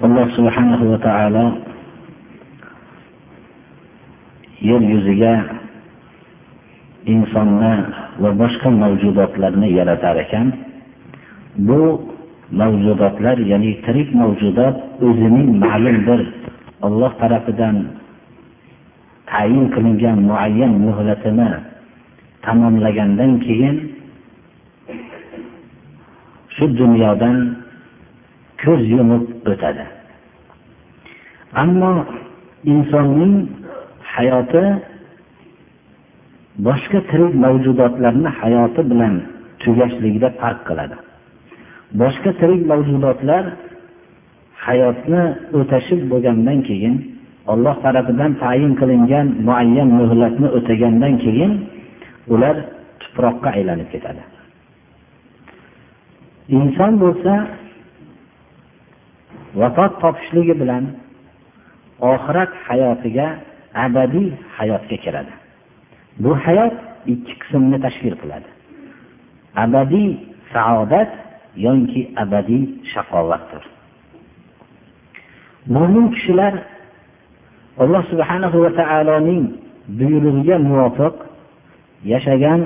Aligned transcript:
Alloh 0.00 0.26
subhanahu 0.32 0.96
va 0.96 0.98
taolo 1.04 1.44
yer 4.64 4.80
yuziga 4.80 5.60
insonni 7.04 7.74
va 8.22 8.30
boshqa 8.32 8.68
mavjudotlarni 8.72 9.68
yaratar 9.76 10.16
ekan. 10.24 10.56
Bu 11.68 12.00
mavjudotlar 12.50 13.36
ya'ni 13.44 13.76
tirik 13.84 14.08
mavjudot 14.16 14.76
o'zining 15.04 15.48
ma'lum 15.60 15.96
bir 16.08 16.20
olloh 16.86 17.12
tarafidan 17.20 17.76
tayin 19.30 19.68
qilingan 19.74 20.18
muayyan 20.28 20.72
muhlatini 20.86 21.50
tamomlagandan 22.44 23.32
keyin 23.44 23.76
shu 26.56 26.64
dunyodan 26.80 27.59
ko'z 28.62 28.82
yumib 28.94 29.24
o'tadi. 29.52 29.84
Ammo 31.62 31.92
insonning 32.72 33.34
hayoti 34.14 34.64
boshqa 36.66 36.98
tirik 37.10 37.34
mavjudotlarni 37.44 38.30
hayoti 38.40 38.80
bilan 38.90 39.14
tugashligida 39.62 40.28
farq 40.40 40.60
qiladi. 40.68 40.96
Boshqa 42.00 42.30
tirik 42.40 42.62
mavjudotlar 42.70 43.44
hayotni 44.66 45.22
o'tashib 45.58 46.00
bo'lgandan 46.12 46.58
keyin 46.68 46.94
olloh 47.52 47.76
tarafidan 47.84 48.32
tayin 48.42 48.72
qilingan 48.80 49.26
muayyan 49.46 49.88
muhlatni 50.00 50.48
o'tagandan 50.56 51.14
keyin 51.24 51.52
ular 52.34 52.56
tuproqqa 53.02 53.48
aylanib 53.58 53.88
ketadi. 53.94 54.22
Inson 56.58 56.92
bo'lsa 57.02 57.32
vafot 59.54 59.92
topishligi 60.02 60.54
bilan 60.60 60.84
oxirat 62.00 62.52
hayotiga 62.68 63.26
abadiy 63.74 64.30
hayotga 64.56 64.96
kiradi. 65.04 65.32
Bu 66.22 66.30
hayot 66.44 66.74
ikki 67.06 67.34
qismni 67.42 67.78
tashkil 67.84 68.14
qiladi. 68.22 68.48
Abadiy 69.64 70.08
saodat 70.52 71.10
yoki 71.56 72.10
abadiy 72.22 72.64
shaqovatdir 72.92 73.62
mo'min 75.66 76.10
kishilar 76.14 76.54
alloh 77.78 78.02
subhanahu 78.10 78.56
va 78.64 78.70
taoloning 78.80 79.44
buyrug'iga 79.98 80.56
muvofiq 80.58 81.14
yashagan 82.12 82.60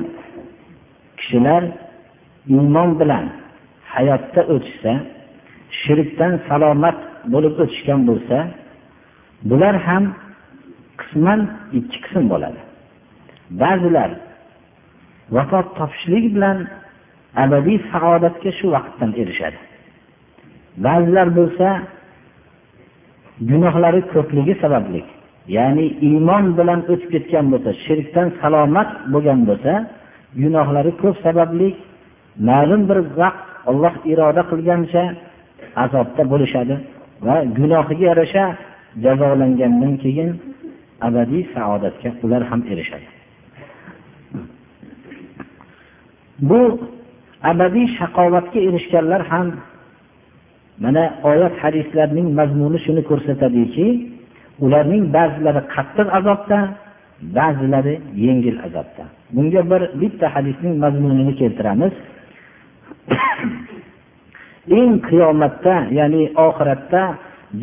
kishilar 1.19 1.62
iymon 2.48 2.91
bilan 3.00 3.24
hayotda 3.94 4.41
o'tishsa 4.54 4.92
shirkdan 5.80 6.33
salomat 6.48 6.98
bo'lib 7.33 7.55
o'tishgan 7.62 8.00
bo'lsa 8.08 8.36
bular 9.50 9.75
ham 9.86 10.05
qisman 11.00 11.41
ikki 11.78 11.98
qism 12.04 12.25
bo'ladi. 12.32 12.60
Ba'zilar 13.62 14.10
vafot 15.34 15.66
topishlik 15.78 16.25
bilan 16.37 16.59
abadiy 17.44 17.78
saodatga 17.93 18.50
shu 18.59 18.66
vaqtdan 18.76 19.10
erishadi. 19.22 19.59
Ba'zilar 20.87 21.28
bo'lsa 21.38 21.69
gunohlari 23.50 24.00
ko'pligi 24.12 24.54
sababli 24.62 25.00
ya'ni 25.56 25.87
iymon 26.09 26.44
bilan 26.59 26.81
o'tib 26.93 27.10
ketgan 27.15 27.47
bo'lsa 27.53 27.71
shirkdan 27.84 28.28
salomat 28.41 28.88
bo'lgan 29.12 29.41
bo'lsa 29.48 29.72
gunohlari 30.43 30.93
ko'p 31.03 31.16
sababli 31.27 31.69
ma'lum 32.48 32.82
bir 32.88 32.98
vaqt 33.21 33.47
olloh 33.71 33.94
iroda 34.12 34.43
qilgancha 34.50 35.03
azobda 35.84 36.22
bo'lishadi 36.32 36.75
va 37.26 37.36
gunohiga 37.58 38.04
yarasha 38.10 38.44
jazolangandan 39.04 39.94
keyin 40.04 40.30
abadiy 41.06 41.42
saodatga 41.54 42.10
ular 42.25 42.42
ham 42.50 42.60
erishadi. 42.72 43.06
Bu 46.48 46.60
abadiy 47.50 47.86
shaqovatga 47.98 48.60
erishganlar 48.69 49.22
ham 49.30 49.47
mana 50.84 51.04
oyat 51.30 51.54
hadislarning 51.62 52.28
mazmuni 52.38 52.78
shuni 52.84 53.03
ko'rsatadiki 53.10 53.86
ularning 54.64 55.04
ba'zilari 55.16 55.62
qattiq 55.74 56.08
azobda 56.19 56.58
ba'zilari 57.38 57.94
yengil 58.26 58.58
azobda. 58.66 59.04
Bunga 59.34 59.62
bir 59.70 59.82
bitta 60.00 60.26
hadisning 60.34 60.74
mazmunini 60.84 61.34
keltiramiz. 61.41 61.94
Eng 64.78 65.00
qiyomatda 65.08 65.75
ya'ni 65.98 66.22
oxiratda 66.47 67.02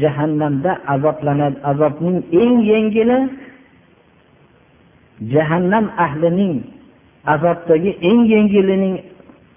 jahannamda 0.01 0.71
azoblanadi. 0.93 1.57
Azobning 1.71 2.17
eng 2.41 2.55
yengili 2.71 3.19
jahannam 5.33 5.85
ahlining 6.05 6.55
azobdagi 7.33 7.91
eng 8.09 8.19
yengilining 8.33 8.95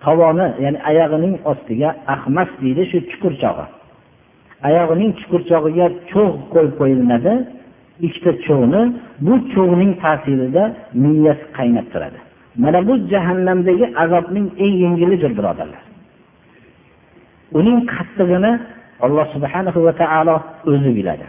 tovoni 0.05 0.47
ya'ni 0.65 0.79
oyog'ining 0.91 1.35
ostiga 1.51 1.89
ahmas 2.15 2.51
deydi 2.63 2.83
shu 2.91 2.99
chuqurchog'i 3.11 3.67
oyog'ining 4.69 5.11
chuqurchog'iga 5.21 5.87
cho'g' 6.11 6.37
qo'yib 6.53 6.73
qo'yiladi 6.81 7.35
ikkita 8.07 8.33
cho'g'ni 8.47 8.83
bu 9.27 9.35
cho'g'ning 9.53 9.93
ta'sirida 10.03 10.65
miyasi 11.03 11.45
qaynab 11.57 11.87
turadi. 11.93 12.19
Mana 12.63 12.81
bu 12.89 12.95
jahannamdagi 13.13 13.87
azobning 14.05 14.47
eng 14.65 14.75
yengilidir 14.85 15.33
birodarlar. 15.39 15.83
Uning 17.59 17.79
qattig'ini 17.93 18.53
alloh 19.05 19.27
subhanahu 19.35 19.79
va 19.87 19.93
taolo 20.03 20.37
o'zi 20.73 20.91
biladi. 20.99 21.27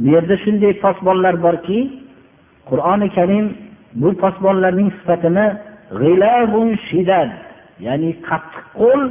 Bu 0.00 0.06
yerda 0.14 0.34
shunday 0.44 0.72
posbonlar 0.84 1.34
borki 1.46 1.78
qur'oni 2.70 3.08
karim 3.16 3.46
bu 4.00 4.08
posbonlarning 4.22 4.88
sifatini 4.98 5.46
ya'ni 7.86 8.10
qattiq 8.28 8.64
qo'l 8.80 9.02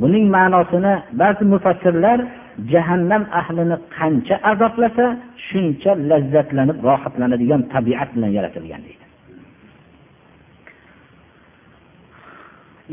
buning 0.00 0.26
ma'nosini 0.36 0.94
ba'zi 1.20 1.44
mufassirlar 1.52 2.18
jahannam 2.72 3.22
ahlini 3.40 3.76
qancha 3.96 4.36
azoblasa 4.50 5.06
shuncha 5.48 5.90
lazzatlanib 6.10 6.78
rohatlanadigan 6.88 7.60
tabiat 7.72 8.08
bilan 8.14 8.30
yaratilgan 8.38 8.80
deydi. 8.86 9.04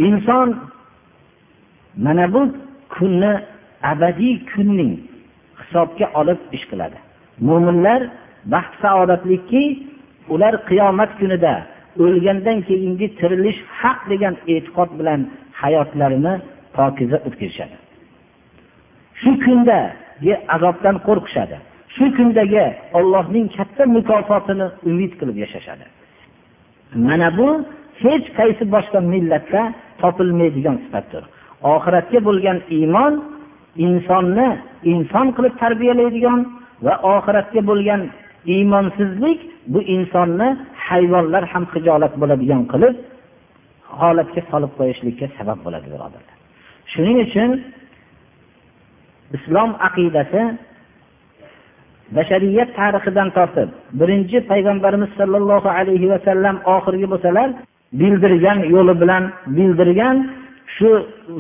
Inson 0.08 0.48
mana 2.06 2.34
bu 2.34 2.42
kunni 2.96 3.34
abadiy 3.92 4.36
kunning 4.52 4.94
hisobga 5.60 6.08
olib 6.20 6.40
ish 6.56 6.66
qiladi. 6.72 6.98
Mo'minlar 7.48 8.02
baxt 8.54 8.74
saodatlikki 8.84 9.64
ular 10.34 10.54
qiyomat 10.70 11.12
kunida 11.20 11.54
o'lgandan 12.04 12.58
keyingi 12.68 13.08
tirilish 13.20 13.60
haq 13.82 14.00
degan 14.12 14.36
e'tiqod 14.54 14.90
bilan 15.00 15.22
hayotlarini 15.62 16.34
pokiza 16.76 17.18
o'tkazishadi. 17.28 17.76
Shu 19.22 19.32
kundagi 19.46 20.34
azobdan 20.56 20.96
qo'rqishadi. 21.08 21.58
Shu 21.96 22.06
kundagi 22.18 22.66
ollohning 22.98 23.46
katta 23.58 23.84
mukofotini 23.98 24.68
umid 24.90 25.12
qilib 25.20 25.38
yashashadi. 25.44 25.86
Mana 27.08 27.30
bu 27.38 27.48
hech 28.04 28.28
qaysi 28.40 28.64
boshqa 28.76 29.00
millatda 29.14 29.62
topilmaydigan 30.02 30.78
sifatdir. 30.84 31.24
Oxiratga 31.64 32.20
bo'lgan 32.28 32.58
iymon 32.78 33.14
insonni 33.86 34.48
inson 34.94 35.28
qilib 35.36 35.54
tarbiyalaydigan 35.64 36.40
va 36.86 36.94
oxiratga 37.16 37.62
bo'lgan 37.70 38.02
iymonsizlik 38.56 39.40
bu 39.74 39.80
insonni 39.96 40.48
hayvonlar 40.88 41.44
ham 41.52 41.64
hijolat 41.74 42.14
bo'ladigan 42.22 42.62
qilib 42.72 42.96
holatga 44.00 44.42
solib 44.52 44.72
qo'yishlikka 44.80 45.28
sabab 45.38 45.60
bo'ladi 45.66 45.88
birodarlar. 45.94 46.36
Shuning 46.92 47.18
uchun 47.26 47.50
islom 49.38 49.72
aqidasi 49.88 50.42
bashariyat 52.16 52.70
tarixidan 52.80 53.30
tortib 53.38 53.70
birinchi 54.00 54.38
payg'ambarimiz 54.52 55.12
sollallohu 55.20 55.70
alayhi 55.80 56.08
vasallam 56.14 56.56
oxirgi 56.76 57.08
bo'lsalar 57.14 57.50
bildirgan 58.00 58.60
yo'li 58.74 58.94
bilan 59.02 59.24
bildirgan 59.58 60.18
shu 60.76 60.90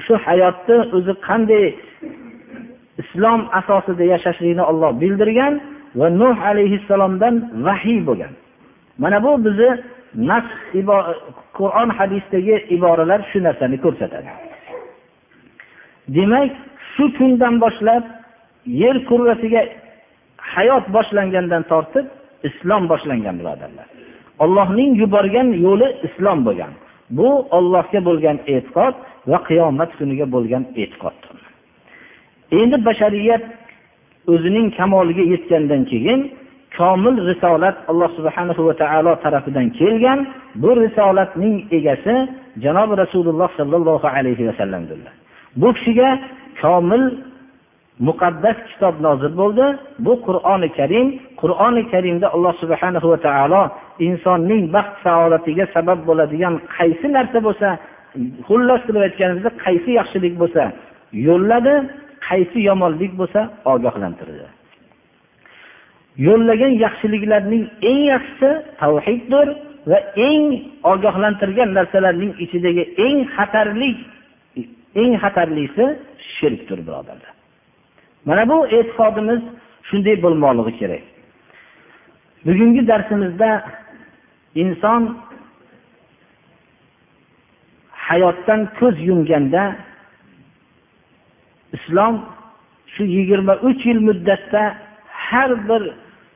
shu 0.06 0.14
hayotni 0.26 0.78
o'zi 0.98 1.14
qanday 1.28 1.66
islom 3.02 3.42
asosida 3.60 4.04
yashashlikni 4.14 4.64
olloh 4.72 4.92
bildirgan 5.02 5.54
va 6.00 6.08
nuh 6.22 6.38
alayhissalomdan 6.52 7.36
vahiy 7.68 8.00
bo'lgan. 8.08 8.34
Mana 9.02 9.18
bu 9.26 9.32
bizni 9.46 9.72
nas 10.30 10.48
qur'on 11.58 11.90
hadisdagi 11.98 12.56
iboralar 12.76 13.20
shu 13.32 13.40
narsani 13.48 13.78
ko'rsatadi. 13.86 14.30
Demak 16.16 16.52
shu 16.94 17.06
kundan 17.18 17.56
boshlab 17.64 18.04
yer 18.82 18.96
kurrasiga 19.10 19.62
hayot 20.54 20.86
boshlangandan 20.96 21.64
tortib 21.72 22.06
islom 22.50 22.84
boshlangan 22.92 23.36
birodarlar. 23.40 23.88
Ollohning 24.44 24.92
yuborgan 25.02 25.48
yo'li 25.66 25.88
islom 26.08 26.40
bo'lgan. 26.48 26.72
Bu 27.18 27.30
ollohga 27.58 28.00
bo'lgan 28.08 28.38
e'tiqod 28.54 28.96
va 29.32 29.38
qiyomat 29.48 29.90
kuniga 30.00 30.26
bo'lgan 30.36 30.64
e'tiqod 30.82 31.18
endi 32.62 32.78
bashariyat 32.88 33.44
o'zining 34.34 34.68
kamoliga 34.80 35.24
yetgandan 35.34 35.84
keyin 35.92 36.22
komil 36.78 37.16
risolat 37.30 37.78
alloh 37.92 38.10
subhanahu 38.18 38.62
va 38.68 38.74
taolo 38.82 39.12
tarafidan 39.24 39.68
kelgan. 39.80 40.20
Bu 40.62 40.70
risolatning 40.84 41.56
egasi 41.78 42.16
janobi 42.64 42.94
rasululloh 43.04 43.50
sollallohu 43.60 44.08
alayhi 44.18 44.44
vasallamdirlar 44.50 45.14
bu 45.62 45.74
kishiga 45.78 46.10
komil 46.62 47.04
muqaddas 48.08 48.58
kitob 48.70 48.96
nozil 49.06 49.34
bo'ldi. 49.42 49.66
Bu 50.06 50.14
qur'oni 50.28 50.70
karim 50.78 51.08
qur'oni 51.42 51.84
karimda 51.94 52.28
alloh 52.36 52.54
subhanahu 52.62 53.08
va 53.14 53.20
taolo 53.28 53.62
insonning 54.08 54.64
baxt 54.76 54.96
saodatiga 55.06 55.66
sabab 55.76 56.00
bo'ladigan 56.10 56.54
qaysi 56.78 57.08
narsa 57.18 57.40
bo'lsa 57.48 57.70
xullas 58.48 58.81
qilib 58.88 59.04
aytganimizda 59.08 59.52
qaysi 59.66 59.90
yaxshilik 60.00 60.34
bo'lsa 60.42 60.64
yo'lladi 61.28 61.74
qaysi 62.28 62.60
yomonlik 62.69 63.14
bo'lsa 63.19 63.42
ogohlantirdi. 63.74 64.48
Yo'llagan 66.28 66.74
yaxshiliklarning 66.86 67.64
eng 67.90 68.02
yaxshisi 68.14 68.50
tavhiddir 68.81 69.48
va 69.90 70.00
eng 70.30 70.44
ogohlantirgan 70.92 71.69
narsalarning 71.78 72.31
ichidagi 72.44 72.84
eng 73.06 73.18
xatarli 73.36 73.92
eng 75.02 75.14
xatarlisi 75.24 75.86
shirkdir 76.36 76.80
birodarlar. 76.88 77.34
Mana 78.28 78.44
bu 78.52 78.58
e'tiqodimiz 78.78 79.42
shunday 79.90 80.16
bo'lmoqligi 80.24 80.74
kerak. 80.81 81.04
Bugungi 82.48 82.81
darsimizda 82.92 83.50
inson 84.64 85.02
hayotdan 88.09 88.62
ko'z 88.80 88.95
yumganda 89.09 89.63
islom 91.77 92.15
shu 92.94 93.04
yigirma 93.15 93.54
uch 93.68 93.81
yil 93.89 94.01
muddatda 94.09 94.62
har 95.27 95.51
bir 95.69 95.83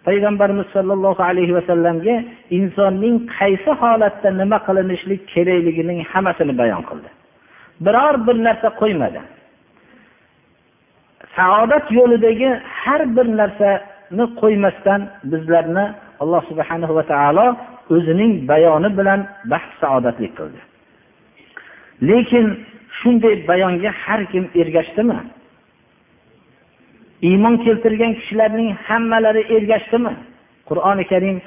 payg'ambarimiz 0.08 0.68
sollallohu 0.76 1.22
alayhi 1.30 1.54
vasallamga 1.60 2.16
insonning 2.58 3.16
qaysi 3.38 3.72
holatda 3.82 4.30
nima 4.42 4.58
qilinishlik 4.68 5.22
kerakligining 5.34 6.00
hammasini 6.12 6.54
bayon 6.62 6.84
qildi. 6.90 7.10
Biror 7.86 8.16
bir 8.28 8.36
narsa 8.48 8.70
qo'ymadi. 8.82 9.22
Saodat 11.36 11.86
yo'lidagi 11.98 12.50
har 12.82 13.02
bir 13.16 13.28
narsani 13.42 14.26
qo'ymasdan 14.42 15.02
bizlarni 15.32 15.86
alloh 16.22 16.42
subhanahu 16.50 16.94
va 16.98 17.04
taolo 17.14 17.48
o'zining 17.96 18.32
bayoni 18.52 18.90
bilan 19.00 19.20
baxt 19.52 19.72
saodatli 19.82 20.30
qildi. 20.38 20.60
Lekin 22.10 22.46
shunday 23.00 23.36
bayonga 23.48 23.92
har 24.04 24.22
kim 24.32 24.46
ergashdimi? 24.62 25.20
Iymon 27.30 27.56
keltirgan 27.66 28.14
kishilarning 28.20 28.70
hammalari 28.88 29.44
ergashdimi? 29.56 30.14
Qur'oni 30.70 31.04
karim 31.12 31.38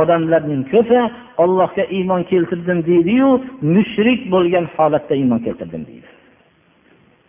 odamlarning 0.00 0.62
ko'pi 0.72 1.00
ollohga 1.42 1.84
iymon 1.96 2.22
keltirdim 2.30 2.78
deydiyu 2.90 3.28
mushrik 3.74 4.20
bo'lgan 4.34 4.66
holatda 4.76 5.14
iymon 5.20 5.40
keltirdim 5.46 5.82
deydi. 5.90 6.08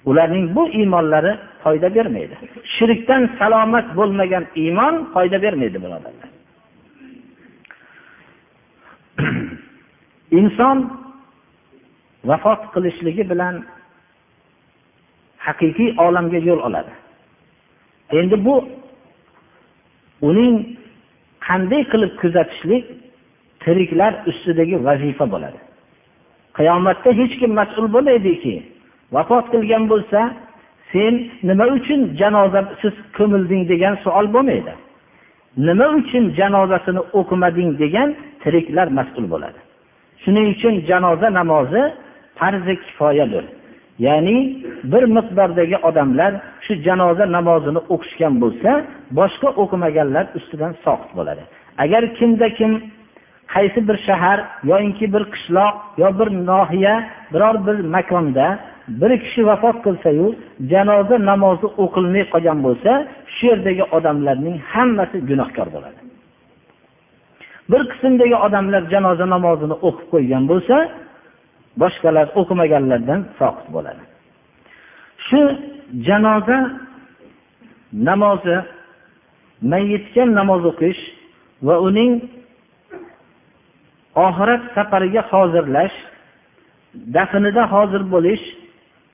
Ularning 0.09 0.45
bu 0.55 0.63
iymonlari 0.79 1.33
foyda 1.63 1.87
bermaydi. 1.95 2.35
Shirkdan 2.75 3.23
salomat 3.39 3.87
bo'lmagan 3.97 4.43
iymon 4.63 4.95
foyda 5.13 5.37
bermaydi 5.45 5.77
birodarlar 5.83 6.32
inson 10.39 10.77
vafot 12.25 12.61
qilishligi 12.73 13.23
bilan 13.31 13.55
haqiqiy 15.45 15.89
olamga 16.05 16.39
yo'l 16.49 16.59
oladi. 16.67 16.93
Endi 18.19 18.45
bu 18.45 18.55
uning 20.29 20.55
qanday 21.47 21.81
qilib 21.91 22.13
kuzatishlik 22.21 22.83
tiriklar 23.63 24.13
ustidagi 24.29 24.75
vazifa 24.85 25.25
bo'ladi. 25.33 25.59
Qiyomatda 26.57 27.09
hech 27.19 27.33
kim 27.39 27.51
mas'ul 27.59 27.87
bo'lmaydiki 27.95 28.55
vafot 29.15 29.45
qilgan 29.53 29.83
bo'lsa 29.91 30.19
sen 30.91 31.13
nima 31.49 31.65
uchun 31.77 32.01
janozasiz 32.19 32.95
ko'milding 33.17 33.63
degan 33.71 33.93
savol 34.03 34.27
bo'lmaydi. 34.35 34.73
Nima 35.67 35.87
uchun 35.99 36.23
janozasini 36.39 37.01
o'qimading 37.19 37.69
degan 37.83 38.09
tiriklar 38.43 38.87
mas'ul 38.99 39.25
bo'ladi. 39.33 39.59
Shuning 40.23 40.47
uchun 40.53 40.73
janoza 40.89 41.27
namozi 41.39 41.83
farzi 42.39 42.73
kifoyadir. 42.83 43.45
Ya'ni 44.05 44.37
bir 44.91 45.03
miqdordagi 45.15 45.77
odamlar 45.89 46.31
shu 46.65 46.73
janoza 46.85 47.25
namozini 47.37 47.81
o'qishgan 47.93 48.33
bo'lsa 48.43 48.71
boshqa 49.19 49.49
o'qimaganlar 49.61 50.25
ustidan 50.37 50.73
soqit 50.85 51.11
bo'ladi. 51.17 51.43
Agar 51.83 52.03
kimda 52.17 52.47
kim 52.57 52.71
qaysi 53.53 53.79
bir 53.87 53.97
shahar 54.07 54.39
yoinki 54.71 55.05
bir 55.13 55.23
qishloq 55.33 55.75
yo 56.01 56.09
bir 56.19 56.29
nohiya 56.49 56.95
biror 57.33 57.55
bir 57.67 57.77
makonda 57.95 58.47
bir 59.01 59.11
kishi 59.23 59.41
vafot 59.49 59.77
qilsayu 59.85 60.27
janoza 60.71 61.15
namozi 61.29 61.67
o'qilmay 61.83 62.23
qolgan 62.33 62.59
bo'lsa 62.65 62.91
shu 63.33 63.43
yerdagi 63.51 63.83
odamlarning 63.97 64.57
hammasi 64.73 65.17
gunohkor 65.29 65.67
bo'ladi. 65.75 66.02
Bir 67.71 67.81
qismdagi 67.91 68.35
odamlar 68.45 68.83
janoza 68.93 69.25
namozini 69.35 69.75
o'qib 69.87 70.07
qo'ygan 70.13 70.43
bo'lsa 70.51 70.75
boshqalar 71.81 72.27
o'qimaganlardan 72.39 73.19
soqit 73.39 73.67
bo'ladi. 73.75 74.03
Shu 75.27 75.41
janoza 76.07 76.57
namozi 78.09 78.57
mayitga 79.71 80.23
namoz 80.39 80.61
o'qish 80.71 81.01
va 81.67 81.75
uning 81.87 82.11
oxirat 84.27 84.61
safariga 84.75 85.21
hozirlash 85.31 85.95
dafnida 87.15 87.63
hozir 87.73 88.03
bo'lish 88.13 88.43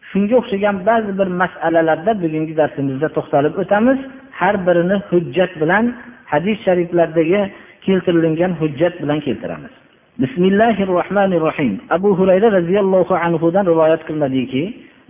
shunga 0.09 0.35
o'xshagan 0.41 0.75
ba'zi 0.89 1.11
bir 1.19 1.29
masalalarda 1.41 2.11
bugungi 2.23 2.53
darsimizda 2.61 3.07
to'xtalib 3.17 3.53
o'tamiz. 3.61 3.99
Har 4.39 4.55
birini 4.67 4.97
hujjat 5.09 5.51
bilan 5.61 5.85
hadis 6.31 6.57
shariflardagi 6.65 7.41
keltirilgan 7.89 8.53
hujjat 8.61 8.93
bilan 9.01 9.19
keltiramiz 9.25 9.73
bismillahi 10.21 10.87
rohmanir 10.93 11.41
rohim 11.47 11.73
abu 11.97 12.09
hurayra 12.19 12.47
roziyallohu 12.57 13.13
anhudan 13.25 13.65
rivoyat 13.71 14.01
qilinadiki 14.07 14.63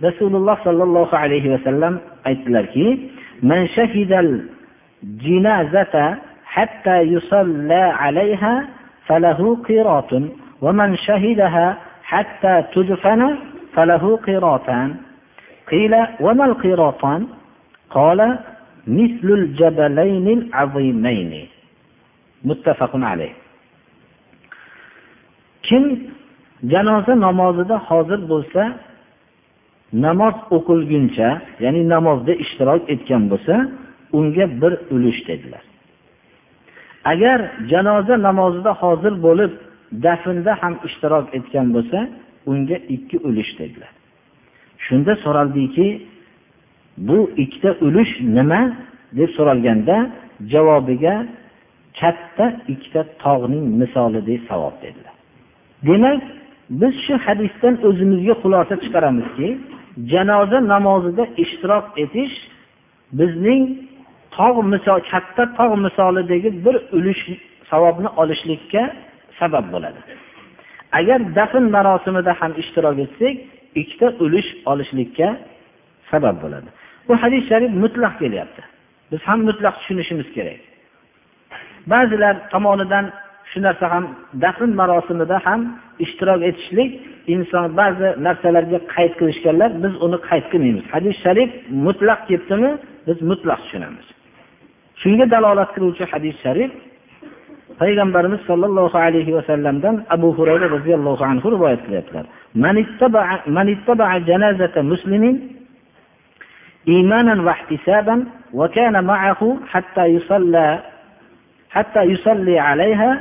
rasululloh 0.06 0.56
sollallohu 0.66 1.14
alayhi 1.24 1.48
vasallam 1.54 1.94
aytdilarki 2.30 2.86
من 3.42 3.68
شهد 3.68 4.42
الجنازة 5.04 6.16
حتى 6.44 7.02
العظيمين 20.28 21.48
muttafaqun 22.48 23.02
alayh. 23.12 23.32
Kim 25.66 25.84
janoza 26.72 27.14
namozida 27.26 27.76
hozir 27.88 28.20
bo'lsa 28.32 28.62
namoz 30.04 30.36
o'qilguncha 30.56 31.28
ya'ni 31.64 31.82
namozda 31.94 32.32
ishtirok 32.44 32.82
etgan 32.94 33.22
bo'lsa 33.30 33.54
unga 34.18 34.44
bir 34.60 34.72
ulush 34.94 35.20
dedilar. 35.28 35.62
Agar 37.12 37.38
janoza 37.72 38.14
namozida 38.28 38.72
hozir 38.82 39.14
bo'lib 39.26 39.52
dafnda 40.04 40.52
ham 40.62 40.74
ishtirok 40.86 41.26
etgan 41.38 41.66
bo'lsa 41.74 41.98
unga 42.50 42.76
ikki 42.94 43.16
ulush 43.28 43.52
dedilar. 43.58 43.92
Shunda 44.84 45.12
so'raldiki 45.24 45.86
bu 47.08 47.18
ikkita 47.42 47.70
ulush 47.86 48.12
nima? 48.36 48.62
deb 49.18 49.30
so'ralganda 49.36 49.96
javobiga 50.52 51.14
katta 52.00 52.46
ikkita 52.72 53.02
tog'ning 53.24 53.64
misolidek 53.80 54.40
savob 54.48 54.74
dedilar. 54.82 55.14
Demak 55.88 56.22
biz 56.80 56.94
shu 57.06 57.14
hadisdan 57.26 57.74
o'zimizga 57.88 58.34
xulosa 58.42 58.74
chiqaramizki 58.84 59.48
janoza 60.12 60.58
namozida 60.72 61.24
ishtirok 61.42 61.84
etish 62.04 62.34
bizning 63.18 63.62
tog' 64.36 64.60
misol 64.72 65.00
katta 65.12 65.44
tog' 65.58 65.74
misolidagi 65.86 66.50
bir 66.64 66.76
ulush 66.96 67.22
savobni 67.70 68.08
olishlikka 68.22 68.82
sabab 69.38 69.64
bo'ladi. 69.74 70.00
Agar 70.98 71.18
dafn 71.38 71.64
marosimida 71.76 72.32
ham 72.40 72.52
ishtirok 72.62 72.96
etsak 73.04 73.34
ikkita 73.80 74.06
ulush 74.24 74.48
olishlikka 74.70 75.28
sabab 76.10 76.36
bo'ladi. 76.42 76.68
Bu 77.08 77.14
hadis 77.22 77.42
sharif 77.50 77.72
mutlaq 77.84 78.14
kelyapti. 78.22 78.62
Biz 79.10 79.20
ham 79.28 79.40
mutlaq 79.48 79.74
tushunishimiz 79.80 80.28
kerak. 80.36 80.60
ba'zilar 81.93 82.35
tomonidan 82.53 83.05
shu 83.51 83.59
narsa 83.65 83.85
ham 83.93 84.05
dafn 84.43 84.69
marosimida 84.79 85.37
ham 85.45 85.61
ishtirok 86.05 86.41
etishlik 86.49 86.91
inson 87.33 87.65
ba'zi 87.79 88.07
narsalarga 88.25 88.79
qayd 88.93 89.11
qilishganlar 89.19 89.69
biz 89.83 89.93
uni 90.05 90.17
qayd 90.29 90.45
qilmaymiz 90.51 90.85
hadis 90.95 91.15
sharif 91.25 91.49
mutlaq 91.85 92.19
kelibdimi 92.29 92.71
biz 93.07 93.17
mutlaq 93.29 93.59
tushunamiz 93.63 94.07
shunga 95.01 95.25
dalolat 95.33 95.69
qiluvchi 95.75 96.03
hadis 96.13 96.35
sharif 96.45 96.71
payg'ambarimiz 97.81 98.41
sollallohu 98.49 98.97
alayhi 99.07 99.31
vasallamdan 99.37 99.95
abu 100.15 100.27
hurayra 100.37 100.67
roziyallohu 100.75 101.23
anhu 101.31 101.47
rivoyat 101.55 101.81
qilyaptilar 101.85 102.25
إيمانا 106.87 107.43
واحتسابا 107.43 108.25
وكان 108.53 109.03
معه 109.03 109.57
حتى 109.71 110.05
يصلى 110.05 110.79
حتى 111.69 112.01
يصلي 112.03 112.59
عليها 112.59 113.11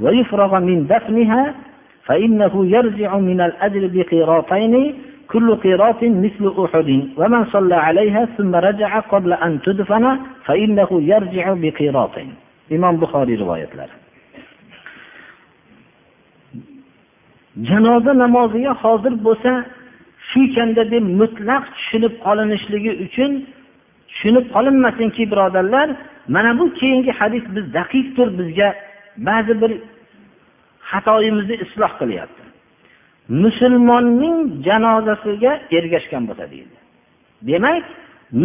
ويفرغ 0.00 0.60
من 0.60 0.86
دفنها 0.86 1.54
فإنه 2.04 2.66
يرجع 2.66 3.16
من 3.16 3.40
الأجر 3.40 3.90
بقيراطين 3.94 4.94
كل 5.28 5.56
قيراط 5.56 6.02
مثل 6.02 6.44
أحد 6.64 6.90
ومن 7.16 7.44
صلى 7.44 7.74
عليها 7.74 8.24
ثم 8.36 8.54
رجع 8.54 9.00
قبل 9.00 9.32
أن 9.32 9.60
تدفن 9.62 10.18
فإنه 10.44 10.88
يرجع 10.92 11.54
بقيراطين 11.62 12.34
إمام 12.72 12.96
بخاري 12.96 13.34
رواية 13.34 13.68
له 13.74 13.88
janoza 17.68 18.14
namoziga 18.14 18.72
hozir 18.82 19.14
bo'lsa 19.26 19.52
shu 20.28 20.40
ekanda 20.48 20.84
deb 20.92 21.04
mutlaq 21.20 21.64
tushunib 21.76 22.12
qolinishligi 22.24 22.92
uchun 23.04 23.32
tushunib 24.15 24.45
qolinmasinki 24.55 25.23
birodarlar 25.31 25.89
mana 26.27 26.59
bu 26.59 26.73
keyingi 26.79 27.11
hadis 27.11 27.43
biz 27.55 27.65
daqiqdir 27.73 28.27
bizga 28.39 28.69
ba'zi 29.27 29.53
bir 29.61 29.71
xatoyimizni 30.91 31.55
isloh 31.65 31.91
qilyapti. 31.99 32.43
Musulmonning 33.43 34.37
janozasiga 34.67 35.51
ergashgan 35.77 36.23
bo'lsa 36.29 36.45
deydi. 36.53 36.75
Demak 37.49 37.83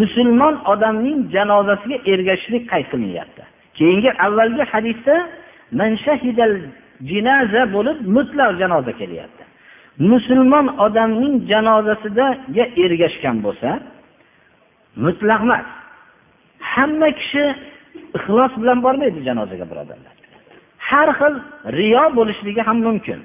musulmon 0.00 0.54
odamning 0.72 1.18
janozasiga 1.34 1.96
ergashishlik 2.12 2.64
qayd 2.72 2.86
qilinyapti. 2.92 3.42
Keyingi 3.78 4.10
avvalgi 4.26 4.64
hadisda 4.72 5.16
jinaza 7.10 7.62
bo'lib 7.74 7.98
mutlaq 8.16 8.50
janoza 8.60 8.92
kelyapti. 9.00 9.44
Musulmon 10.12 10.66
odamning 10.86 11.34
janozasidaga 11.50 12.64
ergashgan 12.84 13.36
bo'lsa 13.46 13.70
mutlaq 14.96 15.40
emas. 15.46 15.66
Hamma 16.60 17.08
kishi 17.18 17.44
ixlos 18.18 18.52
bilan 18.60 18.78
bormaydi 18.84 19.20
janozaga 19.28 19.64
birodarlar. 19.70 20.14
Har 20.88 21.08
xil 21.18 21.34
riyo 21.78 22.04
bo'lishligi 22.18 22.62
ham 22.68 22.78
mumkin. 22.86 23.20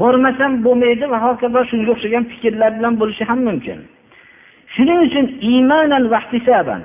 Bormasam 0.00 0.52
bo'lmaydi 0.66 1.04
va 1.12 1.18
hokazo 1.26 1.60
shunga 1.70 1.90
o'xshagan 1.94 2.24
fikrlar 2.30 2.70
bilan 2.78 2.94
bo'lishi 3.00 3.24
ham 3.30 3.40
mumkin. 3.48 3.78
Shuning 4.74 5.00
uchun 5.06 5.26
iymonan 5.50 6.04
vahtisaban 6.14 6.82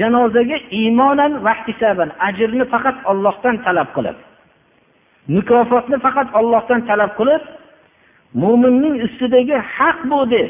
janozaga 0.00 0.56
iymonan 0.70 1.32
vahtisaban 1.46 2.10
ajrni 2.28 2.64
faqat 2.72 2.96
ollohdan 3.10 3.56
talab 3.64 3.88
qilib 3.96 4.16
mukofotni 5.34 5.96
faqat 6.04 6.28
ollohdan 6.40 6.80
talab 6.88 7.12
qilib 7.18 7.42
mo'minning 8.42 8.96
ustidagi 9.06 9.56
haq 9.76 9.98
bu 10.10 10.20
deb 10.34 10.48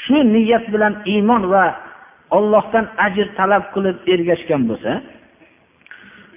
shu 0.00 0.18
niyat 0.34 0.64
bilan 0.72 0.94
iymon 1.12 1.42
va 1.52 1.66
ollohdan 2.30 2.86
ajr 3.06 3.26
talab 3.38 3.64
qilib 3.74 3.96
ergashgan 4.12 4.62
bo'lsa 4.70 4.92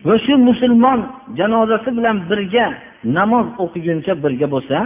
va 0.07 0.15
shu 0.25 0.33
musulmon 0.49 0.99
janozasi 1.39 1.89
bilan 1.97 2.17
birga 2.29 2.65
namoz 3.17 3.47
o'qiguncha 3.63 4.13
birga 4.23 4.47
bo'lsa 4.55 4.77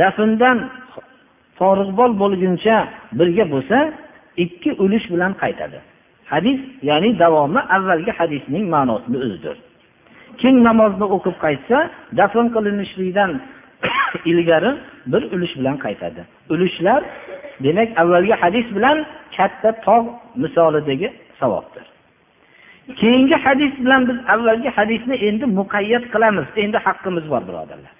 dafndan 0.00 0.58
forig'bol 1.58 2.12
bo'lguncha 2.22 2.76
birga 3.18 3.44
bo'lsa 3.54 3.78
ikki 4.44 4.70
ulush 4.84 5.06
bilan 5.12 5.32
qaytadi. 5.42 5.78
Hadis 6.32 6.60
ya'ni 6.88 7.10
davomi 7.22 7.60
avvalgi 7.76 8.12
hadisning 8.18 8.64
ma'nosini 8.74 9.16
o'zidir. 9.24 9.56
Kim 10.40 10.54
namozni 10.68 11.06
o'qib 11.16 11.36
qaytsa 11.44 11.76
dafn 12.18 12.46
qilinishlikdan 12.54 13.30
ilgari 14.24 14.72
bir 15.06 15.22
ulush 15.34 15.54
bilan 15.58 15.76
qaytadi. 15.84 16.22
Ulushlar 16.50 17.02
demak 17.64 17.88
avvalgi 18.02 18.34
hadis 18.42 18.66
bilan 18.76 19.06
katta 19.36 19.70
tog' 19.86 20.06
misolidagi 20.42 21.08
savobdir. 21.40 21.84
Keyingi 23.00 23.34
hadis 23.34 23.72
bilan 23.84 24.08
biz 24.08 24.18
avvalgi 24.34 24.68
hadisni 24.68 25.14
endi 25.28 25.46
muqayyat 25.58 26.04
qilamiz. 26.12 26.46
Endi 26.56 26.78
haqqimiz 26.86 27.24
bor 27.32 27.42
birodarlar. 27.48 27.92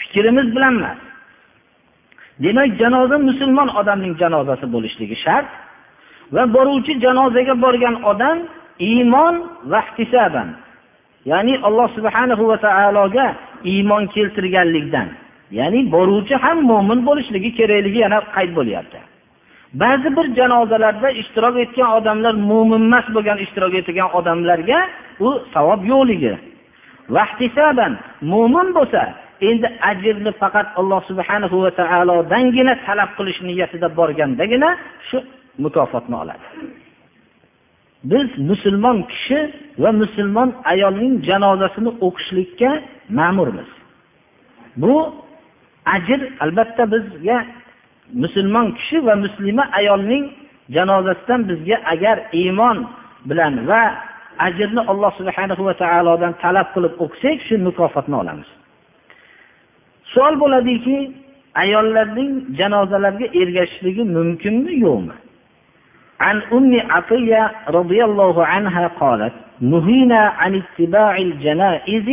Fikrimiz 0.00 0.56
bilan 0.56 0.74
emas. 0.78 0.98
Demak 2.44 2.70
janoza 2.80 3.18
musulmon 3.18 3.68
odamning 3.80 4.14
janozasi 4.22 4.66
bo'lishligi 4.74 5.16
shart 5.24 5.48
va 6.34 6.42
boruvchi 6.54 6.92
janozaga 7.04 7.54
borgan 7.64 7.96
odam 8.12 8.38
iymon 8.90 9.34
va 9.70 9.80
ihtisoban 9.86 10.48
ya'ni 11.30 11.54
alloh 11.66 11.88
subhanahu 11.96 12.42
va 12.50 12.56
taologa 12.66 13.26
iymon 13.72 14.06
keltirganlikdan 14.14 15.08
ya'ni 15.58 15.80
boruvchi 15.94 16.34
ham 16.44 16.58
mo'min 16.70 17.00
bo'lishligi 17.08 17.50
kerakligi 17.58 17.98
yana 18.04 18.18
qayd 18.36 18.50
bo'lyapti. 18.58 18.98
Ba'zi 19.82 20.08
bir 20.16 20.26
janozalarda 20.38 21.08
ishtirok 21.22 21.56
etgan 21.64 21.90
odamlar 21.98 22.34
mo'min 22.50 22.82
emas 22.88 23.06
bo'lgan 23.14 23.38
ishtirok 23.44 23.74
etgan 23.80 24.08
odamlarga 24.18 24.78
u 25.26 25.28
savob 25.54 25.80
yo'qligi. 25.92 26.34
Mo'min 28.32 28.68
bo'lsa 28.76 29.02
endi 29.48 29.68
ajrni 29.90 30.32
faqat 30.42 30.66
alloh 30.80 31.00
subhanahu 31.10 31.56
va 31.64 31.70
taolodangina 31.80 32.74
talab 32.86 33.10
qilish 33.18 33.40
niyatida 33.48 33.88
borgandagina 33.98 34.70
shu 35.08 35.18
mukofotni 35.64 36.16
oladi. 36.22 36.44
Biz 38.10 38.28
musulmon 38.50 38.98
kishi 39.12 39.38
va 39.82 39.90
musulmon 40.02 40.48
ayolning 40.72 41.14
janozasini 41.28 41.90
o'qishlikka 42.06 42.70
ma'murmiz. 43.18 43.70
Bu 44.82 44.94
ajr 45.95 46.19
albatta 46.45 46.83
bizga 46.93 47.37
musulmon 48.13 48.67
kishi 48.77 48.97
va 49.07 49.15
muslima 49.15 49.63
ayolning 49.79 50.25
janozasidan 50.75 51.41
bizga 51.49 51.77
agar 51.93 52.17
iymon 52.41 52.77
bilan 53.29 53.53
va 53.69 53.83
ajrni 54.47 54.81
alloh 54.91 55.11
subhana 55.19 55.55
va 55.67 55.73
taolodan 55.83 56.33
talab 56.43 56.67
qilib 56.75 56.93
o'qisak 57.05 57.37
shu 57.47 57.55
mukofotni 57.67 58.15
olamiz 58.23 58.49
savol 60.13 60.35
bo'ladiki 60.43 60.97
ayollarning 61.63 62.31
janozalariga 62.59 63.27
ergashishligi 63.41 64.03
mumkinmi 64.17 64.73
yo'qmi 64.85 65.15
عن 66.27 66.37
أم 66.57 66.71
عطية 66.91 67.51
رضي 67.69 68.03
الله 68.09 68.45
عنها 68.45 68.87
قالت 68.87 69.33
نهينا 69.61 70.21
عن 70.41 70.51
اتباع 70.61 71.17
الجنائز 71.17 72.07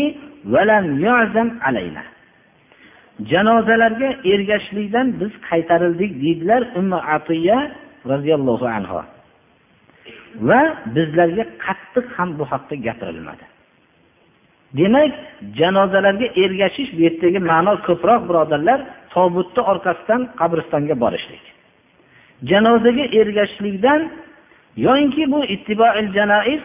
ولم 0.53 1.05
يعزم 1.05 1.49
علينا 1.61 2.03
janozalarga 3.32 4.10
ergashishlikdan 4.34 5.08
biz 5.20 5.32
qaytarildik 5.50 6.12
deydilar 6.24 6.62
umma 6.80 7.00
atiya 7.16 7.72
roziyallohu 8.12 8.68
anhu 8.78 9.02
va 10.50 10.62
bizlarga 10.96 11.44
qattiq 11.66 12.06
ham 12.18 12.30
bu 12.40 12.44
haqda 12.52 12.76
gapirilmadi 12.88 13.46
demak 14.78 15.12
janozalarga 15.60 16.28
ergashish 16.44 16.90
bu 16.96 17.02
yerdagi 17.08 17.40
ma'no 17.52 17.74
ko'proq 17.88 18.22
birodarlar 18.30 18.80
tobutni 19.14 19.62
orqasidan 19.72 20.22
qabristonga 20.40 20.96
borishlik. 21.04 21.44
Janozaga 22.50 23.06
ergashishlikdan 23.20 24.02
yoyinki 24.86 25.24
bu 25.32 25.40
ittiboil 25.56 26.08
janoiz 26.18 26.62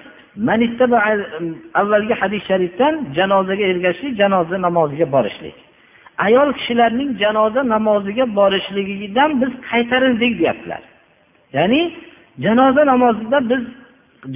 avvalgi 1.81 2.15
hadis 2.21 2.43
sharifdan 2.51 2.95
janozaga 3.17 3.65
ergashishlik 3.73 4.15
janoza 4.23 4.57
namoziga 4.67 5.07
borishlik. 5.17 5.57
Ayol 6.19 6.53
kishilarning 6.59 7.11
janoza 7.23 7.63
namoziga 7.75 8.25
borishligidan 8.39 9.31
biz 9.41 9.53
qaytarildik 9.71 10.33
deyaptilar. 10.41 10.83
Ya'ni 11.57 11.81
janoza 12.45 12.83
namozida 12.93 13.39
biz 13.51 13.63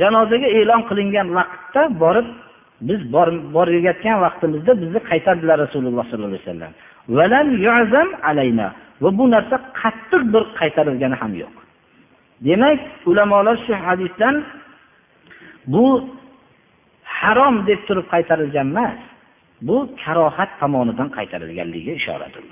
janozaga 0.01 0.49
e'lon 0.59 0.83
qilingan 0.89 1.29
vaqtda 1.39 1.83
borib 2.03 2.29
biz 2.89 3.01
borayotgan 3.57 4.17
vaqtimizda 4.25 4.73
bizni 4.83 5.01
qaytardilar 5.11 5.57
rasululloh 5.65 6.05
sollallohu 6.11 6.35
alayhi 6.35 6.47
vasallam. 6.47 6.73
Va 9.03 9.11
bu 9.19 9.25
narsa 9.35 9.57
qattiq 9.81 10.23
bir 10.33 10.43
qaytarilgani 10.61 11.17
ham 11.23 11.33
yo'q. 11.43 11.55
Demak 12.47 12.81
ulamolar 13.11 13.57
shu 13.67 13.75
hadisdan 13.87 14.35
bu 15.73 15.85
harom 17.19 17.55
deb 17.69 17.81
turib 17.89 18.07
qaytarilgan 18.15 18.67
emas. 18.73 18.99
Bu 19.67 19.77
karohat 20.05 20.51
tomonidan 20.61 21.09
qaytarilganligiga 21.17 21.93
ishoradir 22.01 22.45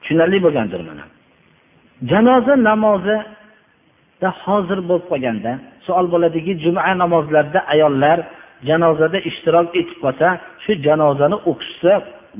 tushunarli 0.00 0.38
bo'lgandir 0.44 0.80
mana. 0.88 1.04
Janoza 2.10 2.54
namozida 2.68 4.28
hozir 4.44 4.78
bo'lib 4.88 5.06
qolganda 5.12 5.52
savol 5.86 6.06
bo'ladiki 6.14 6.52
juma 6.64 6.82
namozlarida 7.02 7.60
ayollar 7.74 8.18
janozada 8.68 9.18
ishtirok 9.30 9.68
etib 9.80 9.98
qolsa 10.04 10.28
shu 10.64 10.72
janozani 10.86 11.36
o'qishsa 11.50 11.92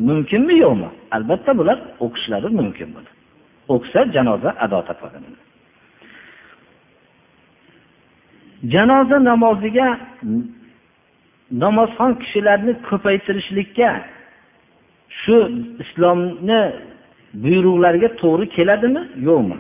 mumkinmi 0.09 0.55
yo'qmi? 0.65 0.89
Albatta 1.17 1.51
bular 1.59 1.79
o'qishlari 2.05 2.49
mumkin 2.59 2.89
buni. 2.97 3.11
O'qisa 3.75 4.01
janoza 4.15 4.51
ado 4.65 4.79
topadi 4.89 5.19
janoza 8.75 9.17
namoziga 9.31 9.87
namozxon 11.64 12.12
kishilarni 12.22 12.74
ko'paytirishlikka 12.90 13.90
shu 15.22 15.38
islomni 15.84 16.62
buyruqlariga 17.44 18.10
to'g'ri 18.22 18.46
keladimi 18.56 19.02
yo'qmi 19.28 19.58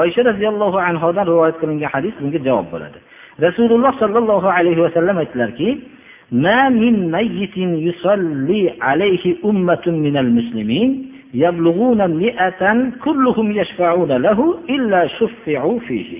oysha 0.00 0.20
roziyallohu 0.30 0.78
anhodan 0.88 1.24
rivoyat 1.32 1.56
qilingan 1.60 1.90
hadis 1.94 2.14
bunga 2.22 2.38
javob 2.48 2.66
bo'ladi 2.74 2.98
rasululloh 3.46 3.92
sollallohu 4.02 4.48
alayhi 4.58 4.80
vasallam 4.86 5.16
aytdilarki 5.22 5.70
ما 6.46 6.68
من 6.68 6.94
ميت 7.16 7.56
يصلي 7.56 8.62
عليه 8.88 9.24
أمة 9.44 9.84
من 9.86 10.16
المسلمين 10.24 11.12
يبلغون 11.34 12.00
مئة 12.24 12.62
كلهم 13.04 13.46
يشفعون 13.60 14.12
له 14.26 14.38
إلا 14.74 15.00
شفعوا 15.06 15.78
فيه 15.78 16.10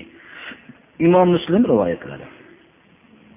imom 1.05 1.29
muslim 1.35 1.61
rivoyat 1.71 1.99
qiladi 2.03 2.25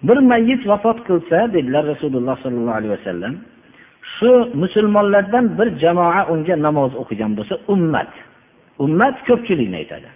Bir 0.07 0.17
mayit 0.31 0.62
vafot 0.71 1.00
qilsa 1.07 1.38
dedilar 1.55 1.83
rasululloh 1.93 2.35
sollallohu 2.43 2.77
alayhi 2.79 2.93
vasallam 2.97 3.33
shu 4.15 4.31
musulmonlardan 4.62 5.45
bir 5.57 5.67
jamoa 5.83 6.21
unga 6.33 6.55
namoz 6.67 6.91
o'qigan 7.01 7.31
bo'lsa 7.38 7.55
ummat 7.74 8.12
ummat 8.83 9.15
ko'pchilikni 9.27 9.77
aytadi. 9.81 10.09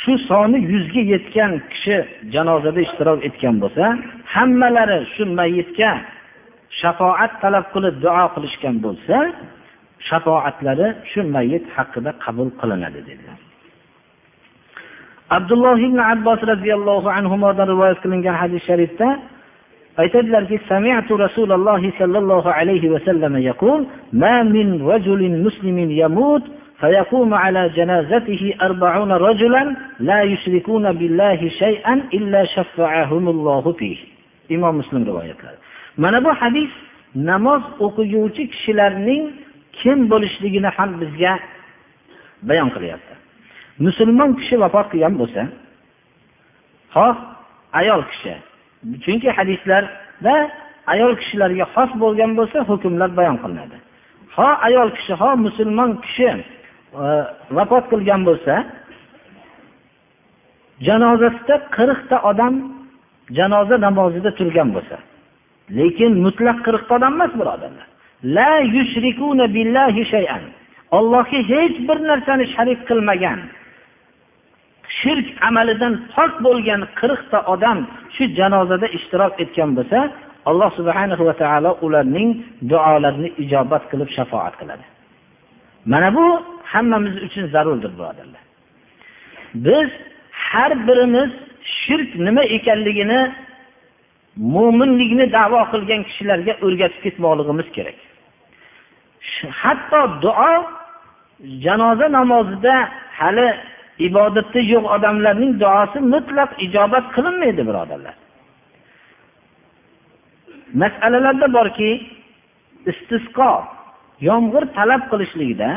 Shu 0.00 0.12
soni 0.28 0.58
yuzga 0.72 1.02
yetgan 1.12 1.52
kishi 1.72 1.96
janozada 2.34 2.80
ishtirok 2.86 3.18
etgan 3.28 3.56
bo'lsa 3.62 3.84
hammalari 4.34 4.98
shu 5.14 5.22
mayitga 5.38 5.90
shafoat 6.80 7.32
talab 7.42 7.66
qilib 7.74 7.94
duo 8.04 8.24
qilishgan 8.34 8.76
bo'lsa 8.86 9.16
shafoatlari 10.08 10.88
shu 11.10 11.20
mayit 11.34 11.64
haqida 11.76 12.10
qabul 12.24 12.48
qilinadi 12.60 13.00
dedilar. 13.08 13.38
abdulloh 15.29 15.77
ibn 15.87 15.99
abbos 15.99 16.39
roziyallohu 16.51 17.09
anhudan 17.09 17.67
rivoyat 17.73 17.97
qilingan 18.03 18.35
hadis 18.41 18.61
sharifda 18.69 19.07
aytadilarki 19.97 20.59
sami'tu 20.69 21.13
rasululloh 21.25 21.81
sollallohu 21.99 22.49
alayhi 22.59 22.91
vasallam 22.95 23.33
yaqul 23.49 23.85
ma 24.13 24.43
min 24.43 24.67
rajulin 24.91 25.43
muslimin 25.45 25.89
yamut 25.89 26.43
فيقوم 26.75 27.33
على 27.33 27.69
جنازته 27.69 28.53
أربعون 28.61 29.11
رجلا 29.11 29.75
لا 29.99 30.21
يشركون 30.21 30.91
بالله 30.91 31.49
شيئا 31.49 31.93
إلا 32.13 32.45
شفعهم 32.45 33.27
الله 33.29 33.73
فيه 33.79 33.97
imom 34.49 34.75
muslim 34.75 35.05
rivoyatlari 35.05 35.57
mana 35.97 36.23
bu 36.23 36.29
hadis 36.29 36.69
namoz 37.15 37.63
o'qiguvchi 37.79 38.43
kishilarning 38.53 39.23
kim 39.79 40.09
bo'lishligini 40.11 40.69
ham 40.77 40.89
bizga 41.01 41.33
bayon 42.49 42.69
qilyapti 42.75 43.08
Musulmon 43.86 44.30
kishi 44.38 44.56
vafot 44.62 44.86
qilgan 44.92 45.14
bo'lsa 45.20 45.42
xoh 46.94 47.16
ayol 47.80 48.02
kishi. 48.10 48.34
Chunki 49.04 49.28
hadislarda 49.38 50.34
ayol 50.92 51.12
kishilarga 51.20 51.66
xos 51.74 51.90
bo'lgan 52.02 52.30
bo'lsa 52.38 52.58
hukmlar 52.68 53.10
bayon 53.18 53.36
qilinadi. 53.42 53.76
Ho 54.36 54.48
ayol 54.68 54.88
kishi 54.96 55.12
ho 55.20 55.30
musulmon 55.46 55.90
kishi 56.04 56.28
e, 57.04 57.06
vafot 57.56 57.84
qilgan 57.92 58.20
bo'lsa 58.28 58.54
janozasida 60.86 61.56
qirqta 61.76 62.16
odam 62.30 62.54
janoza 63.38 63.76
namozida 63.86 64.30
turgan 64.38 64.68
bo'lsa. 64.76 64.96
Lekin 65.78 66.12
mutlaq 66.24 66.58
qirqta 66.66 66.92
odam 66.98 67.12
emas 67.18 67.32
birodarlar 67.40 67.86
la 68.36 68.52
yushrikuna 68.76 69.46
billahi 69.56 70.02
shay'an. 70.12 70.42
Allohga 70.98 71.40
hech 71.52 71.76
bir 71.88 71.98
narsani 72.10 72.44
sharik 72.54 72.80
qilmagan. 72.88 73.40
Shirk 75.00 75.26
amalidan 75.48 75.94
pok 76.14 76.32
bo'lgan 76.46 76.80
qirqta 77.00 77.38
odam 77.54 77.78
shu 78.14 78.22
janozada 78.38 78.86
ishtirok 78.96 79.32
etgan 79.42 79.70
bo'lsa 79.78 79.98
alloh 80.50 80.70
subhana 80.78 81.14
va 81.28 81.34
taolo 81.42 81.70
ularning 81.86 82.30
duolarini 82.70 83.30
ijobat 83.42 83.82
qilib 83.90 84.08
shafoat 84.16 84.54
qiladi. 84.60 84.84
Mana 85.92 86.08
bu 86.16 86.24
hammamiz 86.72 87.14
uchun 87.26 87.44
zarurdir 87.54 87.90
birodarlar. 87.98 88.42
Biz 89.66 89.88
har 90.48 90.72
birimiz 90.88 91.30
shirk 91.80 92.10
nima 92.26 92.42
ekanligini 92.56 93.20
mo'minlikni 94.54 95.26
davo 95.38 95.60
qilgan 95.72 96.00
kishilarga 96.08 96.52
o'rgatib 96.66 97.00
ketmoqligimiz 97.04 97.68
kerak. 97.76 97.98
Hatto 99.62 100.00
duo 100.24 100.54
janoza 101.64 102.06
namozida 102.18 102.74
hali 103.18 103.48
ibodatda 104.08 104.60
yo'q 104.72 104.84
odamlarning 104.96 105.52
duosi 105.62 105.98
mutlaq 106.14 106.50
ijobat 106.66 107.04
qilinmaydi 107.14 107.62
birodarlar. 107.68 108.16
Masalalarda 110.82 111.46
borki 111.56 111.90
istisqo 112.90 113.52
yomg'ir 114.28 114.64
talab 114.76 115.02
qilishlikda 115.10 115.70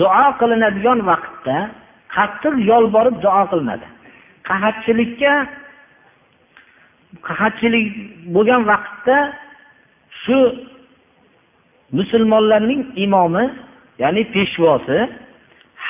duo 0.00 0.24
qilinadigan 0.40 0.98
vaqtda 1.10 1.56
qattiq 2.16 2.54
yolborib 2.70 3.16
duo 3.24 3.42
qilinadi. 3.52 3.86
Qahatchilikka 4.48 5.32
qahatchilik 7.28 7.86
bo'lgan 8.34 8.62
vaqtda 8.72 9.16
shu 10.22 10.38
musulmonlarning 11.98 12.82
imomi 13.04 13.44
ya'ni 14.02 14.22
peshvosi 14.34 14.98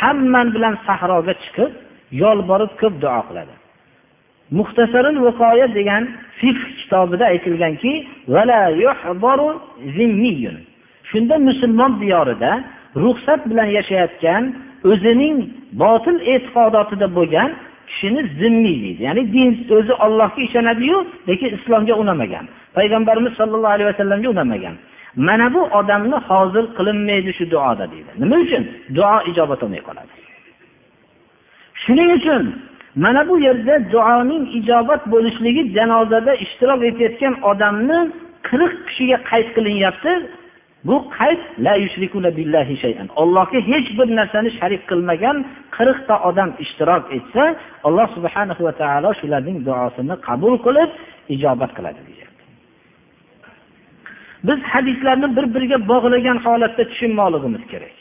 hamma 0.01 0.43
bilan 0.55 0.75
sahroga 0.87 1.35
chiqib 1.43 1.71
yolborib 2.23 2.73
ko'p 2.81 2.95
duo 3.03 3.21
qiladi. 3.29 3.55
Muxtasarul 4.59 5.19
viqoya 5.27 5.67
degan 5.79 6.03
fiqh 6.41 6.63
kitobida 6.81 7.25
aytilganki 7.33 7.93
shunda 11.11 11.37
musulmon 11.49 11.93
diyorida 12.03 12.51
ruxsat 13.03 13.41
bilan 13.51 13.69
yashayotgan 13.79 14.43
o'zining 14.91 15.37
botil 15.83 16.17
e'tiqodotida 16.33 17.07
bo'lgan 17.19 17.51
kishini 17.89 18.23
zimmiy 18.41 18.77
deydi. 18.85 19.03
Ya'ni 19.09 19.23
din 19.35 19.51
o'zi 19.77 19.93
ollohga 20.05 20.41
ishonadiyu 20.49 20.99
lekin 21.29 21.51
islomga 21.57 21.95
unamagan. 22.03 22.45
Payg'ambarimiz 22.77 23.33
sollallohu 23.41 23.75
alayhi 23.77 23.91
vasallamga 23.93 24.29
unamagan. 24.35 24.75
Mana 25.27 25.47
bu 25.55 25.63
odamni 25.79 26.19
hozir 26.29 26.65
qilinmaydi 26.77 27.31
shu 27.39 27.45
duoda 27.53 27.85
deydi. 27.93 28.11
Nima 28.23 28.37
uchun? 28.45 28.65
Duo 28.97 29.17
ijobat 29.31 29.59
bo'lmay 29.63 29.83
qoladi. 29.89 30.13
Shuning 31.83 32.11
uchun 32.19 32.43
mana 33.05 33.23
bu 33.29 33.35
yerda 33.47 33.75
duoning 33.93 34.45
ijobat 34.59 35.03
bo'lishligi 35.13 35.63
janozada 35.77 36.33
ishtirok 36.45 36.81
etayotgan 36.91 37.35
odamni 37.51 37.99
qirq 38.49 38.73
kishiga 38.89 39.19
qayd 39.31 39.49
qilinyapti. 39.57 40.13
Bu 40.89 40.97
qayd 41.19 41.41
allohga 43.23 43.59
hech 43.71 43.89
bir 43.99 44.09
narsani 44.19 44.51
sharik 44.59 44.83
qilmagan 44.91 45.37
qirqta 45.77 46.15
odam 46.29 46.51
ishtirok 46.65 47.05
etsa 47.17 47.43
alloh 47.89 48.07
subhanahu 48.17 48.63
va 48.67 48.73
taolo 48.83 49.11
shularning 49.21 49.59
duosini 49.69 50.15
qabul 50.29 50.55
qilib 50.67 50.91
ijobat 51.35 51.71
qiladi 51.77 52.01
deyapti 52.09 52.28
biz 54.48 54.60
hadislarni 54.74 55.28
bir 55.38 55.46
biriga 55.56 55.78
bog'lagan 55.92 56.38
holatda 56.46 56.84
tushunmoqligimiz 56.92 57.64
kerak 57.72 57.96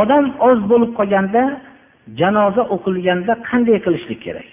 odam 0.00 0.24
oz 0.48 0.58
bo'lib 0.70 0.90
qolganda 0.98 1.42
janoza 2.20 2.62
o'qilganda 2.74 3.32
qanday 3.48 3.78
qilishlik 3.84 4.20
kerak 4.26 4.48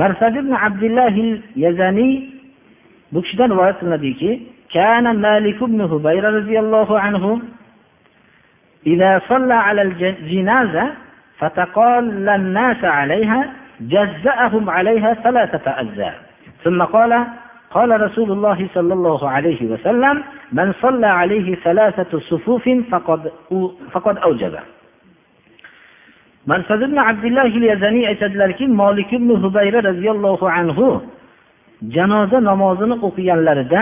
marsad 0.00 0.34
ibn 0.42 0.52
abdullah 0.66 1.14
yazaniy 1.64 2.12
bu 3.12 3.18
kishidan 3.24 3.48
rivoyat 3.54 3.76
qilinadiki 3.80 4.30
كان 4.76 5.16
مالك 5.16 5.64
بن 5.64 5.80
هبير 5.80 6.24
رضي 6.38 6.58
الله 6.58 7.00
عنه 7.00 7.40
إذا 8.86 9.20
صلى 9.28 9.54
على 9.54 9.82
الجنازة 9.82 10.86
فتقال 11.38 12.28
الناس 12.28 12.84
عليها 12.84 13.52
جزأهم 13.80 14.70
عليها 14.70 15.14
ثلاثة 15.14 15.80
أجزاء 15.80 16.14
ثم 16.64 16.82
قال 16.82 17.26
قال 17.72 18.00
رسول 18.00 18.30
الله 18.32 18.68
صلى 18.74 18.92
الله 18.94 19.30
عليه 19.30 19.60
وسلم 19.72 20.16
من 20.52 20.72
صلى 20.82 21.06
عليه 21.06 21.54
ثلاثة 21.54 22.12
صفوف 22.30 22.64
فقد 22.90 23.20
فقد 23.92 24.18
أوجب 24.18 24.54
mansad 26.48 26.80
ibn 26.82 26.96
abdulloh 26.96 27.52
yazaniy 27.72 28.06
aytadilarki 28.12 28.66
molik 28.80 29.12
ibn 29.12 29.30
hubayra 29.42 29.80
roziyallohu 29.88 30.46
anhu 30.58 30.86
janoza 31.94 32.38
namozini 32.50 32.96
o'qiganlarida 33.06 33.80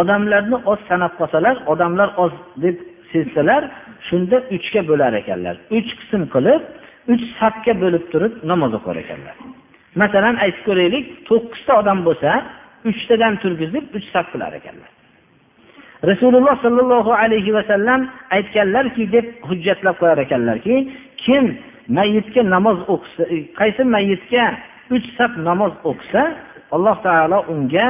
odamlarni 0.00 0.56
oz 0.72 0.80
sanab 0.88 1.12
qolsalar 1.20 1.56
odamlar 1.72 2.08
oz 2.24 2.32
deb 2.64 2.76
sezsalar 3.12 3.62
shunda 4.08 4.36
uchga 4.56 4.80
bo'lar 4.90 5.12
ekanlar 5.20 5.54
uch 5.78 5.90
qism 5.98 6.22
qilib 6.34 6.62
uch 7.12 7.24
safga 7.40 7.72
bo'lib 7.82 8.04
turib 8.12 8.32
namoz 8.50 8.72
o'qir 8.78 8.96
ekanlar 9.04 9.36
masalan 10.02 10.34
aytib 10.44 10.62
ko'raylik 10.68 11.04
to'qqizta 11.28 11.72
odam 11.80 11.98
bo'lsa 12.08 12.30
uchtadan 12.89 13.33
turgizib 13.43 13.85
uch 13.97 14.07
saf 14.13 14.25
qilar 14.33 14.53
ekanlar. 14.59 14.89
Rasululloh 16.11 16.55
sollallohu 16.65 17.11
alayhi 17.23 17.51
vasallam 17.57 18.01
aytganlarki 18.37 19.03
deb 19.15 19.25
hujjatlab 19.49 19.95
qo'yar 20.01 20.19
ekanlarki 20.25 20.75
kim 21.23 21.43
mayitga 21.97 22.41
namoz 22.55 22.77
o'qisa 22.93 23.23
qaysi 23.59 23.83
mayitga 23.95 24.45
uch 24.95 25.07
saf 25.17 25.31
namoz 25.49 25.73
o'qisa 25.89 26.23
alloh 26.75 26.95
taolo 27.05 27.39
unga 27.53 27.87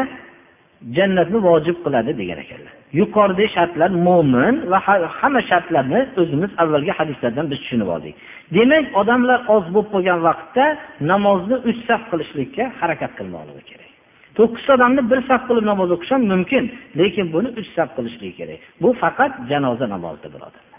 jannatni 0.97 1.39
vojib 1.47 1.77
qiladi 1.86 2.12
degan 2.21 2.39
ekanlar. 2.45 2.73
Yuqoridagi 2.99 3.49
shartlar 3.56 3.91
mo'min 4.08 4.56
va 4.71 4.80
hamma 5.19 5.41
shartlarni 5.51 6.01
o'zimiz 6.21 6.51
avvalgi 6.63 6.91
hadislardan 6.99 7.45
biz 7.51 7.60
tushunib 7.63 7.89
oldik. 7.95 8.15
Demak 8.56 8.86
odamlar 9.01 9.39
oz 9.56 9.65
bo'lib 9.73 9.89
qolgan 9.93 10.19
vaqtda 10.27 10.65
namozni 11.12 11.56
uch 11.69 11.80
saf 11.88 12.01
qilishlikka 12.12 12.63
harakat 12.80 13.12
qilmoqligi 13.19 13.63
kerak. 13.69 13.90
To'qqizta 14.38 14.72
odamni 14.78 15.02
bir 15.12 15.20
saf 15.30 15.41
qilib 15.48 15.65
namoz 15.72 15.89
o'qish 15.96 16.12
ham 16.13 16.24
mumkin 16.34 16.63
lekin 17.00 17.26
buni 17.36 17.50
uch 17.60 17.70
saf 17.78 17.89
qilishlik 17.98 18.34
kerak. 18.39 18.60
Bu 18.82 18.89
faqat 19.04 19.32
janoza 19.52 19.86
namozida 19.94 20.30
birodarlar 20.36 20.72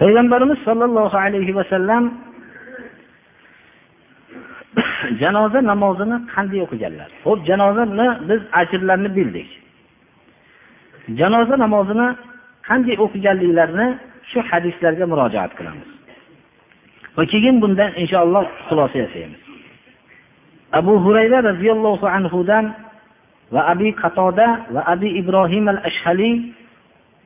payg'ambarimiz 0.00 0.58
sollallohu 0.68 1.16
alayhi 1.26 1.52
vasallam 1.58 2.04
janoza 5.20 5.60
namozini 5.70 6.16
qanday 6.34 6.60
o'qiganlar? 6.66 7.08
Ho'p 7.24 7.40
janozani 7.48 8.06
biz 8.28 8.40
ajrlarni 8.60 9.10
bildik. 9.18 9.48
Janoza 11.20 11.56
namozini 11.64 12.08
qanday 12.68 12.96
o'qiganliklarini 13.04 13.88
shu 14.30 14.38
hadislarga 14.50 15.04
murojaat 15.12 15.52
qilamiz. 15.58 15.88
Va 17.16 17.24
keyin 17.32 17.56
bundan 17.62 17.90
inshaalloh 18.02 18.44
xulosa 18.68 18.96
yasaymiz. 19.04 19.45
Abu 20.72 20.98
hurayra 21.04 21.42
roziyallohu 21.42 22.06
anhudan 22.06 22.74
va 23.52 23.60
abi 23.72 23.92
qatoda 23.92 24.66
va 24.74 24.82
abi 24.86 25.08
ibrohim 25.20 25.68
al 25.68 25.80
ashhaliy 25.84 26.52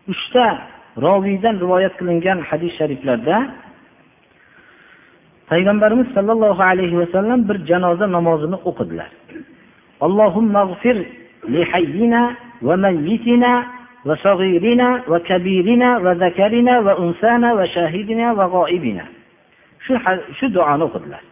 uchta 0.08 0.46
roviydan 0.96 1.60
rivoyat 1.60 1.94
qilingan 1.98 2.38
hadis 2.48 2.72
shariflarda 2.78 3.36
payg'ambarimiz 5.50 6.08
sollallohu 6.16 6.62
alayhi 6.62 6.96
vasallam 7.02 7.48
bir 7.48 7.56
janoza 7.70 8.06
namozini 8.16 8.58
o'qidilar. 8.70 9.10
Allohumag'fir 10.06 10.96
li 11.54 11.62
hayyina 11.72 12.22
va 12.66 12.74
mayyitina 12.76 13.52
va 15.10 15.18
kabirina 15.30 16.78
unsana 17.04 17.48
shahidina 17.74 18.28
shu 19.84 19.94
shu 20.38 20.46
duoni 20.54 20.84
o'qidilar. 20.88 21.22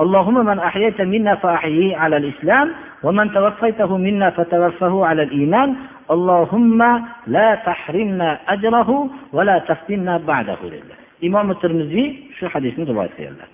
اللهم 0.00 0.46
من 0.46 0.58
أحييت 0.58 1.00
منا 1.00 1.34
فأحييه 1.34 1.96
على 1.96 2.16
الإسلام 2.16 2.68
ومن 3.02 3.32
توفيته 3.32 3.96
منا 3.96 4.30
فتوفه 4.30 5.06
على 5.06 5.22
الإيمان 5.22 5.74
اللهم 6.10 6.80
لا 7.26 7.48
تحرمنا 7.54 8.38
أجره 8.48 8.90
ولا 9.32 9.58
تفتنا 9.58 10.14
بعده 10.30 10.60
لله 10.62 10.98
imom 11.26 11.50
termiziy 11.62 12.30
shu 12.38 12.46
hadisni 12.52 12.84
rivoyat 12.90 13.12
qilganlar 13.18 13.48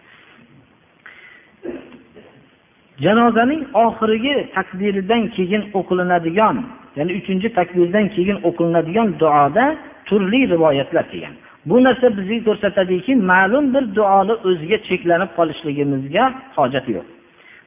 janozaning 3.04 3.62
oxirgi 3.84 4.34
takbiridan 4.56 5.22
keyin 5.36 5.62
o'qilinadigan 5.78 6.56
ya'ni 6.98 7.12
uchinchi 7.20 7.48
takbirdan 7.58 8.06
keyin 8.16 8.38
o'qilinadigan 8.48 9.08
duoda 9.22 9.64
turli 10.08 10.40
rivoyatlar 10.54 11.04
kelgan 11.12 11.34
Bu 11.65 11.83
narsa 11.83 12.17
bizga 12.17 12.37
ko'rsatadiki 12.47 13.15
ma'lum 13.15 13.65
bir 13.73 13.83
duoni 13.97 14.33
o'ziga 14.47 14.77
cheklanib 14.89 15.31
qolishligimizga 15.37 16.23
hojat 16.57 16.85
yo'q. 16.95 17.05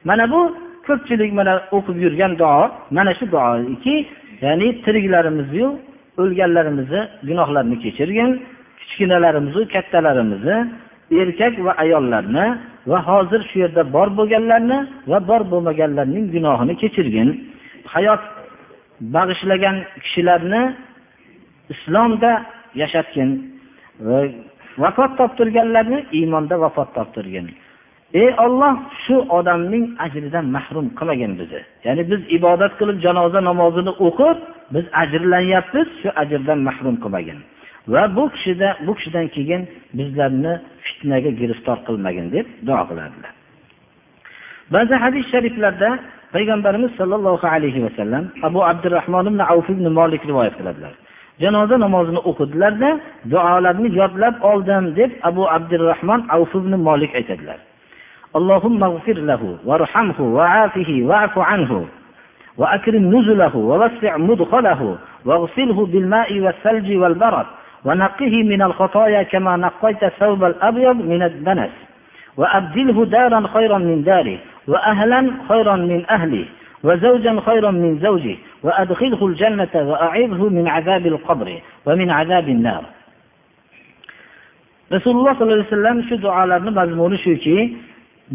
Mana 0.09 0.25
bu 0.33 0.41
ko'pchilik 0.87 1.31
mana 1.39 1.53
o'qib 1.77 1.97
yurgan 2.05 2.31
duo 2.41 2.63
mana 2.97 3.11
shu 3.19 3.25
duoiki 3.33 3.95
ya'ni 4.45 4.67
tiriklarimizni 4.85 5.65
o'lganlarimizni 6.21 7.01
gunohlarini 7.27 7.77
kechirgin 7.83 8.29
kichkinalarimizni 8.79 9.63
kattalarimizni 9.73 10.57
erkak 11.21 11.53
va 11.65 11.71
ayollarni 11.83 12.45
va 12.89 12.99
hozir 13.09 13.41
shu 13.49 13.55
yerda 13.63 13.83
bor 13.95 14.07
bo'lganlarni 14.19 14.77
va 15.11 15.19
bor 15.29 15.41
bo'lmaganlarning 15.51 16.25
gunohini 16.35 16.73
kechirgin. 16.81 17.29
Hayot 17.93 18.23
bag'ishlagan 19.15 19.77
kishilarni 20.03 20.61
islomda 21.73 22.31
yashatgin. 22.81 23.29
Va 24.07 24.19
vafot 24.83 25.11
toptirganlarni 25.19 25.99
iymonda 26.17 26.55
vafot 26.63 26.89
toptirgin. 26.97 27.47
Ey 28.21 28.29
olloh 28.45 28.75
shu 29.03 29.15
odamning 29.37 29.85
ajridan 30.05 30.45
mahrum 30.55 30.87
qilmagin 30.97 31.31
bizni 31.39 31.61
ya'ni 31.85 32.03
biz 32.11 32.21
ibodat 32.37 32.73
qilib 32.79 32.97
janoza 33.05 33.39
namozini 33.49 33.93
o'qib 34.07 34.37
biz 34.73 34.85
ajrlanyapmiz 35.03 35.87
shu 36.01 36.09
ajrdan 36.21 36.59
mahrum 36.67 36.95
qilmagin. 37.03 37.39
Va 37.93 38.03
bu 38.15 38.23
kishida 38.33 38.69
bu 38.85 38.91
kishidan 38.97 39.27
keyin 39.35 39.61
bizlarni 39.97 40.53
fitnaga 40.85 41.31
giriftor 41.39 41.77
qilmagin 41.87 42.25
deb 42.35 42.45
duo 42.67 42.83
qiladilar 42.89 43.33
ba'zi 44.75 44.95
hadis 45.03 45.25
shariflarda 45.33 45.89
payg'ambarimiz 46.35 46.91
sollallohu 46.99 47.47
alayhi 47.55 47.83
vasallam 47.85 48.23
abu 48.47 48.59
abdurahmon 48.71 49.25
ibn 49.31 49.39
avf 49.53 49.67
ibn 49.75 49.85
molik 49.99 50.21
rivoyat 50.29 50.55
qiladilar. 50.59 50.93
Janoza 51.39 51.77
namozini 51.77 52.19
o'qidilarda 52.29 52.89
duolarni 53.31 53.89
yodlab 53.99 54.35
oldim 54.51 54.95
deb 54.95 55.11
abu 55.23 55.49
abdurahmon 55.49 56.21
ibn 56.55 56.73
molik 56.87 57.15
aytadilar. 57.15 57.59
اللهم 58.39 58.83
اغفر 58.83 59.13
له 59.13 59.41
وارحمه 59.65 60.19
وعافه 60.19 60.89
واعف 61.09 61.35
عنه 61.39 61.85
وأكرم 62.57 63.03
نزله 63.17 63.55
ووسع 63.55 64.17
مدخله 64.17 64.97
واغسله 65.25 65.85
بالماء 65.85 66.29
والثلج 66.39 66.97
والبرد 67.01 67.45
ونقه 67.85 68.43
من 68.43 68.61
الخطايا 68.61 69.23
كما 69.23 69.57
نقيت 69.57 70.03
الثوب 70.03 70.43
الأبيض 70.43 70.95
من 70.95 71.23
الدنس 71.23 71.69
وأبدله 72.37 73.05
دارا 73.05 73.47
خيرا 73.53 73.77
من 73.77 74.03
داره 74.03 74.37
وأهلا 74.67 75.31
خيرا 75.49 75.75
من 75.75 76.05
أهله 76.09 76.45
وزوجا 76.84 77.40
خيرا 77.46 77.70
من 77.70 77.98
زوجه 77.98 78.36
وأدخله 78.62 79.26
الجنة 79.26 79.74
وأعذه 79.74 80.48
من 80.48 80.68
عذاب 80.68 81.06
القبر 81.06 81.48
ومن 81.86 82.10
عذاب 82.10 82.48
النار 82.48 82.84
rasululloh 84.90 85.36
sollallohu 85.36 85.60
alayhi 85.60 85.70
vasallam 85.70 85.98
shu 86.08 86.16
duolarni 86.24 86.70
mazmuni 86.78 87.18
shuki 87.24 87.56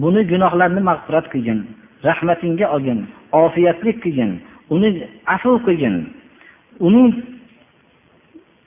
buni 0.01 0.21
gunohlarni 0.31 0.81
mag'firat 0.89 1.25
qilgin 1.33 1.59
rahmatingga 2.05 2.65
olgin 2.75 2.99
ofiyatlik 3.31 3.97
qilgin 4.03 4.31
uni 4.75 4.89
afv 5.35 5.53
qilgin 5.67 5.95
uning 6.87 7.09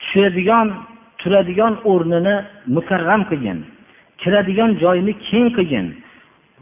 tushadigan 0.03 0.69
turadigan 1.21 1.75
o'rnini 1.91 2.35
mukarram 2.77 3.23
qilgin 3.31 3.59
kiradigan 4.23 4.71
joyini 4.83 5.13
keng 5.29 5.49
qilgin 5.57 5.87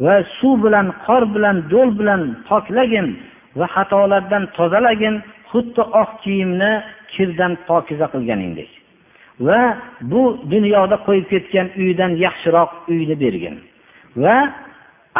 va 0.05 0.15
suv 0.37 0.55
bilan 0.65 0.87
qor 1.05 1.23
bilan 1.35 1.57
do'l 1.71 1.89
bilan 1.99 2.21
poklagin 2.49 3.07
va 3.59 3.67
xatolardan 3.75 4.43
tozalagin 4.57 5.15
xuddi 5.51 5.83
oq 6.01 6.11
kiyimni 6.23 6.71
kirdan 7.13 7.53
pokiza 7.67 8.07
qilganingdek. 8.13 8.69
Va 9.47 9.61
bu 10.11 10.21
dunyoda 10.53 10.97
qo'yib 11.07 11.27
ketgan 11.33 11.67
uydan 11.81 12.11
yaxshiroq 12.25 12.71
uyni 12.91 13.15
bergin 13.23 13.55
va 14.23 14.37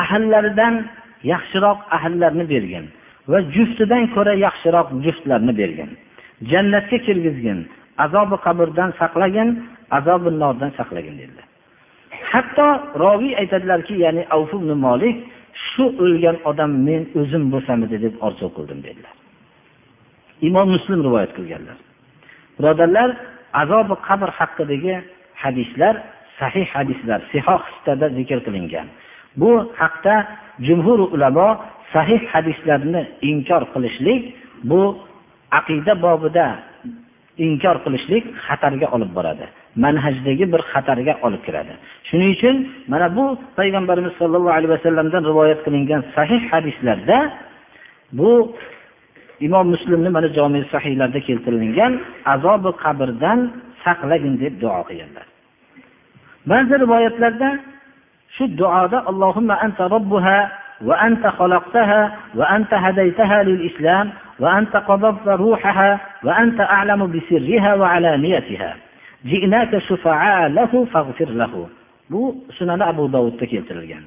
ahllaridan 0.04 0.76
yaxshiroq 1.32 1.80
ahllarni 1.98 2.46
bergin 2.54 2.86
va 3.32 3.38
juftidan 3.56 4.04
ko'ra 4.16 4.34
yaxshiroq 4.46 4.88
juftlarni 5.06 5.54
bergin. 5.62 5.90
Jannatga 6.52 6.98
kirgizgin 7.06 7.60
azobi 8.06 8.38
qabrdan 8.46 8.90
saqlagin 9.02 9.50
azobi 9.98 10.30
nordan 10.42 10.72
saqlagin 10.80 11.16
dedilar. 11.22 11.49
Hatto 12.34 12.68
roviy 13.04 13.34
aytadilarki 13.42 13.96
ya'ni 14.06 14.24
avf 14.36 14.52
ibn 14.60 14.72
molik 14.86 15.18
shu 15.70 15.86
o'lgan 16.04 16.38
odam 16.50 16.72
men 16.88 17.02
o'zim 17.20 17.44
bo'lsamidi 17.54 17.98
deb 18.06 18.14
orzu 18.28 18.48
qildim 18.56 18.80
dedilar. 18.88 19.16
Imom 20.48 20.68
muslim 20.76 21.00
rivoyat 21.08 21.32
qilganlar. 21.38 21.78
Birodarlar 22.58 23.10
azobi 23.62 23.96
qabr 24.08 24.30
haqidagi 24.40 24.96
hadislar 25.44 25.96
sahih 26.40 26.68
hadislar 26.76 27.20
sihoh 27.32 27.62
zikr 28.18 28.40
qilingan. 28.46 28.88
Bu 29.42 29.52
haqda 29.82 30.16
jumhur 30.68 31.00
ulamo 31.16 31.50
sahih 31.94 32.22
hadislarni 32.34 33.02
inkor 33.30 33.64
qilishlik 33.74 34.22
bu 34.70 34.82
aqida 35.60 35.94
bobida 36.06 36.48
inkor 37.46 37.76
qilishlik 37.86 38.24
xatarga 38.46 38.88
olib 38.96 39.12
boradi. 39.18 39.46
Manhajdagi 39.76 40.46
bir 40.54 40.62
xatarga 40.72 41.18
olib 41.26 41.42
kiradi. 41.46 41.74
Shuning 42.10 42.32
uchun 42.36 42.56
mana 42.88 43.16
bu 43.16 43.38
payg'ambarimiz 43.58 44.14
sollallohu 44.20 44.54
alayhi 44.58 44.70
vasallamdan 44.70 45.24
rivoyat 45.24 45.60
qilingan 45.66 46.02
sahih 46.16 46.42
hadislarda 46.52 47.32
bu 48.12 48.56
imom 49.40 49.68
muslimni 49.74 50.10
mana 50.10 50.28
jomi 50.38 50.66
sahiylarda 50.72 51.20
keltirilgan 51.28 52.00
azobi 52.26 52.72
qabrdan 52.84 53.40
saqlagin 53.84 54.34
deb 54.44 54.54
duo 54.62 54.82
qilganlar. 54.90 55.26
Ba'zi 56.50 56.74
rivoyatlarda 56.84 57.50
shu 58.36 58.44
duoda 58.58 58.98
allohumma 59.10 59.56
anta 59.66 59.84
robbuha 59.96 60.40
va 60.88 60.96
anta 61.08 61.30
xalaqtaha 61.40 62.02
va 62.38 62.46
anta 62.56 62.76
hadaytaha 62.86 63.38
lil 63.50 63.62
islam 63.70 64.06
va 64.42 64.50
anta 64.60 64.80
qadabta 64.90 65.32
ruhaha 65.44 65.90
bu 72.10 72.36
sunani 72.58 72.84
abu 72.84 73.14
dovudda 73.14 73.46
keltirilgan. 73.46 74.04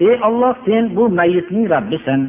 Ey 0.00 0.16
olloh 0.22 0.54
sen 0.66 0.96
bu 0.96 1.08
mayitning 1.08 1.70
robbisan 1.70 2.20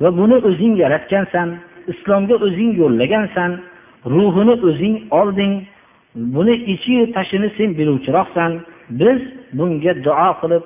va 0.00 0.08
buni 0.18 0.36
o'zing 0.48 0.74
yaratgansan 0.82 1.48
islomga 1.92 2.34
o'zing 2.46 2.70
yo'llagansan 2.82 3.50
ruhini 4.14 4.54
o'zing 4.68 4.96
olding 5.10 5.54
buni 6.14 6.54
ichiyu 6.74 7.12
tashini 7.12 7.48
sen 7.56 7.70
biluvchiroqsan 7.78 8.52
biz 9.00 9.20
bunga 9.58 9.92
duo 10.06 10.30
qilib 10.40 10.64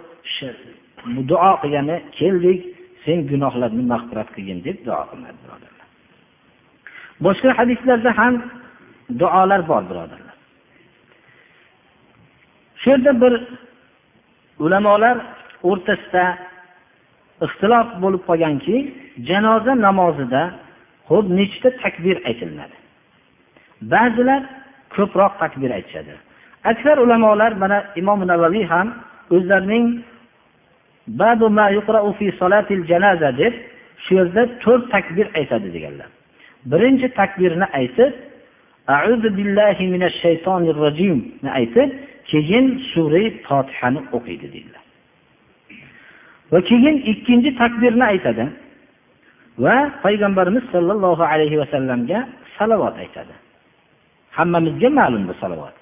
duo 1.30 1.52
qilgani 1.62 1.96
keldik 2.18 2.60
sen 3.04 3.18
gunohlarni 3.30 3.82
mag'firat 3.92 4.28
qilgin 4.34 4.58
deb 4.66 4.76
duo 4.86 5.02
qilinadi 5.10 5.38
birodarlar. 5.44 5.86
Boshqa 7.24 7.50
hadislarda 7.58 8.10
ham 8.20 8.34
duolar 9.20 9.60
bor 9.70 9.82
birodarlar. 9.90 10.25
Shu 12.86 12.90
yerda 12.90 13.20
bir 13.22 13.34
ulamolar 14.64 15.16
o'rtasida 15.70 16.24
ixtilof 17.46 17.88
bo'lib 18.02 18.22
qolganki 18.28 18.76
janoza 19.28 19.72
namozida 19.86 20.42
ho'p 21.08 21.26
nechta 21.38 21.68
takbir 21.82 22.16
aytilinadi? 22.28 22.76
Ba'zilar 23.92 24.42
ko'proq 24.96 25.32
takbir 25.42 25.70
aytishadi. 25.78 26.14
Aksar 26.70 26.96
ulamolar 27.04 27.52
mana 27.62 27.78
imom 28.00 28.20
navaviy 28.32 28.64
ham 28.72 28.88
o'zlarining 29.34 29.86
deb 33.40 33.54
shu 34.04 34.12
yerda 34.18 34.42
to'rt 34.64 34.84
takbir 34.94 35.26
aytadi 35.38 35.68
deganlar. 35.76 36.08
Birinchi 36.70 37.08
takbirni 37.20 37.66
aytib 37.80 38.12
auzu 38.98 39.28
billahi 39.38 39.84
minash 39.94 40.16
shaytonir 40.24 40.76
rojimni 40.84 41.50
aytib 41.60 41.90
keyin 42.30 42.66
sura 42.92 43.22
fotihani 43.46 44.00
o'qiydi 44.16 44.46
deydilar 44.54 44.84
va 46.52 46.58
keyin 46.70 46.96
ikkinchi 47.12 47.50
takbirni 47.62 48.04
aytadi 48.12 48.44
va 49.64 49.76
payg'ambarimiz 50.04 50.64
sollallohu 50.74 51.22
alayhi 51.32 51.56
vasallamga 51.62 52.18
salovat 52.58 52.96
aytadi. 53.04 53.34
Hammamizga 54.36 54.88
ma'lum 54.98 55.22
bu 55.28 55.34
salovat. 55.42 55.74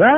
Va 0.00 0.12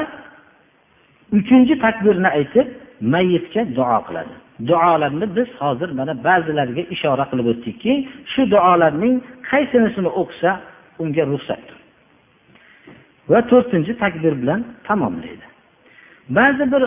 uchinchi 1.38 1.74
takbirni 1.86 2.28
aytib 2.38 2.66
mayitga 3.14 3.62
duo 3.78 3.98
qiladi. 4.08 4.34
Duolarni 4.70 5.26
biz 5.36 5.48
hozir 5.62 5.90
mana 5.98 6.12
ba'zilariga 6.28 6.82
ishora 6.94 7.24
qilib 7.30 7.46
o'tdikki 7.52 7.92
shu 8.32 8.42
duolarning 8.54 9.14
qaysinisini 9.50 10.10
o'qisa 10.20 10.50
unga 11.02 11.24
ruxsatdir 11.32 11.77
va 13.30 13.40
to'rtinchi 13.50 13.92
takbir 14.02 14.32
bilan 14.42 14.60
tamomlaydi. 14.88 15.46
Ba'zi 16.36 16.64
bir 16.72 16.82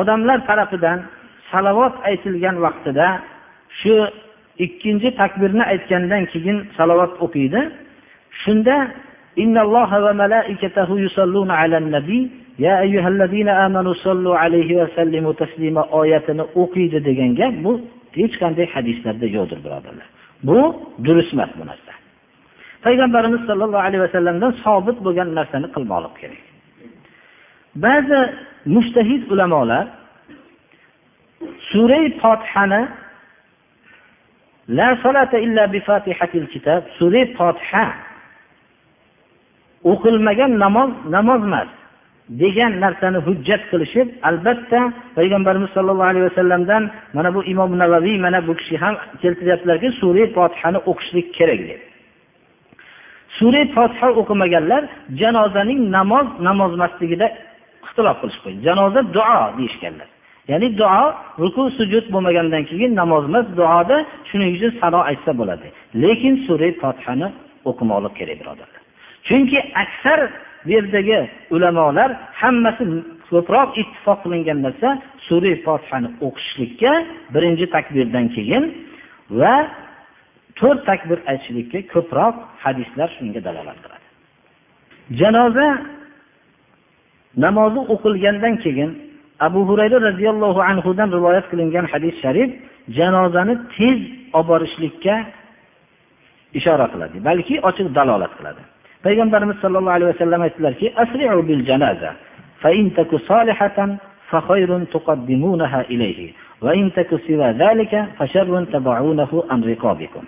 odamlar 0.00 0.38
tarafidan 0.48 0.98
salovat 1.50 1.94
aytilgan 2.08 2.56
vaqtida 2.64 3.08
shu 3.80 3.94
ikkinchi 4.66 5.08
takbirni 5.20 5.64
aytgandan 5.72 6.24
keyin 6.32 6.58
salovat 6.76 7.12
o'qiydi. 7.24 7.60
Shunda 8.42 8.76
innalloha 9.42 9.98
va 10.04 10.12
malaikatahu 10.22 10.94
yusalluna 11.04 11.54
alan 11.64 11.86
nabiy 11.96 12.22
ya 12.58 12.74
ayyuhallazina 12.84 13.52
amanu 13.66 13.94
sallu 14.04 14.30
alayhi 14.44 14.76
va 14.80 14.86
sallimu 14.96 15.30
taslima 15.40 15.82
oyatini 16.00 16.44
o'qiydi 16.62 16.98
degan 17.08 17.30
gap 17.40 17.54
bu 17.64 17.72
hech 18.18 18.34
qanday 18.42 18.66
hadislarda 18.74 19.26
yo'qdir 19.36 19.58
birodarlar. 19.64 20.08
Bu 20.48 20.58
durust 21.04 21.32
emas 21.34 21.50
bu 21.58 21.64
narsa. 21.70 21.91
Payg'ambarimiz 22.84 23.42
sollallohu 23.48 23.84
alayhi 23.86 24.02
vasallamdan 24.06 24.52
sobit 24.64 24.98
bo'lgan 25.06 25.28
narsani 25.38 25.68
qilmoqlik 25.74 26.14
kerak. 26.20 26.42
Ba'zi 27.84 28.20
mushtahid 28.74 29.22
ulamolar 29.32 29.84
suray 31.70 32.04
fotihani 32.22 32.82
la 34.78 34.88
solata 35.02 35.38
illa 35.46 35.72
bi 35.72 35.80
fatihatil 35.88 36.46
kitob 36.52 36.82
suray 36.98 37.24
fotiha 37.38 37.86
o'qilmagan 39.92 40.52
namoz 40.64 40.90
namoz 41.16 41.40
emas 41.48 41.70
degan 42.42 42.72
narsani 42.84 43.18
hujjat 43.26 43.62
qilishib 43.70 44.08
albatta 44.28 44.80
payg'ambarimiz 45.16 45.70
sollallohu 45.76 46.10
alayhi 46.12 46.26
vasallamdan 46.30 46.82
mana 47.16 47.30
bu 47.34 47.40
imom 47.52 47.70
navaviy 47.82 48.16
mana 48.26 48.38
bu 48.46 48.52
kishi 48.60 48.76
ham 48.82 48.94
keltiryaptilarki 49.22 49.88
sura 50.00 50.24
fotihani 50.36 50.78
o'qishlik 50.90 51.26
kerak 51.38 51.60
deb. 51.70 51.91
Sura 53.38 53.62
fotiha 53.74 54.08
o'qimaganlar 54.20 54.82
janozaning 55.20 55.80
namoz 55.96 56.26
namoz 56.48 56.70
emasligida 56.78 57.26
ixtilof 57.84 58.16
qilishib 58.22 58.42
qo'ydi. 58.44 58.60
Janoza 58.68 59.00
duo 59.16 59.38
deyishganlar. 59.58 60.08
Ya'ni 60.50 60.68
duo 60.80 61.04
ruku 61.42 61.62
sujud 61.78 62.04
bo'lmagandan 62.14 62.62
keyin 62.70 62.92
namoz 63.00 63.24
emas 63.30 63.46
duoda 63.58 63.96
shuning 64.28 64.50
uchun 64.56 64.72
sano 64.80 65.00
aytsa 65.10 65.32
bo'ladi. 65.40 65.68
Lekin 66.02 66.34
sura 66.46 66.68
fotihani 66.82 67.28
o'qimoqlik 67.70 68.14
kerak 68.18 68.36
birodarlar. 68.40 68.80
Chunki 69.28 69.58
aksar 69.82 70.20
bu 70.64 70.70
yerdagi 70.76 71.18
ulamolar 71.54 72.10
hammasi 72.42 72.84
ko'proq 73.30 73.68
ittifoq 73.82 74.18
qilingan 74.24 74.58
narsa 74.66 74.88
sura 75.28 75.52
fotihani 75.66 76.08
o'qishlikka 76.26 76.92
birinchi 77.34 77.66
takbirdan 77.76 78.26
keyin 78.36 78.64
va 79.40 79.54
to'rt 80.58 80.80
takbir 80.90 81.18
aytishlikka 81.30 81.78
ko'proq 81.92 82.34
hadislar 82.64 83.08
shunga 83.16 83.40
dalolat 83.46 83.78
qiladi. 83.84 84.06
Janoza 85.20 85.68
namozi 87.44 87.80
o'qilgandan 87.94 88.54
keyin 88.64 88.90
abu 89.46 89.60
hurayra 89.68 89.98
roziyallohu 90.08 90.60
anhudan 90.70 91.08
rivoyat 91.16 91.46
qilingan 91.50 91.86
hadis 91.92 92.14
sharif 92.22 92.50
janozani 92.98 93.54
tez 93.74 93.98
olib 94.38 94.48
borishlikka 94.50 95.14
ishora 96.58 96.86
qiladi 96.92 97.16
balki 97.28 97.54
ochiq 97.68 97.88
dalolat 97.98 98.32
qiladi. 98.38 98.62
Payg'ambarimiz 99.06 99.56
sollallohu 99.64 99.96
alayhi 99.98 100.10
vasallam 100.14 100.40
aytdilarki 100.46 100.86
bil 101.48 101.62
janaza 101.70 102.10
fa 102.62 102.70
in 102.80 102.86
taku 102.98 103.16
solihatan 103.30 103.90
fa 104.30 104.38
khayrun 104.48 104.82
tuqaddimunaha 104.94 105.80
ilayhi 105.94 106.34
va 106.64 106.72
in 106.80 106.90
taku 106.96 107.18
siwa 107.26 107.52
zalika 107.62 107.98
fa 108.18 108.24
sharrun 108.34 108.64
tabaunahu 108.74 109.36
an 109.52 109.60
riqabikum. 109.70 110.24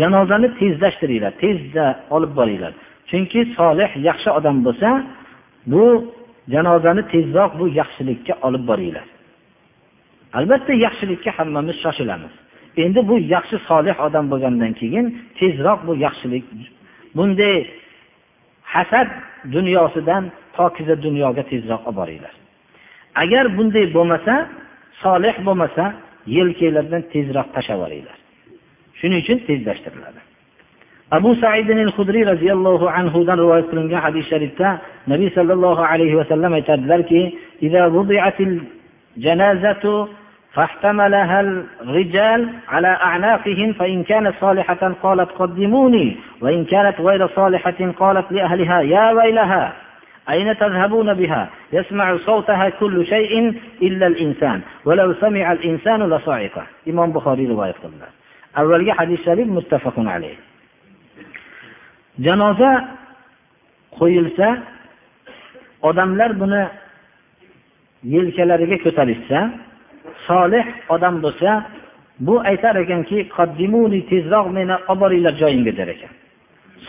Janozani 0.00 0.48
tezlashtiringlar 0.60 1.32
tezda 1.42 1.86
olib 2.16 2.32
boringlar. 2.38 2.72
Chunki 3.10 3.40
solih 3.58 3.90
yaxshi 4.08 4.30
odam 4.38 4.56
bo'lsa 4.66 4.88
bu 5.72 5.84
janozani 6.54 7.02
tezroq 7.12 7.50
bu 7.60 7.64
yaxshilikka 7.80 8.34
olib 8.46 8.64
boringlar. 8.70 9.06
Albatta 10.38 10.72
yaxshilikka 10.86 11.30
hammamiz 11.38 11.76
shoshilamiz. 11.84 12.34
Endi 12.84 13.00
bu 13.10 13.16
yaxshi 13.34 13.56
solih 13.68 13.96
odam 14.06 14.24
bo'lgandan 14.32 14.72
keyin 14.80 15.06
tezroq 15.38 15.80
bu 15.88 15.92
yaxshilik 16.06 16.44
bunday 17.16 17.56
hasad 18.74 19.08
dunyosidan 19.54 20.24
pokiza 20.56 20.94
dunyoga 21.06 21.42
tezroq 21.52 21.82
olib 21.88 21.96
boringlar. 22.00 22.34
Agar 23.22 23.44
bunday 23.56 23.84
bo'lmasa 23.96 24.34
solih 25.02 25.34
bo'lmasa 25.46 25.84
yelkanglardan 26.36 27.02
tezroq 27.12 27.48
tashlab 27.56 27.78
yuboringlar 27.78 28.23
shuning 29.04 29.20
uchun 29.20 29.38
tezlashtiriladi. 29.46 30.20
Abu 31.10 31.30
saidin 31.44 31.88
hudriy 31.96 32.24
roziyallohu 32.32 32.86
anhudan 32.98 33.36
rivoyat 33.42 33.66
qilingan 33.70 34.00
hadis 34.06 34.24
sharifda 34.32 34.68
nabiy 35.12 35.30
sollallohu 35.36 35.82
alayhi 35.92 36.16
vasallam 36.20 36.52
aytadilarki 36.58 37.22
فاحتملها 40.54 41.40
الرجال 41.40 42.48
على 42.68 42.88
أعناقهم 42.88 43.72
فإن 43.72 44.02
كانت 44.02 44.34
صالحة 44.40 44.92
قالت 45.02 45.30
قدموني 45.30 46.16
وإن 46.40 46.64
كانت 46.64 47.00
غير 47.00 47.28
صالحة 47.28 47.92
قالت 47.98 48.32
لأهلها 48.32 48.80
يا 48.80 49.12
ويلها 49.12 49.72
أين 50.30 50.58
تذهبون 50.58 51.14
بها 51.14 51.48
يسمع 51.72 52.16
صوتها 52.16 52.68
كل 52.68 53.06
شيء 53.06 53.54
إلا 53.82 54.06
الإنسان 54.06 54.60
ولو 54.84 55.14
سمع 55.14 55.52
الإنسان 55.52 56.02
لصعق 56.02 56.66
إمام 56.88 57.12
بخاري 57.12 57.46
رواية 57.46 57.74
قلنا 57.82 58.23
avvalgi 58.60 58.92
hadis 58.98 59.20
muttafaqun 59.56 60.06
alayh. 60.06 60.36
Janoza 62.24 62.70
qo'yilsa 63.98 64.48
odamlar 65.88 66.30
buni 66.40 66.62
yelkalariga 68.14 68.76
ko'tarishsa 68.84 69.38
solih 70.26 70.64
odam 70.94 71.14
bo'lsa 71.24 71.50
bu 72.26 72.34
aytar 72.50 72.74
ekanki 72.84 73.18
tezroq 74.10 74.46
meni 74.56 74.76
olib 74.90 75.00
boringlar 75.00 75.34
joyimga 75.42 75.72
der 75.78 75.88
ekan. 75.94 76.12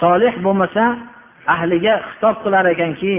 Solih 0.01 0.33
bo'lmasa 0.45 0.83
ahliga 1.53 1.93
xitob 2.09 2.35
qilar 2.43 2.65
ekanki 2.73 3.13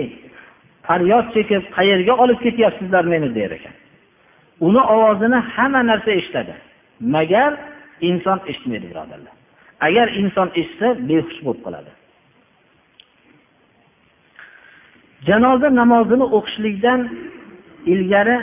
faryod 0.87 1.27
chekib 1.35 1.63
qayerga 1.77 2.13
olib 2.23 2.39
ketyapsizlar 2.45 3.05
meni 3.13 3.29
der 3.39 3.51
ekan. 3.59 3.75
Uni 4.67 4.83
ovozini 4.95 5.39
hamma 5.55 5.81
narsa 5.91 6.11
eshitadi. 6.19 6.55
Magar 7.15 7.53
inson 8.01 8.41
eshitmaydi 8.51 8.87
birodarlar. 8.93 9.35
Agar 9.81 10.09
inson 10.21 10.49
eshitsa 10.61 10.89
behush 11.09 11.39
bo'lib 11.47 11.63
qoladi. 11.67 11.91
Janoza 15.29 15.69
namozini 15.81 16.27
o'qishlikdan 16.37 17.01
ilgari 17.93 18.37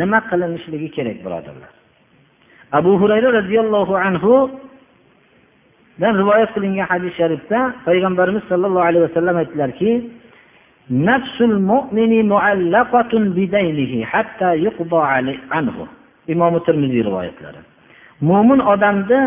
nima 0.00 0.18
qilinishligi 0.30 0.88
kerak 0.96 1.18
birodarlar? 1.24 1.72
Abu 2.78 2.92
hurayra 3.00 3.28
roziyallohu 3.38 3.94
anhu 4.06 4.34
dan 6.00 6.12
rivoyat 6.20 6.50
qilingan 6.54 6.86
hadis 6.92 7.12
sharifda 7.20 7.58
payg'ambarimiz 7.86 8.44
sollallohu 8.50 8.86
alayhi 8.90 9.04
vasallam 9.08 9.36
aytdilarki 9.42 9.90
nafsul 10.90 11.54
mu'mini 11.70 12.20
muallaqatun 12.32 13.22
bidaynihi 13.38 13.98
hatta 14.12 14.48
yuqda 14.66 15.00
anhu. 15.58 15.84
Imom 16.32 16.54
termiziy 16.66 17.02
rivoyatlari. 17.08 17.60
Mo'min 18.28 18.60
odamni 18.72 19.20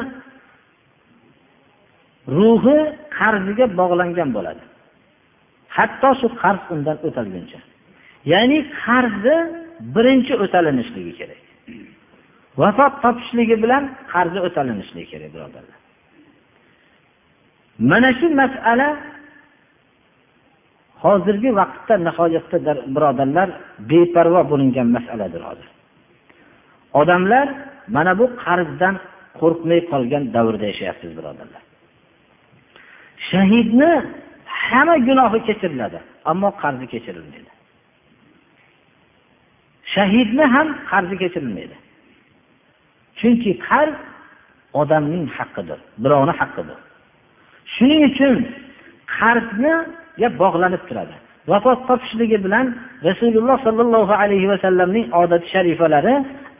ruhi 2.37 2.79
qarziga 3.17 3.65
bog'langan 3.79 4.29
bo'ladi. 4.37 4.63
Hatto 5.77 6.09
shu 6.19 6.27
qarz 6.41 6.61
undan 6.73 6.97
o'talguncha. 7.07 7.59
Ya'ni 8.31 8.59
qarzi 8.83 9.35
birinchi 9.95 10.33
o'talinishligi 10.43 11.13
kerak. 11.19 11.41
Vafot 12.61 12.93
topishligi 13.03 13.55
bilan 13.63 13.83
qarzi 14.13 14.39
o'talinishligi 14.47 15.07
kerak 15.13 15.29
birodarlar. 15.35 15.77
Mana 17.89 18.09
shu 18.19 18.27
masala 18.41 18.89
hozirgi 21.03 21.49
vaqtda 21.59 21.95
nihoyatda 22.07 22.57
birodarlar 22.95 23.49
beparvo 23.89 24.41
bo'lingan 24.51 24.87
masaladir 24.95 25.41
hozir. 25.49 25.67
Odamlar 27.01 27.47
mana 27.87 28.11
bu 28.19 28.25
qarzdan 28.43 28.95
qo'rqmay 29.39 29.79
qolgan 29.91 30.23
davrda 30.35 30.65
yashayapmiz 30.71 31.11
birodarlar. 31.17 31.63
Shahidni 33.29 33.91
hamma 34.67 34.95
gunohi 35.07 35.39
kechiriladi 35.47 35.99
ammo 36.31 36.49
qarzi 36.61 36.85
kechirilmaydi. 36.93 37.51
Shahidni 39.93 40.45
ham 40.55 40.67
qarzi 40.91 41.15
kechirilmaydi. 41.23 41.75
Chunki 43.19 43.51
qarz 43.67 43.95
odamning 44.81 45.25
haqqidir 45.37 45.79
birovni 46.03 46.33
haqqidir. 46.41 46.77
Shuning 47.73 48.01
uchun 48.09 48.35
qarzni 49.17 49.73
bog'lanib 50.41 50.83
turadi. 50.89 51.15
Vafot 51.51 51.79
topishligi 51.89 52.37
bilan 52.45 52.65
rasululloh 53.07 53.57
sollallohu 53.67 54.13
alayhi 54.23 54.47
vasallamning 54.53 55.05
odati 55.21 55.47
sharifalari 55.53 56.13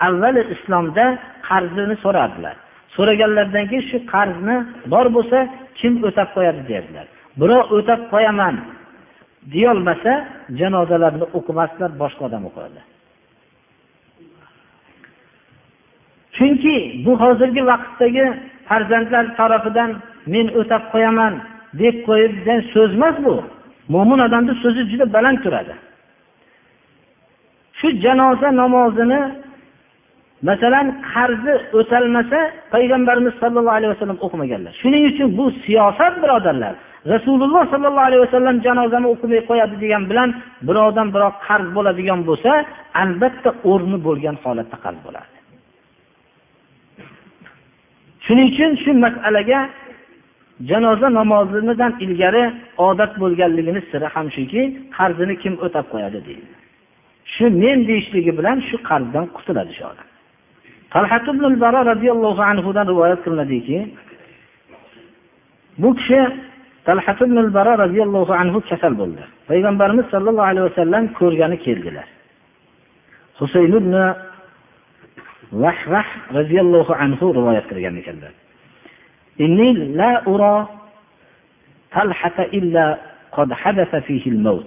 avvali 0.08 0.42
islomda 0.56 1.06
qarzini 1.48 1.96
so'radilar 2.04 2.56
so'raganlaridan 2.96 3.66
keyin 3.70 3.86
shu 3.92 3.98
qarzni 4.14 4.56
bor 4.94 5.06
bo'lsa 5.16 5.38
kim 5.80 5.94
o'tab 6.08 6.30
qo'yadi 6.36 6.62
derdilar. 6.72 7.06
Birov 7.40 7.64
o'tab 7.78 8.02
qo'yaman 8.14 8.56
deyolmasa 9.54 10.12
janozalarni 10.60 11.26
o'qimasdilar 11.38 11.92
boshqa 12.02 12.22
odam 12.28 12.44
o'qirdi 12.50 12.82
chunki 16.36 16.76
bu 17.06 17.14
hozirgi 17.24 17.62
vaqtdagi 17.72 18.26
farzandlar 18.70 19.26
tarafidan 19.40 19.92
men 20.34 20.48
o'tab 20.60 20.84
qo'yaman 20.94 21.34
deb 21.82 21.96
qo'yilgan 22.08 22.60
so'z 22.74 22.92
emas 22.98 23.16
bu. 23.26 23.36
Mo'min 23.94 24.20
odamni 24.28 24.54
so'zi 24.64 24.82
juda 24.92 25.06
baland 25.16 25.40
turadi. 25.44 25.76
Shu 27.80 27.88
janoza 28.04 28.50
namozini 28.62 29.22
masalan 30.48 30.88
qarzi 31.14 31.54
o'talmasa 31.80 32.40
payg'ambarimiz 32.74 33.34
sollallohu 33.42 33.78
alayhi 33.78 33.94
vasallam 33.96 34.20
o'qimaganlar. 34.26 34.74
Shuning 34.82 35.04
uchun 35.12 35.28
bu 35.38 35.46
siyosat 35.66 36.14
birodarlar. 36.24 36.76
Rasululloh 37.14 37.64
sollallohu 37.72 38.08
alayhi 38.10 38.24
vasallam 38.26 38.58
janozani 38.66 39.08
o'qimay 39.14 39.42
qo'yadi 39.50 39.76
degan 39.84 40.04
bilan 40.12 40.30
birovdan 40.68 41.08
birov 41.16 41.34
qarz 41.48 41.68
bo'ladigan 41.78 42.20
bo'lsa 42.30 42.52
albatta 43.04 43.50
o'rni 43.72 43.98
bo'lgan 44.08 44.36
holatda 44.44 44.78
qarz 44.86 45.00
bo'ladi 45.08 45.34
shuning 48.26 48.48
uchun 48.54 48.72
shu 48.84 48.92
masalaga 49.06 49.60
janoza 50.70 51.08
namozidan 51.20 51.94
ilgari 52.06 52.44
odat 52.78 53.14
bo'lganligini 53.22 53.82
siri 53.92 54.08
ham 54.14 54.28
shuki 54.36 54.62
qarzini 54.98 55.36
kim 55.44 55.54
o'tab 55.66 55.86
qo'yadi 55.94 56.20
deydi. 56.28 56.48
Shu 57.34 57.46
men 57.64 57.80
deyishligi 57.90 58.32
bilan 58.40 58.58
shu 58.70 58.78
qarzdan 58.90 59.26
qutuladi 59.36 59.74
shu 59.78 59.84
odam. 59.92 60.08
Talhat 60.94 61.26
ibn 61.32 61.44
baro 61.64 61.82
roziyallohu 61.92 62.42
anhudan 62.52 62.86
rivoyat 62.92 63.20
qilinadiki 63.26 63.78
bu 65.82 65.90
kishi 65.98 66.20
talhat 66.88 67.20
ibn 67.26 67.38
baro 67.58 67.74
roziyallohu 67.84 68.34
anhu 68.42 68.60
kasal 68.70 68.94
bo'ldi. 69.02 69.24
Payg'ambarimiz 69.50 70.06
sollallohu 70.14 70.50
alayhi 70.52 70.66
vasallam 70.70 71.04
ko'rgani 71.20 71.58
keldilar. 71.66 72.08
Husayn 73.40 73.74
ibn 73.82 73.94
vahvah 75.64 76.08
roziyallohu 76.38 76.94
anhu 77.04 77.26
rivoyat 77.38 77.66
qilgan 77.72 77.96
ekanlar. 78.02 78.34
إني 79.41 79.73
لا 79.73 80.27
أرى 80.27 80.69
طلحة 81.93 82.43
إلا 82.43 82.99
قد 83.33 83.53
حدث 83.53 83.97
فيه 83.97 84.27
الموت 84.27 84.67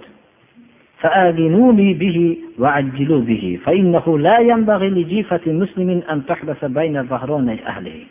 فآذنوني 1.00 1.94
به 1.94 2.38
وعجلوا 2.60 3.22
به 3.22 3.60
فإنه 3.66 4.20
لا 4.20 4.40
ينبغي 4.40 4.90
لجيفة 4.90 5.42
مسلم 5.46 5.90
أن 6.12 6.26
تحبس 6.26 6.66
بين 6.66 7.04
ظهراني 7.04 7.68
أهله 7.68 8.06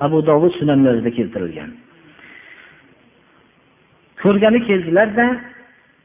abu 0.00 0.18
dovud 0.26 0.52
sunanlarida 0.58 1.10
keltirilgan 1.18 1.70
ko'rgani 4.22 4.60
keldilarda 4.68 5.26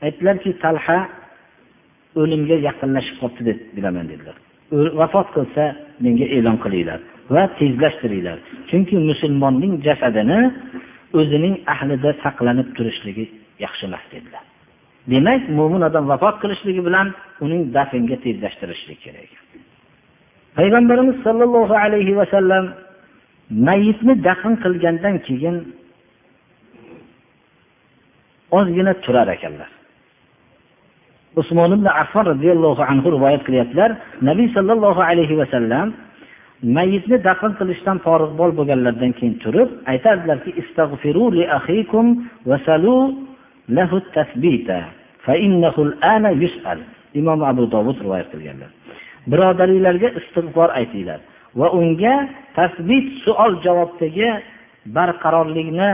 aytdilarki 0.06 0.52
talha 0.64 1.00
o'limga 2.22 2.58
yaqinlashib 2.68 3.16
qolibdi 3.22 3.44
deb 3.50 3.60
bilaman 3.76 4.06
dedilar 4.12 4.38
vafot 5.02 5.28
qilsa 5.36 5.64
menga 6.06 6.26
e'lon 6.38 6.58
qilinglar 6.64 7.00
Va 7.35 7.43
tezlashtiringlar. 7.59 8.39
Chunki 8.71 8.97
musulmonning 9.11 9.75
jasadini 9.87 10.41
o'zining 11.19 11.55
ahlida 11.75 12.11
saqlanib 12.25 12.69
turishligi 12.77 13.25
yaxshi 13.65 13.85
emas 13.89 14.05
dedilar. 14.13 14.45
Demak 15.13 15.43
mo'min 15.59 15.83
odam 15.89 16.05
vafot 16.13 16.37
qilishligi 16.43 16.83
bilan 16.89 17.07
uning 17.45 17.63
dafnga 17.77 18.17
tezlashtirishlik 18.25 18.99
kerak. 19.05 19.31
Payg'ambarimiz 20.57 21.17
sollallohu 21.27 21.75
alayhi 21.85 22.15
vasallam 22.21 22.65
mayitni 23.69 24.15
dafn 24.27 24.53
qilgandan 24.65 25.15
keyin 25.27 25.57
ozgina 28.59 28.93
turar 29.05 29.29
ekanlar. 29.37 29.71
Usmon 31.41 31.71
ibn 31.77 31.87
affon 32.03 32.25
roziyallohu 32.33 32.83
anhu 32.91 33.09
rivoyat 33.17 33.43
qilyaptilar 33.47 33.91
nabiy 34.29 34.49
sollallohu 34.57 35.01
alayhi 35.11 35.35
vasallam 35.43 35.87
mayitni 36.63 37.19
dafn 37.25 37.53
qilishdan 37.59 37.99
forig' 38.07 38.35
bo'lganlaridan 38.41 39.13
keyin 39.19 39.37
turib 39.45 39.69
aytardilarki 39.93 40.51
imom 47.21 47.41
abu 47.51 47.65
dovud 47.75 47.99
rivoyat 48.05 48.29
qilganlar. 48.33 48.71
Birodaringlarga 49.31 50.09
istig'for 50.21 50.71
aytinglar 50.81 51.21
va 51.61 51.69
unga 51.81 52.15
tasbit 52.57 53.07
suol 53.25 53.53
javobdagi 53.67 54.29
barqarorlikni 54.97 55.91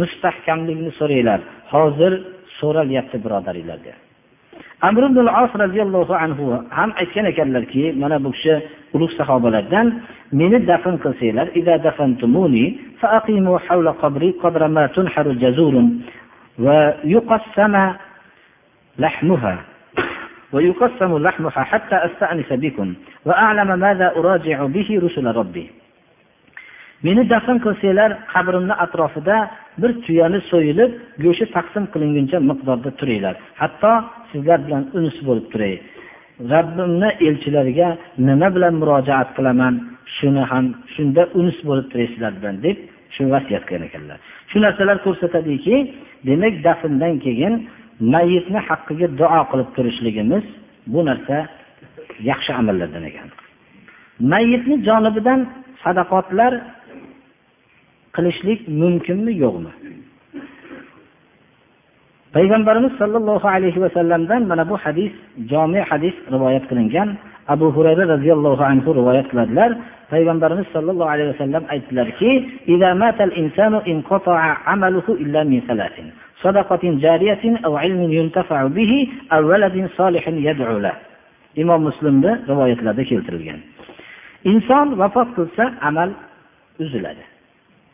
mustahkamlikni 0.00 0.90
so'ranglar. 0.98 1.40
Hozir 1.72 2.12
so'ralyapti 2.58 3.16
birodaringlarga 3.24 4.05
amr 4.87 5.01
ibn 5.09 5.27
as 5.41 5.51
roziyallohu 5.63 6.13
anhu 6.23 6.45
ham 6.77 6.89
aytgan 7.01 7.25
ekanlarki 7.31 7.83
mana 8.01 8.17
bu 8.23 8.29
kishi 8.35 8.53
ulug' 8.95 9.13
sahobalardan 9.19 9.87
meni 10.39 10.57
dafn 10.69 10.95
qilsanglar 11.03 11.47
فأقيموا 13.01 13.59
حول 13.59 13.87
قبري 13.89 14.31
قدر 14.31 14.67
ما 14.67 14.87
تنحر 14.87 15.27
جزور 15.31 15.83
ويقسم 16.59 17.75
لحمها 18.99 19.57
ويقسم 20.53 21.17
لحمها 21.17 21.63
حتى 21.71 21.95
أستأنس 21.95 22.49
بكم 22.63 22.93
وأعلم 23.25 23.79
ماذا 23.79 24.07
أراجع 24.17 24.65
به 24.65 24.89
رسل 25.03 25.27
ربي 25.41 25.67
meni 27.07 27.23
dafn 27.33 27.57
qilsanglar 27.65 28.11
qabrimni 28.33 28.75
atrofida 28.85 29.37
bir 29.81 29.91
tuyani 30.05 30.39
so'yilib 30.51 30.91
go'shti 31.23 31.45
taqsim 31.55 31.83
qilinguncha 31.93 32.37
miqdorda 32.49 32.89
turinglar 32.99 33.35
hatto 33.61 33.91
sizlar 34.36 34.58
bilan 34.66 34.84
unis 34.98 35.16
bo'lib 35.28 35.46
turay. 35.52 35.74
Robbimni 36.52 37.10
elchilariga 37.28 37.88
nima 38.28 38.48
bilan 38.56 38.74
murojaat 38.80 39.28
qilaman 39.36 39.74
shuni 40.16 40.44
ham 40.50 40.64
shunda 40.94 41.22
unis 41.40 41.58
bo'lib 41.68 41.86
turay 41.92 42.06
sizlar 42.12 42.32
bilan 42.40 42.56
deb 42.66 42.76
shu 43.14 43.22
vasiyat 43.34 43.64
qilgan 43.68 43.84
ekanlar. 43.88 44.18
Shu 44.50 44.56
narsalar 44.64 44.96
ko'rsatadiki 45.06 45.76
demak 46.28 46.54
dafndan 46.66 47.14
keyin 47.24 47.54
mayitni 48.14 48.60
haqqiga 48.68 49.08
duo 49.20 49.40
qilib 49.50 49.68
turishligimiz 49.76 50.44
bu 50.92 51.00
narsa 51.08 51.36
yaxshi 52.30 52.52
amallardan 52.60 53.04
ekan. 53.10 53.28
Mayitni 54.32 54.76
jonibidan 54.88 55.40
sadaqotlar 55.82 56.52
qilishlik 58.16 58.60
mumkinmi 58.80 59.32
yo'qmi? 59.44 59.72
payg'ambarimiz 62.35 62.93
sollallohu 63.01 63.47
alayhi 63.55 63.79
vasallamdan 63.85 64.41
mana 64.51 64.63
bu 64.69 64.75
hadis 64.83 65.11
jomi 65.51 65.79
hadis 65.89 66.15
rivoyat 66.33 66.63
qilingan 66.69 67.09
abu 67.53 67.67
hurayra 67.75 68.03
roziyallohu 68.13 68.63
anhu 68.71 68.89
rivoyat 68.99 69.27
qiladilar 69.31 69.71
payg'ambarimiz 70.13 70.67
sollallohu 70.75 71.09
alayhi 71.13 71.29
vasallam 71.33 71.63
aytdilarki 71.73 72.31
صدقة 76.45 76.83
جارية 77.05 77.43
أو 77.65 77.77
علم 77.77 78.01
ينتفع 78.19 78.59
به 78.77 78.93
أو 79.33 79.41
ولد 79.51 79.89
صالح 79.97 80.23
يدعو 80.27 80.77
له 80.85 80.95
imom 81.61 81.81
muslimni 81.87 82.31
rivoyatlarda 82.49 83.03
keltirilgan 83.11 83.59
inson 84.51 84.87
vafot 85.01 85.29
qilsa 85.37 85.63
amal 85.89 86.09
uziladi 86.83 87.23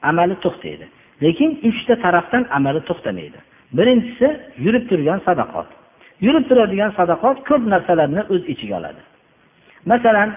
amali 0.10 0.36
to'xtaydi 0.46 0.86
lekin 1.26 1.50
uchta 1.70 1.94
tarafdan 2.06 2.44
amali 2.58 2.82
to'xtamaydi 2.90 3.40
Birinchisi 3.77 4.29
yurib 4.65 4.89
turgan 4.91 5.21
sadaqot. 5.29 5.69
Yurib 6.21 6.45
turadigan 6.49 6.91
sadaqot 6.99 7.37
ko'p 7.49 7.63
narsalarni 7.73 8.23
o'z 8.33 8.43
ichiga 8.53 8.75
oladi. 8.81 9.03
Masalan 9.91 10.29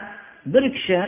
bir 0.53 0.63
kishi 0.75 0.99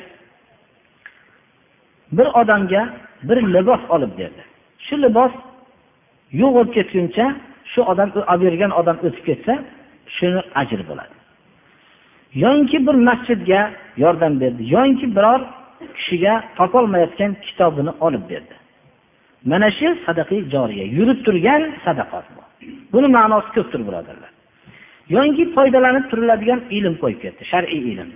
bir 2.17 2.27
odamga 2.41 2.89
bir 3.23 3.37
libos 3.55 3.81
olib 3.89 4.13
berdi. 4.19 4.41
Shu 4.85 4.95
libos 5.01 5.33
yo'q 6.41 6.51
bo'lib 6.55 6.71
ketguncha 6.77 7.25
shu 7.71 7.81
odam 7.91 8.09
olib 8.33 8.41
bergan 8.45 8.71
odam 8.79 8.97
o'tib 9.05 9.23
ketsa 9.29 9.53
shuni 10.15 10.41
ajri 10.61 10.83
bo'ladi. 10.89 11.15
Yoinki 12.43 12.77
bir 12.87 12.95
masjidga 13.07 13.61
yordam 14.03 14.33
berdi 14.41 14.61
yoinki 14.75 15.07
biror 15.15 15.41
kishiga 15.97 16.33
topolmayotgan 16.57 17.31
kitobini 17.45 17.91
olib 18.05 18.23
berdi. 18.31 18.55
Mana 19.45 19.71
shu 19.79 19.87
sadaqai 20.05 20.39
joriya 20.53 20.85
yurib 20.97 21.19
turgan 21.25 21.61
sadaqat 21.85 22.25
bu 22.35 22.41
buni 22.93 23.07
ma'nosi 23.17 23.49
ko'pdir 23.57 23.81
birodarlar. 23.87 24.31
Yoki 25.15 25.43
foydalanib 25.55 26.05
turiladigan 26.11 26.61
ilm 26.77 26.95
qo'yib 27.01 27.19
ketdi 27.23 27.43
shar'iy 27.51 27.81
ilm. 27.93 28.09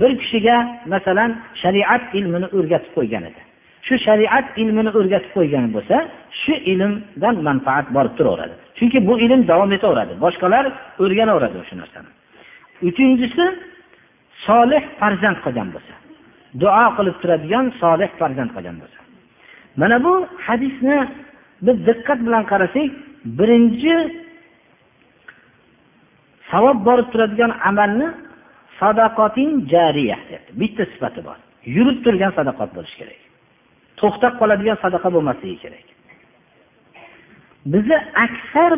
Bir 0.00 0.10
kishiga 0.20 0.56
masalan 0.92 1.30
shariat 1.62 2.02
ilmini 2.18 2.48
o'rgatib 2.56 2.92
qo'ygan 2.96 3.22
edi. 3.30 3.40
Shu 3.86 3.94
shariat 4.06 4.46
ilmini 4.62 4.90
o'rgatib 4.98 5.32
qo'ygan 5.36 5.66
bo'lsa 5.76 5.96
shu 6.42 6.54
ilmdan 6.72 7.36
manfaat 7.48 7.86
borib 7.96 8.14
turaveradi. 8.18 8.54
Chunki 8.78 8.98
bu 9.08 9.14
ilm 9.24 9.40
davom 9.50 9.70
etaveradi 9.76 10.12
boshqalar 10.24 10.64
o'rganaveradi 11.02 11.56
o'sha 11.62 11.74
narsani. 11.82 12.10
Uchinchisi 12.88 13.44
solih 14.46 14.82
farzand 15.00 15.38
qilgan 15.44 15.68
bo'lsa. 15.74 15.94
Duo 16.62 16.84
qilib 16.96 17.16
turadigan 17.22 17.64
solih 17.82 18.10
farzand 18.20 18.50
qilgan 18.56 18.76
bo'lsa. 18.82 18.98
Mana 19.80 19.96
bu 20.04 20.12
hadisni 20.46 20.98
biz 21.66 21.76
diqqat 21.88 22.18
bilan 22.26 22.44
qarasak 22.52 22.90
birinchi 23.38 23.94
savob 26.50 26.78
borib 26.86 27.08
turadigan 27.12 27.52
amalni 27.70 28.08
sadaqoting 28.80 29.50
jariya 29.72 30.18
bitta 30.60 30.84
sifati 30.92 31.20
bor. 31.26 31.38
Yurib 31.76 31.98
turgan 32.04 32.32
sadaqat 32.38 32.70
bo'lishi 32.76 32.96
kerak. 33.00 33.20
To'xtab 34.00 34.32
qoladigan 34.40 34.78
sadaqa 34.84 35.08
bo'lmasligi 35.14 35.58
kerak. 35.64 35.86
Bizni 37.72 37.96
aksar 38.26 38.70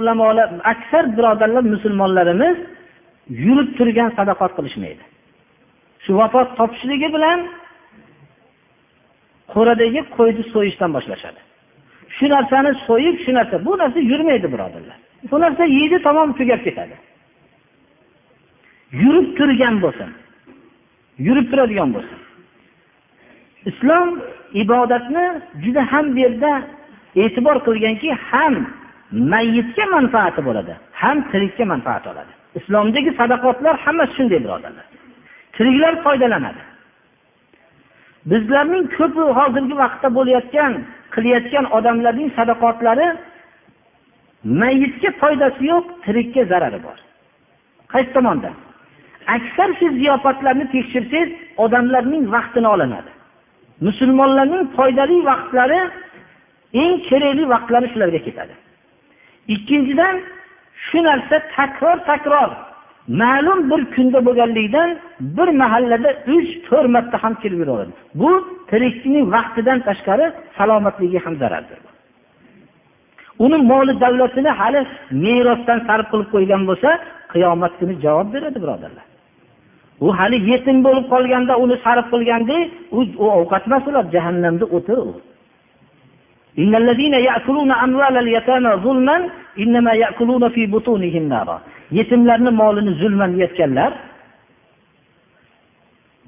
ulamolar 0.00 0.48
aksar 0.72 1.04
birodarlar 1.16 1.64
musulmonlarimiz 1.74 2.56
yurib 3.44 3.70
turgan 3.78 4.10
sadaqat 4.18 4.52
qilishmaydi. 4.56 5.04
Shu 6.04 6.10
vafot 6.20 6.48
topishligi 6.58 7.08
bilan 7.16 7.38
qo'radagi 9.54 10.00
qo'yni 10.16 10.42
so'yishdan 10.54 10.90
boshlashadi. 10.96 11.40
Shu 12.16 12.26
narsani 12.34 12.70
so'yib 12.86 13.16
shu 13.24 13.32
narsa 13.38 13.56
bu 13.66 13.72
narsa 13.82 13.98
yurmaydi 14.12 14.48
birodarlar. 14.54 14.98
Bu 15.30 15.36
narsa 15.44 15.64
yeydi 15.78 15.98
tamom 16.06 16.32
tugab 16.38 16.60
ketadi. 16.66 16.96
Yurib 19.02 19.28
turgan 19.38 19.74
bo'lsin. 19.84 20.10
Yurib 21.26 21.46
turadigan 21.50 21.90
bo'lsin. 21.96 22.18
Islom 23.70 24.08
ibodatni 24.62 25.26
juda 25.64 25.82
ham 25.92 26.06
bu 26.14 26.18
yerda 26.24 26.52
e'tibor 27.22 27.56
qilganki 27.66 28.10
ham 28.30 28.54
mayyitga 29.32 29.84
manfaati 29.96 30.40
bo'ladi 30.48 30.72
ham 31.02 31.16
tirikka 31.30 31.64
manfaat 31.72 32.04
oladi. 32.12 32.32
Islomdagi 32.58 33.10
sadaqotlar 33.20 33.74
hammasi 33.84 34.12
shunday 34.16 34.40
birodarlar. 34.44 34.86
Tiriklar 35.56 35.94
foydalanadi. 36.04 36.62
Bizlarning 38.30 38.84
ko'pi 38.96 39.22
hozirgi 39.38 39.74
vaqtda 39.82 40.08
bo'layotgan 40.18 40.72
qilayotgan 41.14 41.64
odamlarning 41.76 42.30
sadaqotlari 42.38 43.08
mayitga 44.60 45.10
foydasi 45.22 45.62
yo'q 45.72 45.84
tirikka 46.04 46.42
zarari 46.52 46.78
bor. 46.86 46.98
Qaysi 47.92 48.10
tomondan 48.16 48.54
aksar 49.36 49.70
shu 49.78 49.86
ziyofatlarni 50.00 50.66
tekshirsangiz 50.74 51.30
odamlarning 51.64 52.24
vaqtini 52.36 52.68
olinadi. 52.74 53.10
Musulmonlarning 53.86 54.64
foydali 54.76 55.16
vaqtlari 55.30 55.80
eng 56.82 56.94
kerakli 57.08 57.44
vaqtlari 57.54 57.86
shularga 57.92 58.20
ketadi. 58.26 58.54
Ikkinchidan 59.54 60.16
shu 60.86 60.98
narsa 61.08 61.36
takror 61.56 61.98
takror 62.10 62.50
ma'lum 63.08 63.70
bir 63.70 63.80
kunda 63.94 64.18
bo'lganligidan 64.26 64.90
bir 65.20 65.48
mahallada 65.62 66.10
uch 66.36 66.50
to'rt 66.68 66.88
marta 66.94 67.16
ham 67.22 67.34
kelib 67.42 67.58
yuraveradi. 67.62 67.92
Bu 68.20 68.30
tirikchilik 68.70 69.24
vaqtidan 69.34 69.78
tashqari 69.88 70.26
salomatligiga 70.58 71.20
ham 71.26 71.34
zarardir. 71.42 71.78
Uni 73.44 73.56
moli 73.70 74.00
davlatini 74.00 74.50
hali 74.60 74.80
merosdan 75.24 75.78
sarf 75.88 76.06
qilib 76.12 76.28
qo'ygan 76.34 76.62
bo'lsa 76.70 76.90
qiyomat 77.32 77.72
kuni 77.80 77.94
javob 78.04 78.28
beradi 78.34 78.58
birodarlar. 78.64 79.06
U 80.04 80.08
hali 80.18 80.36
yetim 80.50 80.78
bo'lib 80.86 81.06
qolganda 81.14 81.52
uni 81.64 81.76
sarf 81.84 82.06
qilganda 82.12 82.56
u 82.98 83.26
ovqat 83.38 83.62
emas 83.68 83.84
ular 83.90 84.04
jahannamda 84.14 84.64
o'ti 84.76 84.94
u. 85.08 85.12
yetimlarni 91.98 92.50
molini 92.50 92.92
zulman 93.00 93.30
yeyotganlar 93.38 93.92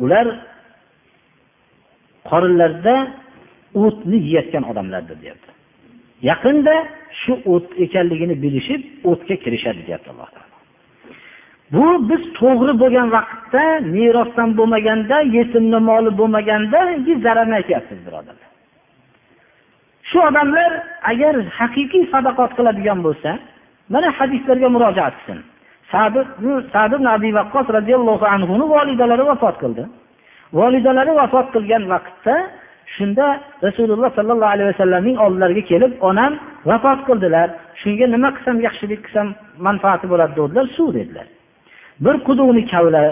ular 0.04 0.26
qorinlarida 2.30 2.94
o'tni 3.84 4.16
yeyotgan 4.28 4.64
odamlardir 4.70 5.16
deyapti. 5.22 5.50
Yaqinda 6.30 6.74
shu 7.20 7.32
o't 7.54 7.68
ekanligini 7.84 8.34
bilishib 8.44 8.82
o'tga 9.10 9.34
kirishadi 9.44 9.80
deyapti 9.86 10.08
alloh 10.12 10.30
taolo. 10.34 10.56
Bu 11.74 11.86
biz 12.10 12.22
to'g'ri 12.40 12.72
bo'lgan 12.82 13.08
vaqtda 13.16 13.64
merosdan 13.96 14.50
bo'lmaganda 14.58 15.16
yetimni 15.36 15.78
moli 15.90 16.10
bo'lmaganda 16.20 16.78
zararni 17.24 17.54
aytyapmiz 17.60 18.00
birodarlar. 18.06 18.47
Shu 20.08 20.18
odamlar 20.28 20.70
agar 21.12 21.34
haqiqiy 21.58 22.04
sadaqot 22.14 22.50
qiladigan 22.58 22.98
bo'lsa 23.06 23.30
mana 23.92 24.08
hadislarga 24.18 24.68
murojaat 24.76 25.14
qilsin. 25.18 25.38
Sad 26.72 26.92
ibn 26.96 27.06
abi 27.16 27.30
vaqqos 27.38 27.66
roziyallohu 27.76 28.26
anhuni 28.34 28.64
volidalari 28.74 29.24
vafot 29.30 29.56
qildi. 29.62 29.84
Volidalari 30.58 31.12
vafot 31.20 31.46
qilgan 31.54 31.82
vaqtda 31.92 32.34
shunda 32.96 33.26
rasululloh 33.66 34.10
sollallohu 34.18 34.52
alayhi 34.54 34.68
vasallamning 34.72 35.16
oldilariga 35.24 35.62
kelib 35.70 35.92
onam 36.10 36.32
vafot 36.70 37.00
qildilar. 37.08 37.48
Shunga 37.82 38.06
nima 38.14 38.28
qilsam 38.36 38.56
yaxshilik 38.66 39.00
qilsam 39.06 39.26
manfaati 39.66 40.06
bo'ladi 40.12 40.32
dedilar 40.38 40.66
suv 40.76 40.88
dedilar. 40.98 41.26
Bir 42.04 42.14
quduqni 42.26 42.62
kavla 42.72 43.02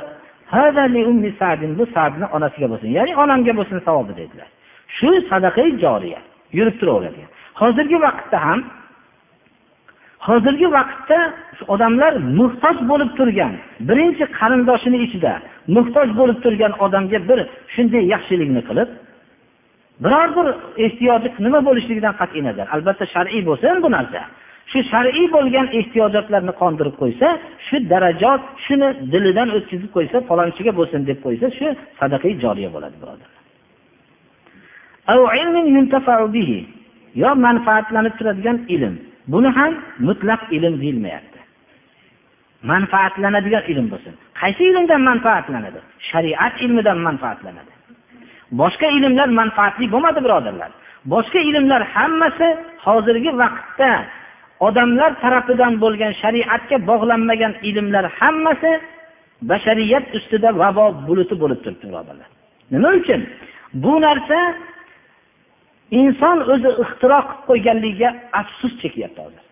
bu 1.79 1.85
sadni 1.97 2.27
onasiga 2.37 2.67
bo'lsin 2.73 2.89
ya'ni 2.99 3.13
onamga 3.23 3.53
bo'lsin 3.59 3.79
savobi 3.87 4.13
dedilar. 4.21 4.49
Shu 4.97 5.09
sadaqai 5.31 5.69
joriya. 5.85 6.21
Yurib 6.59 6.77
turaveradi 6.81 7.23
hozirgi 7.61 7.99
vaqtda 8.07 8.39
ham 8.47 8.61
hozirgi 10.29 10.69
vaqtda 10.77 11.19
odamlar 11.75 12.13
muhtoj 12.39 12.77
bo'lib 12.91 13.11
turgan 13.19 13.53
birinchi 13.89 14.25
qarindoshini 14.39 14.99
ichida 15.07 15.33
muhtoj 15.77 16.09
bo'lib 16.21 16.39
turgan 16.45 16.73
odamga 16.85 17.19
bir 17.29 17.39
shunday 17.75 18.03
yaxshilikni 18.15 18.63
qilib 18.69 18.89
biror 20.05 20.29
bir 20.37 20.47
ehtiyoji 20.85 21.29
nima 21.47 21.61
bo'lishligidan 21.69 22.15
qat'iy 22.21 22.43
nazar. 22.49 22.67
Albatta 22.75 23.05
shar'iy 23.15 23.43
bo'lsin 23.49 23.83
bu 23.85 23.91
narsa. 23.97 24.21
Shu 24.71 24.79
shar'iy 24.93 25.27
bo'lgan 25.37 25.67
ehtiyojotlarni 25.79 26.53
qondirib 26.63 26.97
qo'ysa 27.03 27.29
shu 27.67 27.77
darajot 27.93 28.43
shuni 28.67 28.89
dilidan 29.13 29.49
o'tkazib 29.57 29.91
qo'ysa 29.97 30.17
falonchiga 30.29 30.73
bo'lsin 30.79 31.01
deb 31.11 31.19
qo'ysa 31.27 31.47
shu 31.59 31.67
sadaqa 32.01 32.29
joriya 32.45 32.69
bo'ladi 32.75 32.97
birodar. 33.03 33.36
Yo 37.23 37.31
manfaatlanib 37.47 38.15
turadigan 38.19 38.59
ilm. 38.75 38.95
Buni 39.33 39.49
ham 39.59 39.73
mutlaq 40.09 40.41
ilm 40.57 40.75
deyilmayapti. 40.83 41.39
Manfaatlanadigan 42.73 43.65
ilm 43.73 43.87
bo'lsin. 43.93 44.15
Qaysi 44.41 44.63
ilmdan 44.71 45.03
manfaatlanadi? 45.11 45.81
Shariat 46.11 46.55
ilmidan 46.65 46.99
manfaatlanadi. 47.07 47.73
Boshqa 48.61 48.87
ilmlar 48.97 49.29
manfaatli 49.41 49.85
bo'lmadi 49.95 50.21
birodarlar. 50.25 50.71
Boshqa 51.13 51.41
ilmlar 51.49 51.83
hammasi 51.95 52.49
hozirgi 52.87 53.31
vaqtda 53.43 53.91
odamlar 54.67 55.11
tarafidan 55.23 55.73
bo'lgan 55.83 56.13
shariatga 56.23 56.77
bog'lanmagan 56.91 57.53
ilmlar 57.69 58.05
hammasi 58.19 58.73
bashariyat 59.51 60.05
ustida 60.17 60.49
vabo 60.63 60.85
buluti 61.09 61.35
bo'lib 61.43 61.59
turibdi 61.65 61.87
birodarlar. 61.91 62.29
Nima 62.73 62.89
uchun? 63.01 63.21
Bu 63.83 63.93
narsa 64.07 64.39
inson 65.91 66.39
o'zi 66.53 66.71
ixtiro 66.83 67.19
qilib 67.23 67.43
qo'yganligiga 67.49 68.09
afsus 68.41 68.73
chekyapti 68.83 69.21
hozir. 69.25 69.43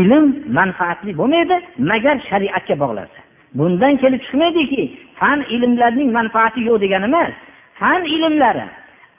Ilm 0.00 0.24
manfaatli 0.58 1.12
bo'lmaydi 1.20 1.56
magar 1.90 2.16
shariatga 2.30 2.74
bog'lansa. 2.82 3.20
Bundan 3.58 3.94
kelib 4.02 4.20
chiqmaydiki 4.26 4.82
fan 5.18 5.38
ilmlarning 5.54 6.10
manfaati 6.18 6.60
yo'q 6.68 6.78
degani 6.84 7.06
emas 7.10 7.34
fan 7.80 8.00
ilmlari 8.14 8.66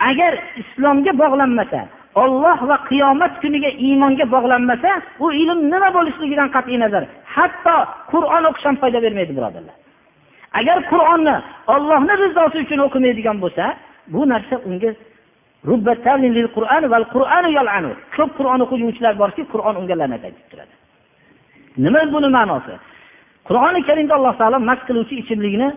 agar 0.10 0.32
islomga 0.62 1.12
bog'lanmasa 1.22 1.82
olloh 2.24 2.60
va 2.70 2.78
qiyomat 2.90 3.34
kuniga 3.44 3.70
iymonga 3.86 4.26
bog'lanmasa 4.36 4.92
u 5.26 5.32
ilm 5.42 5.60
nima 5.72 5.90
bo'lishligidan 5.98 6.50
qat'iy 6.56 6.78
nazar 6.84 7.04
hatto 7.36 7.76
qur'on 8.12 8.44
o'qish 8.50 8.66
ham 8.68 8.76
foyda 8.82 9.00
bermaydi 9.06 9.34
birodarlar. 9.38 9.76
Agar 10.60 10.78
qur'onni 10.92 11.36
ollohni 11.76 12.14
rizosi 12.24 12.58
uchun 12.66 12.80
o'qimaydigan 12.88 13.38
bo'lsa 13.44 13.66
bu 14.14 14.22
narsa 14.32 14.56
unga 14.70 14.92
ko'p 18.16 18.32
qur'on 18.38 18.60
o'qiguvchilar 18.66 19.14
borki 19.22 19.44
qur'on 19.54 19.76
unga 19.82 19.96
la'nat 20.02 20.24
aytib 20.28 20.46
turadi 20.52 20.76
nima 21.84 22.02
buni 22.14 22.30
ma'nosi? 22.38 22.76
Qur'oni 23.48 23.80
karimda 23.88 24.14
alloh 24.18 24.34
taolo 24.40 24.58
mast 24.70 24.84
qiluvchi 24.88 25.16
ichimlikni 25.24 25.68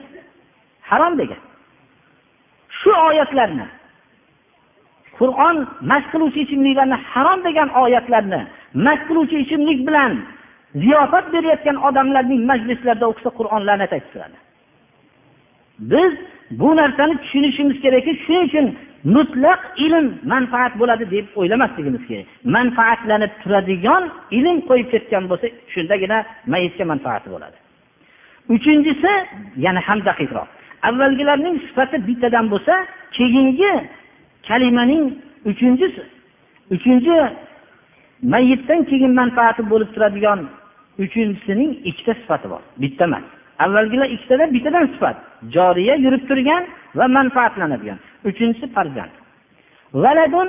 harom 0.90 1.14
degan 1.20 1.40
shu 2.78 2.90
oyatlarni 3.08 3.66
qur'on 5.18 5.56
mast 5.90 6.06
qiluvchi 6.12 6.40
ichimliklarni 6.46 6.96
harom 7.12 7.40
degan 7.48 7.68
oyatlarni 7.84 8.40
mast 8.86 9.02
qiluvchi 9.08 9.36
ichimlik 9.44 9.78
bilan 9.88 10.12
ziyofat 10.82 11.26
berayotgan 11.34 11.76
odamlarning 11.88 12.42
majlislarida 12.50 13.06
o'qisa 13.12 13.30
qur'on 13.38 13.62
la'nat 13.68 13.90
aytib 13.96 14.10
turadi 14.14 14.38
biz 15.92 16.12
bu 16.60 16.68
narsani 16.80 17.14
tushunishimiz 17.22 17.76
kerakki 17.84 18.12
shuning 18.24 18.44
uchun 18.48 18.66
mutlaq 19.04 19.60
ilm 19.76 20.06
manfaat 20.24 20.72
bo'ladi 20.80 21.04
deb 21.10 21.26
o'ylamasligimiz 21.40 22.02
kerak. 22.08 22.26
Manfaatlanib 22.56 23.32
turadigan 23.42 24.02
ilm 24.38 24.58
qo'yib 24.68 24.88
ketgan 24.92 25.24
bo'lsa 25.30 25.46
shundagina 25.74 26.18
mayitga 26.52 26.84
manfaati 26.92 27.28
bo'ladi. 27.34 27.56
Uchinchisi 28.54 29.12
yana 29.64 29.80
ham 29.88 29.98
daqiqroq. 30.08 30.48
Avvalgilarning 30.88 31.56
sifati 31.66 31.96
bittadan 32.08 32.46
bo'lsa 32.52 32.74
keyingi 33.16 33.72
kalimaning 34.48 35.04
uchinchisi 35.50 36.02
uchinchi 36.74 37.14
mayitdan 38.32 38.80
keyin 38.90 39.12
manfaati 39.20 39.62
bo'lib 39.72 39.90
turadigan 39.94 40.40
uchinchisining 41.04 41.70
ikkita 41.90 42.12
sifati 42.20 42.46
bor 42.52 42.62
bitta 42.82 43.04
emas. 43.04 43.24
Avvalgilar 43.64 44.08
ikkitada 44.14 44.44
bittadan 44.54 44.86
sifat 44.94 45.16
joriya 45.54 45.94
yurib 46.04 46.22
turgan 46.28 46.62
va 46.98 47.06
manfaatlanadigan. 47.18 47.98
Uchinchisi 48.24 48.66
farzand. 48.76 49.12
Valadun 49.94 50.48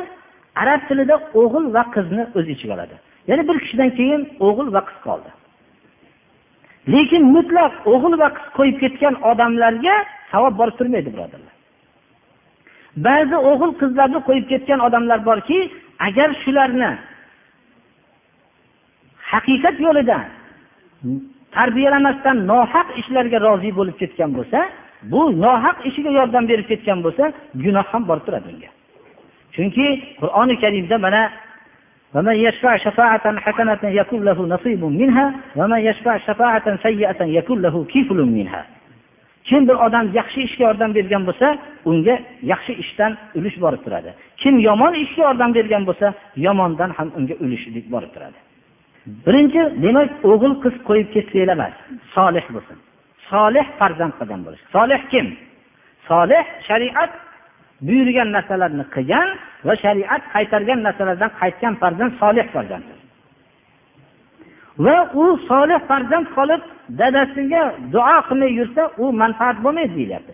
arab 0.55 0.81
tilida 0.87 1.15
o'g'il 1.41 1.65
va 1.75 1.83
qizni 1.95 2.23
o'z 2.37 2.47
ichiga 2.55 2.73
oladi. 2.77 2.95
Ya'ni 3.29 3.43
bir 3.49 3.57
kishidan 3.63 3.89
keyin 3.97 4.21
o'g'il 4.47 4.67
va 4.75 4.81
qiz 4.87 4.97
qoldi. 5.07 5.29
Lekin 6.93 7.23
mutlaq 7.35 7.73
o'g'il 7.93 8.13
va 8.21 8.29
qiz 8.37 8.47
qo'yib 8.57 8.77
ketgan 8.83 9.15
odamlarga 9.31 9.95
savob 10.31 10.53
borib 10.59 10.75
turmaydi 10.79 11.09
birodarlar. 11.15 11.53
Ba'zi 13.07 13.37
o'g'il 13.51 13.71
qizlarni 13.81 14.19
qo'yib 14.27 14.45
ketgan 14.51 14.79
odamlar 14.87 15.19
borki 15.29 15.59
agar 16.07 16.29
shularni 16.43 16.91
haqiqat 19.31 19.75
yo'lida 19.85 20.17
tarbiyalamasdan 21.55 22.37
nohaq 22.51 22.87
ishlarga 23.01 23.37
rozi 23.47 23.71
bo'lib 23.79 23.95
ketgan 24.01 24.29
bo'lsa 24.37 24.59
bu 25.12 25.20
nohaq 25.44 25.76
ishiga 25.88 26.10
yordam 26.18 26.44
berib 26.50 26.66
ketgan 26.70 26.98
bo'lsa 27.06 27.24
gunoh 27.64 27.86
ham 27.92 28.02
borib 28.08 28.24
turadi 28.26 28.46
unga 28.52 28.70
chunki 29.54 29.86
qur'oni 30.20 30.54
karimda 30.62 30.98
mana 31.06 31.22
ومن 32.14 32.36
يشفع 32.46 32.76
شفاعة 32.76 33.26
حسنة 33.44 33.82
يكون 34.00 34.20
له 34.24 34.38
نصيب 34.54 34.82
منها 34.84 35.26
ومن 35.58 35.80
يشفع 35.88 36.14
شفاعة 36.28 36.66
سيئة 36.86 37.20
يكون 37.38 37.58
له 37.62 37.74
كفل 37.92 38.18
منها 38.36 38.62
kim 39.44 39.68
bir 39.68 39.74
odam 39.74 40.06
yaxshi 40.14 40.40
ishga 40.42 40.64
yordam 40.64 40.94
bergan 40.94 41.22
bo'lsa 41.28 41.46
unga 41.84 42.14
yaxshi 42.52 42.72
ishdan 42.82 43.12
ulush 43.38 43.56
borib 43.64 43.82
turadi 43.84 44.10
kim 44.42 44.54
yomon 44.68 44.92
ishga 45.04 45.22
yordam 45.28 45.50
bergan 45.54 45.82
bo'lsa 45.88 46.06
yomondan 46.46 46.90
ham 46.96 47.08
unga 47.18 47.34
ulushlik 47.44 47.84
borib 47.94 48.10
turadi 48.14 48.38
birinchi 49.26 49.62
demak 49.84 50.10
o'g'il 50.30 50.54
qiz 50.64 50.74
qo'yib 50.88 51.08
ketsanglar 51.14 51.52
emas 51.56 51.74
solih 52.14 52.44
bo'lsin 52.54 52.76
Solih 53.31 53.65
farzand 53.79 54.13
qilgan 54.19 54.41
bo'lish. 54.45 54.63
Solih 54.75 55.01
kim? 55.11 55.27
Solih 56.09 56.43
shariat 56.67 57.11
buyurgan 57.87 58.29
narsalarni 58.35 58.85
qilgan 58.95 59.27
va 59.67 59.73
shariat 59.83 60.21
qaytargan 60.33 60.79
narsalardan 60.87 61.31
qaytgan 61.41 61.73
farzand 61.81 62.11
solih 62.21 62.45
farzanddir. 62.55 62.97
Va 64.85 64.97
u 65.21 65.23
solih 65.49 65.79
farzand 65.89 66.27
qolib 66.37 66.61
dadasiga 66.99 67.63
duo 67.93 68.17
qilmay 68.27 68.51
yursa 68.59 68.83
u 69.03 69.05
manfaat 69.21 69.57
bo'lmaydi 69.65 69.93
deyilyapti. 69.97 70.33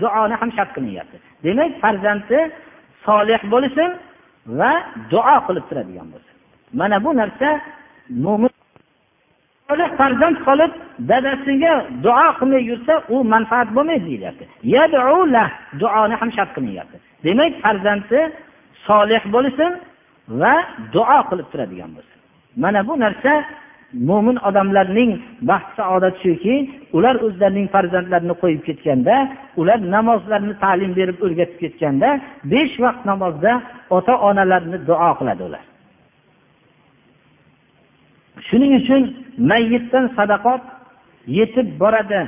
Duoni 0.00 0.34
ham 0.40 0.50
shart 0.56 0.70
qilinyapti. 0.76 1.16
Demak 1.44 1.72
farzandi 1.82 2.38
solih 3.06 3.40
bo'lsin 3.52 3.90
va 4.58 4.72
duo 5.12 5.36
qilib 5.46 5.64
turadigan 5.70 6.08
bo'lsin 6.12 6.34
mana 6.78 6.96
bu 7.04 7.10
narsa 7.20 7.48
mo'min 8.24 8.51
farzand 9.98 10.36
qolib 10.46 10.72
dadasiga 11.10 11.72
duo 12.04 12.26
qilmay 12.38 12.62
yursa 12.70 12.94
u 13.14 13.16
manfaat 13.34 13.68
bo'lmaydi 13.76 14.04
deyilyapti 14.10 14.44
duoni 15.80 16.14
ham 16.20 16.30
shart 16.36 16.50
qilinyapti 16.56 16.96
demak 17.24 17.52
farzandi 17.64 18.20
solih 18.86 19.22
bo'lsin 19.34 19.70
va 20.40 20.54
duo 20.94 21.18
qilib 21.30 21.48
turadigan 21.52 21.90
bo'lsin. 21.96 22.18
Mana 22.62 22.80
bu 22.88 22.94
narsa 23.04 23.32
mo'min 24.08 24.36
odamlarning 24.48 25.10
baxt 25.50 25.70
saodati 25.78 26.18
shuki 26.24 26.54
ular 26.96 27.16
o'zlarining 27.26 27.66
farzandlarini 27.74 28.34
qo'yib 28.42 28.62
ketganda 28.68 29.16
ular 29.60 29.78
namozlarni 29.94 30.54
ta'lim 30.64 30.92
berib 30.98 31.18
o'rgatib 31.24 31.58
ketganda 31.62 32.08
besh 32.52 32.74
vaqt 32.84 33.02
namozda 33.10 33.52
ota 33.96 34.14
onalarni 34.28 34.78
duo 34.88 35.10
qiladi 35.18 35.42
ular. 35.48 35.64
Shuning 38.48 38.72
uchun 38.80 39.02
mayyitdan 39.50 40.06
sadaqot 40.16 40.62
yetib 41.38 41.68
boradi 41.80 42.20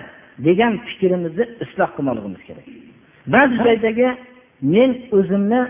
degan 0.46 0.72
fikrimizni 0.86 1.44
isloh 1.64 1.90
qilmoqligimiz 1.96 2.42
kerak. 2.48 2.66
Ba'zi 3.34 3.56
joydagi 3.66 4.08
men 4.74 4.90
o'zimni 5.18 5.60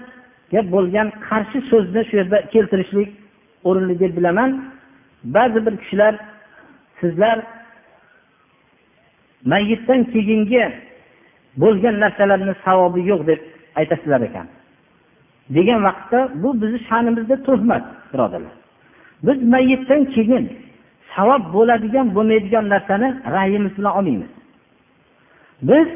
bo'lgan 0.75 1.09
qarshi 1.29 1.59
so'zni 1.71 2.01
shu 2.09 2.15
yerda 2.21 2.39
keltirishlik 2.53 3.11
o'rinli 3.69 3.95
deb 4.03 4.13
bilaman. 4.19 4.51
Ba'zi 5.37 5.59
bir 5.67 5.75
kishilar 5.83 6.15
sizlar 7.01 7.37
mayyitdan 9.53 10.01
keyingi 10.13 10.65
bo'lgan 11.63 11.95
narsalarni 12.05 12.55
savobi 12.65 13.01
yo'q 13.11 13.21
deb 13.31 13.41
aytasizlar 13.81 14.21
ekan. 14.29 14.47
Degan 15.57 15.81
vaqtda 15.89 16.19
bu 16.43 16.49
bizni 16.61 16.79
sha'nimizda 16.89 17.37
tuhmat 17.47 17.85
birodarlar. 18.13 18.55
Biz 19.27 19.39
mayitdan 19.55 20.03
keyin 20.15 20.45
savob 21.15 21.43
bo'ladigan 21.55 22.07
bo'lmaydigan 22.17 22.65
narsani 22.75 23.09
ra'yimiz 23.37 23.73
bilan 23.79 23.93
olmaymiz. 23.99 24.31
Biz 25.69 25.89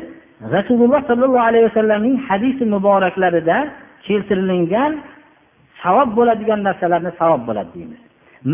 rasululloh 0.54 1.00
sollallohu 1.10 1.46
alayhi 1.50 1.64
vasallamning 1.70 2.16
hadisi 2.28 2.64
muboraklarida 2.74 3.56
keltirilgan 4.06 4.92
savob 5.82 6.08
bo'ladigan 6.18 6.60
narsalarni 6.68 7.10
savob 7.20 7.42
bo'ladi 7.48 7.70
deymiz. 7.74 8.00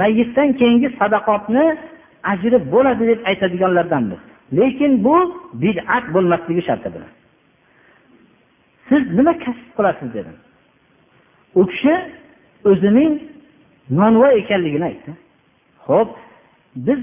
Mayitdan 0.01 0.49
keyingi 0.61 0.89
sadaqotni 1.01 1.65
ajri 2.33 2.59
bo'ladi 2.73 3.05
deb 3.11 3.21
aytadiganlardanmiz. 3.31 4.21
Lekin 4.59 4.93
bu 5.05 5.17
bid'at 5.63 6.05
bo'lmasligi 6.15 6.63
sharti 6.69 6.89
bilan. 6.95 7.11
Siz 8.89 9.03
nima 9.19 9.33
kasb 9.45 9.69
qilasiz 9.77 10.09
dedim. 10.17 10.37
U 11.61 11.63
kishi 11.71 11.95
o'zining 12.71 13.13
nonvoy 13.91 14.39
ekanligini 14.39 14.85
aytdi. 14.85 15.13
Ho'p 15.87 16.11
biz 16.77 16.99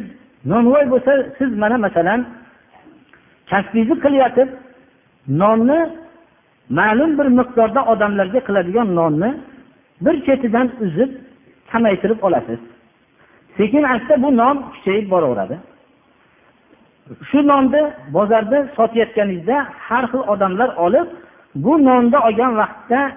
nonvoy 0.45 0.89
bo'lsa 0.89 1.11
siz 1.37 1.57
mana 1.57 1.77
masalan 1.77 2.25
kasbingizni 3.49 3.95
qilyotib 4.05 4.49
nonni 5.41 5.79
ma'lum 6.69 7.11
bir 7.19 7.27
miqdorda 7.39 7.81
odamlarga 7.91 8.39
qiladigan 8.47 8.95
nonni 8.99 9.29
bir 10.01 10.15
chetidan 10.25 10.67
uzib 10.85 11.11
kamaytirib 11.71 12.19
olasiz. 12.27 12.59
Sekin 13.57 13.83
asta 13.83 14.23
bu 14.23 14.37
non 14.37 14.57
kuchayib 14.71 15.11
boraveradi. 15.11 15.57
Shu 17.29 17.47
nonni 17.47 17.81
bozorda 18.15 18.67
sotayotganingizda 18.75 19.57
har 19.87 20.03
xil 20.11 20.21
odamlar 20.33 20.69
olib 20.85 21.07
bu 21.55 21.85
nonni 21.85 22.17
olgan 22.27 22.53
vaqtda 22.61 23.11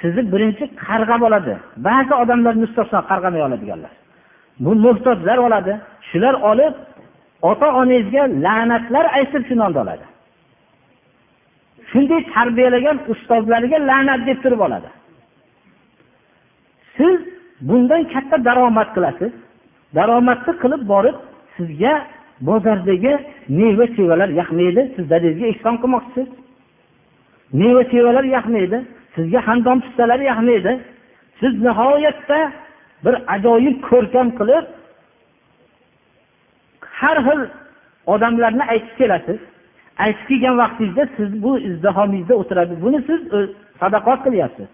sizni 0.00 0.22
birinchi 0.32 0.64
qarg'ab 0.86 1.22
oladi 1.28 1.54
ba'zi 1.86 2.12
odamlar 2.22 2.54
mustasno 2.62 3.00
qarg'amay 3.10 3.42
oladiganlar. 3.48 3.92
Bu 4.64 4.70
muhtojlar 4.84 5.38
oladi 5.46 5.72
shular 6.08 6.34
olib 6.50 6.74
ota 7.50 7.66
onangizga 7.80 8.22
la'natlar 8.46 9.04
aytib 9.18 9.42
shu 9.48 9.54
nonni 9.62 9.78
oladi. 9.84 10.04
Shunday 11.90 12.20
tarbiyalagan 12.34 12.96
ustozlariga 13.12 13.78
la'nat 13.90 14.20
deb 14.28 14.38
turib 14.44 14.60
oladi. 14.66 14.88
Siz 16.96 17.16
bundan 17.68 18.02
katta 18.14 18.36
daromad 18.48 18.88
qilasiz. 18.96 19.32
Daromadni 19.98 20.52
qilib 20.62 20.82
borib 20.92 21.16
sizga 21.56 21.94
bozordagi 22.48 23.12
meva 23.58 23.86
chevalar 23.96 24.28
yoqmaydi 24.40 24.82
siz 24.94 25.04
dadangizga 25.12 25.46
ehson 25.52 25.74
qilmoqchisiz. 25.82 26.28
Meva 27.60 27.82
chevalar 27.92 28.24
yoqmaydi 28.36 28.78
sizga 29.14 29.40
handom 29.48 29.78
pissalari 29.84 30.24
yoqmaydi 30.30 30.72
siz 31.40 31.52
nihoyatda 31.66 32.40
bir 33.04 33.14
ajoyib 33.34 33.76
ko'rkam 33.88 34.28
qilib 34.38 34.66
har 37.00 37.18
xil 37.26 37.40
odamlarni 38.14 38.64
aytib 38.72 38.94
kelasiz. 39.00 39.40
Aytib 40.04 40.26
kelgan 40.28 40.58
vaqtingizda 40.62 41.04
siz 41.16 41.30
bu 41.44 41.58
izdihomingizda 41.68 42.34
o'tiradi. 42.42 42.74
Buni 42.84 42.98
siz 43.08 43.20
sadaqot 43.80 44.20
qilyapsiz. 44.26 44.68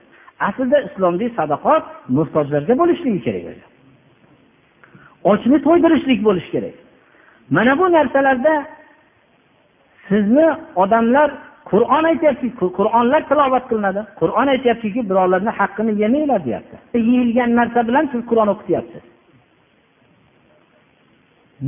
Aslida 0.49 0.79
islomdagi 0.89 1.31
sadaqot 1.39 1.85
muhtojlarga 2.17 2.75
bo'lishligi 2.81 3.21
kerak 3.27 3.45
o'zi 3.51 3.65
ochni 5.31 5.59
to'ydirishlik 5.67 6.21
bo'lishi 6.29 6.51
kerak. 6.55 6.77
Mana 7.51 7.73
bu 7.79 7.87
narsalarda 7.97 8.55
sizni 10.09 10.47
odamlar 10.83 11.31
qur'on 11.71 12.05
aytyaptiki 12.11 12.67
qur'onlar 12.79 13.21
tilovat 13.29 13.65
qilinadi. 13.71 14.01
Qur'on 14.21 14.47
aytyaptiki 14.55 15.01
birovlarni 15.11 15.53
haqqini 15.59 15.93
yemanglar 16.03 16.41
deyapti. 16.47 16.77
E, 16.97 16.99
yeyilgan 16.99 17.51
narsa 17.59 17.81
bilan 17.89 18.05
siz 18.13 18.21
qur'on 18.31 18.49
o'qityapsiz. 18.55 19.03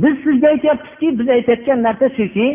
Biz 0.01 0.15
sizga 0.23 0.47
aytyapmizki 0.47 1.19
biz 1.19 1.29
aytayotgan 1.29 1.79
narsa 1.87 2.09
shuki 2.17 2.47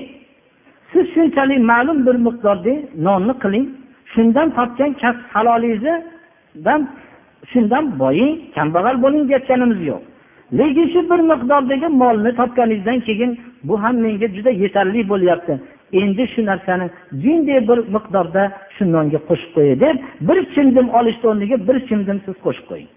siz 0.93 1.05
shunchalik 1.15 1.61
ma'lum 1.73 1.99
bir 2.07 2.17
miqdorda 2.27 2.75
nonni 3.07 3.35
qiling 3.43 3.67
shundan 4.13 4.49
topgan 4.59 4.93
kasb 5.03 5.23
halolingizdan 5.35 6.81
shundan 7.53 7.85
boying 8.03 8.33
kambag'al 8.57 8.97
bo'ling 9.05 9.25
deyotganimiz 9.29 9.81
yo'q. 9.91 10.03
Lekin 10.59 10.87
shu 10.93 11.01
bir 11.11 11.21
miqdordagi 11.33 11.89
molni 12.03 12.31
topganingizdan 12.41 12.99
keyin 13.07 13.31
bu 13.69 13.75
ham 13.83 13.95
menga 14.05 14.29
juda 14.37 14.51
yetarli 14.63 15.09
bo'lyapti. 15.13 15.55
Endi 16.01 16.25
shu 16.33 16.41
narsani 16.51 16.87
jinday 17.23 17.61
bir 17.69 17.79
miqdorda 17.95 18.43
shu 18.75 18.85
nonga 18.95 19.21
qo'shib 19.29 19.51
qo'ying 19.57 19.79
deb 19.85 19.97
bir 20.29 20.39
chimdim 20.55 20.87
olishni 20.99 21.27
o'rniga 21.31 21.57
bir 21.69 21.77
chimdim 21.89 22.19
siz 22.27 22.37
qo'shib 22.45 22.67
qo'ying. 22.71 22.91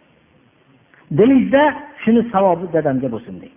Dilingizda 1.18 1.64
shuni 2.04 2.22
savobi 2.34 2.66
dadamga 2.76 3.08
bo'lsin 3.16 3.36
deng. 3.41 3.54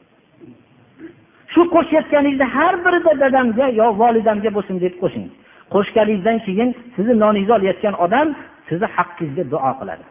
Shu 1.53 1.61
qo'shayotganingizda 1.75 2.47
har 2.57 2.75
birida 2.85 3.13
dadamga 3.23 3.67
yo 3.81 3.87
volidamga 4.01 4.51
bo'lsin 4.57 4.77
deb 4.85 4.95
qo'shing. 5.03 5.27
Qo'shganingizdan 5.75 6.39
keyin 6.47 6.69
sizni 6.95 7.15
noningizni 7.23 7.55
olayotgan 7.59 7.95
odam 8.05 8.29
sizni 8.69 8.87
haqqingizga 8.97 9.45
duo 9.53 9.73
qiladi. 9.81 10.05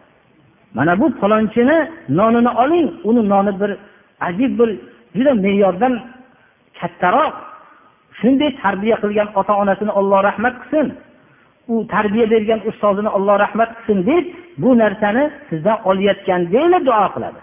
Mana 0.76 0.92
bu 1.00 1.06
falonchini 1.20 1.78
nonini 2.18 2.50
oling 2.62 2.88
uni 3.08 3.22
noni 3.32 3.52
bir 3.60 3.70
ajib 4.28 4.52
bir 4.58 4.70
juda 5.16 5.32
me'yordan 5.44 5.94
kattaroq 6.78 7.34
shunday 8.18 8.50
tarbiya 8.62 8.96
qilgan 9.02 9.28
ota 9.40 9.52
onasini 9.62 9.92
olloh 10.00 10.20
rahmat 10.28 10.54
qilsin 10.62 10.86
u 11.72 11.74
tarbiya 11.94 12.26
bergan 12.34 12.60
ustozini 12.70 13.10
olloh 13.16 13.36
rahmat 13.44 13.70
qilsin 13.76 13.98
deb 14.10 14.24
bu 14.62 14.70
narsani 14.82 15.24
sizdan 15.48 15.78
olayotgandagina 15.88 16.78
duo 16.88 17.06
qiladi. 17.14 17.40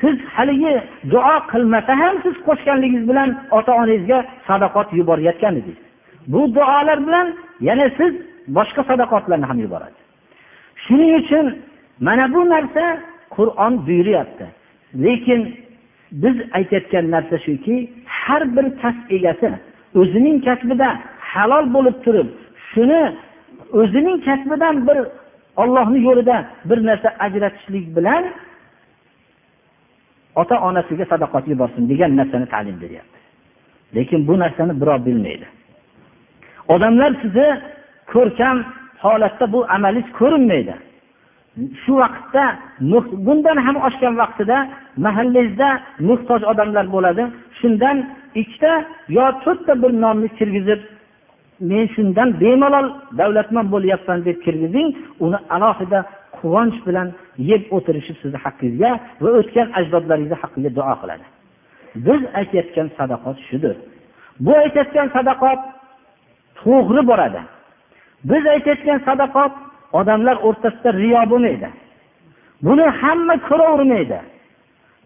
Siz 0.00 0.16
haligi 0.36 0.74
duo 1.12 1.36
qilmasa 1.52 1.92
ham 2.02 2.14
siz 2.24 2.34
qo'shganligingiz 2.46 3.04
bilan 3.10 3.28
ota 3.58 3.72
onangizga 3.80 4.18
sadaqot 4.48 4.88
yuborayotgan 4.98 5.54
edingiz 5.60 5.90
bu 6.32 6.40
duolar 6.54 6.98
bilan 7.06 7.26
yana 7.68 7.86
siz 7.98 8.12
boshqa 8.56 8.82
sadaqotlarni 8.90 9.46
ham 9.50 9.58
yuborasiz. 9.64 10.04
Shuning 10.84 11.12
uchun 11.20 11.46
mana 12.06 12.24
bu 12.34 12.40
narsa 12.54 12.84
qur'on 13.36 13.72
buyuryapti. 13.86 14.46
Lekin 15.04 15.40
biz 16.22 16.36
aytayotgan 16.58 17.04
narsa 17.14 17.36
shuki 17.46 17.76
har 18.30 18.42
bir 18.56 18.66
kasb 18.82 19.04
egasi 19.16 19.48
o'zining 20.00 20.36
kasbida 20.46 20.88
halol 21.32 21.64
bo'lib 21.74 21.96
turib 22.04 22.28
shuni 22.70 23.02
o'zining 23.80 24.18
kasbidan 24.28 24.76
bir 24.88 24.98
ollohni 25.62 25.98
yo'lida 26.08 26.36
bir 26.68 26.78
narsa 26.88 27.08
ajratishlik 27.26 27.86
bilan 27.96 28.24
ota 30.40 30.56
onasiga 30.68 31.04
sadoqat 31.12 31.44
yuborsin 31.52 31.88
degan 31.88 32.16
narsani 32.16 32.46
ta'lim 32.54 32.76
beryapti. 32.82 33.18
Lekin 33.96 34.20
bu 34.28 34.38
narsani 34.38 34.80
birov 34.80 35.06
bilmaydi. 35.06 35.46
Odamlar 36.68 37.12
sizni 37.22 37.48
ko'rkam 38.12 38.56
holatda 39.04 39.52
bu 39.52 39.66
amalingiz 39.74 40.12
ko'rinmaydi. 40.20 40.74
Shu 41.82 41.92
vaqtda 42.02 42.44
bundan 43.26 43.58
ham 43.66 43.76
oshgan 43.88 44.14
vaqtida 44.22 44.58
mahallangizda 45.06 45.68
muhtoj 46.08 46.40
odamlar 46.52 46.86
bo'ladi. 46.94 47.22
Shundan 47.60 47.96
ikkita 48.40 48.72
yo 49.16 49.24
to'rtta 49.44 49.72
bir 49.82 49.92
nonni 50.04 50.28
kirgizib 50.38 50.80
men 51.70 51.84
shundan 51.94 52.28
bemalol 52.42 52.86
davlatman 53.20 53.66
bo'lyapman 53.74 54.18
deb 54.28 54.36
kirgizing 54.44 54.88
uni 55.24 55.38
alohida 55.56 56.00
quvonch 56.38 56.78
bilan 56.86 57.08
yeb 57.50 57.62
o'tirishib 57.76 58.16
sizni 58.22 58.38
haqqingizga 58.44 58.90
va 59.22 59.30
o'tgan 59.40 59.68
ajdodlaringizni 59.78 60.38
haqqiga 60.42 60.70
duo 60.78 60.94
qiladi. 61.02 61.26
Biz 62.06 62.20
aytayotgan 62.38 62.88
sadaqot 62.98 63.36
shudir. 63.48 63.76
Bu 64.44 64.52
aytayotgan 64.64 65.08
sadaqot 65.16 65.60
to'g'ri 66.60 67.02
boradi. 67.10 67.40
Biz 68.30 68.42
aytayotgan 68.54 68.98
sadaqot 69.08 69.52
odamlar 69.98 70.36
o'rtasida 70.48 70.90
riyo 71.02 71.22
bo'lmaydi. 71.32 71.68
Buni 72.66 72.86
hamma 73.00 73.34
ko'ravermaydi 73.48 74.18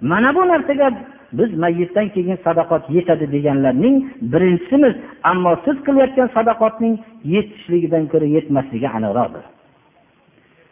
mana 0.01 0.35
bu 0.35 0.49
narsaga 0.49 0.89
biz 1.33 1.51
mayitdan 1.59 2.09
keyin 2.15 2.39
sadaqot 2.45 2.91
yetadi 2.97 3.33
deganlarning 3.33 3.97
birinchisimiz 4.33 4.95
ammo 5.31 5.53
siz 5.65 5.77
qilayotgan 5.87 6.29
sadaqotning 6.37 6.95
yetishligidan 7.35 8.05
ko'ra 8.13 8.27
yetmasligi 8.37 8.89
aniqroqdir. 8.97 9.45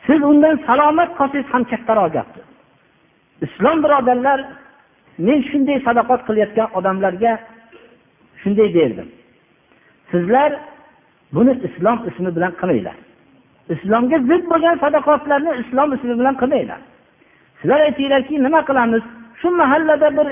Siz 0.06 0.20
undan 0.30 0.56
salomat 0.66 1.10
qolsangiz 1.18 1.48
ham 1.52 1.62
kattaroq 1.72 2.10
gapdir. 2.16 2.44
Islom 3.46 3.78
birodarlar 3.84 4.38
men 5.26 5.38
shunday 5.50 5.78
sadaqot 5.86 6.20
qilayotgan 6.28 6.68
odamlarga 6.78 7.32
shunday 8.42 8.68
derdim. 8.76 9.08
Sizlar 10.10 10.50
buni 11.34 11.52
islom 11.68 11.98
ismi 12.10 12.30
bilan 12.36 12.52
qilmanglar 12.60 12.96
islomga 13.74 14.18
zid 14.30 14.42
bo'lgan 14.52 14.76
sadaqotlarni 14.84 15.52
islom 15.62 15.88
ismi 15.96 16.14
bilan 16.20 16.34
qilmanglar. 16.42 16.80
Sizlar 17.60 17.80
aytinglarki 17.88 18.34
nima 18.46 18.60
qilamiz? 18.68 19.02
Shu 19.40 19.48
mahallada 19.60 20.08
bir 20.18 20.26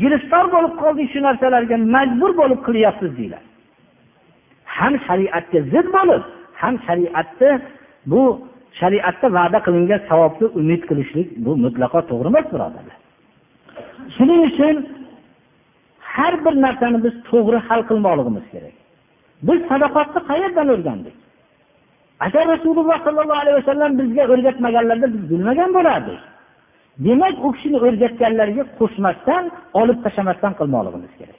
giriftor 0.00 0.44
bo'lib 0.54 0.74
qoldik 0.82 1.06
shu 1.12 1.20
narsalarga 1.26 1.76
majbur 1.94 2.30
bo'lib 2.40 2.60
qilyapsiz 2.66 3.10
deydilar 3.18 3.42
ham 4.78 4.94
shariatga 5.06 5.60
zid 5.72 5.86
bo'lib 5.96 6.22
ham 6.62 6.74
shariatni 6.86 7.50
bu 8.12 8.22
shariatda 8.80 9.26
va'da 9.38 9.58
qilingan 9.66 10.00
savobni 10.10 10.46
umid 10.60 10.82
qilishlik 10.88 11.28
bu 11.44 11.50
mutlaqo 11.64 12.00
to'g'ri 12.10 12.28
emas 12.32 12.46
birodarlar. 12.54 12.96
Shuning 14.16 14.40
uchun 14.50 14.76
har 16.14 16.34
bir 16.44 16.54
narsani 16.64 16.98
biz 17.04 17.14
to'g'ri 17.30 17.58
hal 17.68 17.80
qilmoqligimiz 17.88 18.46
kerak. 18.52 18.74
Biz 19.48 19.58
sadoqatni 19.70 20.20
qayerdan 20.30 20.68
o'rgandik? 20.74 21.16
Agar 22.26 22.44
rasululloh 22.54 22.98
sollallohu 23.06 23.40
alayhi 23.42 23.58
vasallam 23.60 23.90
bizga 24.00 24.22
o'rgatmaganlarida 24.32 25.08
biz 25.14 25.22
bilmagan 25.30 25.70
bo'lardik. 25.76 26.20
Demak 27.04 27.34
u 27.46 27.48
kishini 27.54 27.78
o'rgatganlariga 27.86 28.64
qo'shmasdan 28.78 29.44
olib 29.80 29.98
tashlamasdan 30.04 30.52
qilmoqligimiz 30.58 31.12
kerak. 31.20 31.38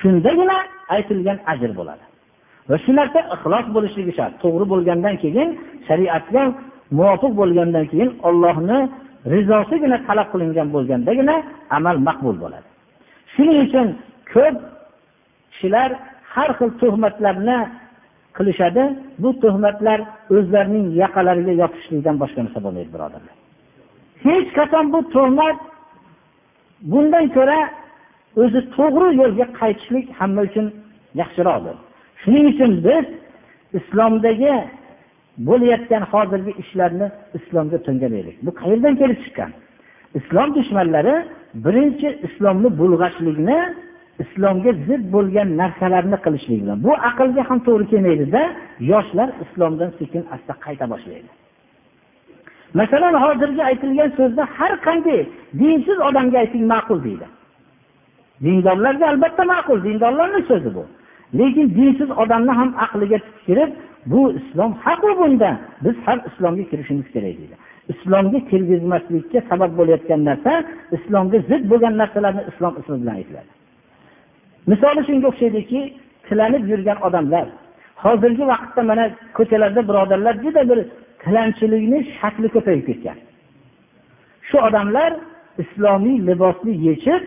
Shundagina 0.00 0.56
aytilgan 0.94 1.38
ajr 1.52 1.70
bo'ladi. 1.78 2.04
Va 2.70 2.76
shu 2.84 2.90
narsa 2.98 3.20
ixlos 3.34 3.66
bo'lishligi 3.76 4.12
shart. 4.18 4.34
To'g'ri 4.42 4.64
bo'lgandan 4.72 5.14
keyin 5.22 5.48
shariatga 5.88 6.42
muvofiq 6.98 7.32
bo'lgandan 7.40 7.84
keyin 7.92 8.10
ollohni 8.28 8.78
rizosigina 9.32 9.98
talab 10.06 10.28
qilingan 10.32 10.68
bo'lgandagina 10.74 11.34
amal 11.76 11.96
maqbul 12.08 12.36
bo'ladi. 12.44 12.68
Shuning 13.34 13.58
uchun 13.66 13.86
ko'p 14.32 14.56
kishilar 15.52 15.90
har 16.34 16.50
xil 16.58 16.70
tuhmatlarni 16.80 17.58
qilishadi. 18.36 18.82
Bu 19.22 19.30
tuhmatlar 19.42 19.98
o'zlarining 20.36 20.86
yaqalariga 21.02 21.54
yopishlikdan 21.62 22.16
boshqa 22.22 22.40
narsa 22.44 22.60
bo'lmaydi 22.64 22.90
birodarlar. 22.94 23.34
Hech 24.26 24.48
qachon 24.58 24.84
bu 24.94 25.00
tuhmat 25.14 25.58
bundan 26.92 27.26
ko'ra 27.36 27.60
o'zi 28.42 28.60
to'g'ri 28.76 29.08
yo'lga 29.20 29.46
qaytishlik 29.60 30.06
hamma 30.18 30.40
uchun 30.48 30.66
yaxshiroqdir. 31.20 31.76
Shuning 32.22 32.44
uchun 32.52 32.72
biz 32.86 33.06
islomdagi 33.78 34.54
bo'layotgan 35.48 36.02
hozirgi 36.12 36.52
ishlarni 36.62 37.06
islomga 37.38 37.78
to'ngamaylik. 37.86 38.36
Bu 38.46 38.50
qayerdan 38.60 38.94
kelib 39.00 39.18
chiqqan? 39.24 39.50
Islom 40.18 40.48
dushmanlari 40.56 41.14
birinchi 41.64 42.08
islomni 42.26 42.68
bulg'ashlikni 42.80 43.58
islomga 44.22 44.72
zid 44.86 45.02
bo'lgan 45.14 45.48
narsalarni 45.60 46.18
qilishlik 46.24 46.58
bilan. 46.62 46.78
Bu 46.86 46.92
aqlga 47.10 47.42
ham 47.48 47.58
to'g'ri 47.66 47.86
kelmaydida 47.92 48.42
yoshlar 48.92 49.28
islomdan 49.44 49.90
sekin 49.98 50.22
asta 50.34 50.52
qayta 50.64 50.86
boshlaydi. 50.92 51.30
Masalan 52.80 53.14
hozirgi 53.24 53.62
aytilgan 53.70 54.10
so'zda 54.18 54.42
har 54.56 54.72
qanday 54.86 55.20
dinsiz 55.60 55.98
odamga 56.08 56.38
ayting 56.44 56.64
ma'qul 56.72 56.98
deydi. 57.06 57.26
Dindorlarga 58.44 59.06
albatta 59.12 59.42
ma'qul 59.52 59.78
dindorlarni 59.86 60.42
so'zi 60.50 60.70
bu. 60.76 60.84
Lekin 61.38 61.66
dinsiz 61.78 62.10
odamni 62.22 62.52
ham 62.60 62.70
aqliga 62.84 63.18
kirib 63.46 63.70
bu 64.12 64.22
islom 64.40 64.72
haqu 64.84 65.10
bunda 65.20 65.50
biz 65.84 65.96
ham 66.06 66.18
islomga 66.28 66.64
kirishimiz 66.70 67.06
kerak 67.14 67.34
deydi. 67.40 67.56
Islomga 67.92 68.38
kirgizmaslikka 68.50 69.40
sabab 69.50 69.70
bo'layotgan 69.78 70.20
narsa 70.28 70.52
islomga 70.96 71.38
zid 71.50 71.62
bo'lgan 71.70 71.94
narsalarni 72.00 72.42
islom 72.50 72.74
ismi 72.80 72.96
bilan 73.02 73.14
aytiladi. 73.20 73.50
Misoli 74.66 75.00
shunga 75.08 75.26
o'xshaydiki 75.32 75.80
tilanib 76.28 76.64
yurgan 76.72 76.98
odamlar 77.06 77.46
hozirgi 78.04 78.44
vaqtda 78.52 78.82
mana 78.90 79.04
ko'chalarda 79.36 79.80
birodarlar 79.88 80.34
juda 80.44 80.62
bir 80.70 80.78
tilanchilikni 81.22 81.98
shakli 82.18 82.48
ko'payib 82.54 82.84
ketgan. 82.88 83.18
Shu 84.48 84.56
odamlar 84.68 85.10
islomiy 85.62 86.18
libosni 86.28 86.72
yechib 86.88 87.22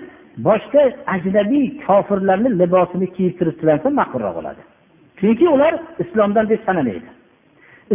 boshqa 0.47 0.81
ajnabiy 1.15 1.65
kofirlarni 1.85 2.49
libosini 2.61 3.07
kiyib 3.15 3.33
turib 3.39 3.55
tilansa 3.61 3.87
ma'qulroq 3.99 4.33
bo'ladi. 4.37 4.61
Chunki 5.19 5.45
ular 5.55 5.73
islomdan 6.03 6.45
deb 6.51 6.61
sanamaydi. 6.67 7.09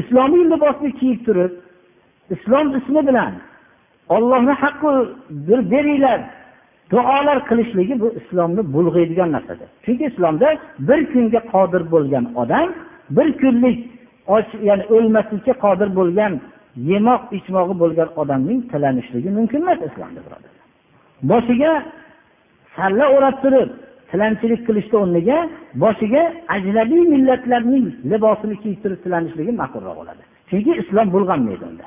Islomiy 0.00 0.44
libosni 0.52 0.90
kiyib 1.00 1.20
turib 1.26 1.52
islom 2.34 2.66
ismi 2.78 3.00
bilan 3.08 3.32
ollohni 4.14 4.54
haqqi 4.62 4.90
bir 5.48 5.60
beringlar 5.72 6.20
duolar 6.90 7.38
qilishligi 7.48 7.94
bu 8.02 8.08
islomni 8.20 8.62
bulg'aydigan 8.74 9.32
narsadir. 9.36 9.68
Chunki 9.84 10.04
islomda 10.10 10.48
bir 10.88 11.00
kunga 11.12 11.40
qodir 11.52 11.82
bo'lgan 11.94 12.24
odam 12.42 12.68
bir 13.16 13.28
kunlik 13.40 13.78
och 14.34 14.48
ya'ni 14.68 14.84
o'lmaslikka 14.94 15.54
qodir 15.64 15.88
bo'lgan 15.98 16.32
yemoq 16.90 17.22
ichmog'i 17.38 17.74
bo'lgan 17.82 18.08
odamning 18.20 18.60
tilanishligi 18.72 19.30
mumkin 19.38 19.60
emas 19.64 19.80
islomda 19.88 20.20
birodarlar 20.26 20.64
boshiga 21.30 21.72
salla 22.76 23.04
o'rab 23.16 23.36
turib 23.44 23.70
tilanchilik 24.10 24.60
qilishni 24.68 24.96
o'rniga 25.02 25.38
boshiga 25.82 26.22
ajnabiy 26.56 27.02
millatlarning 27.14 27.86
libosini 28.12 28.56
kiyib 28.62 28.78
turib 28.84 29.00
tilanishligi 29.04 29.52
ma'qulroq 29.62 29.96
bo'ladi. 30.00 30.22
Chunki 30.50 30.72
islom 30.82 31.06
bulg'anmaydi 31.14 31.64
unda. 31.70 31.86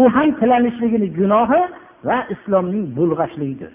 U 0.00 0.02
ham 0.16 0.28
tilanishligini 0.40 1.08
gunohi 1.18 1.62
va 2.08 2.18
islomning 2.34 2.84
bulg'ashligidir 2.98 3.72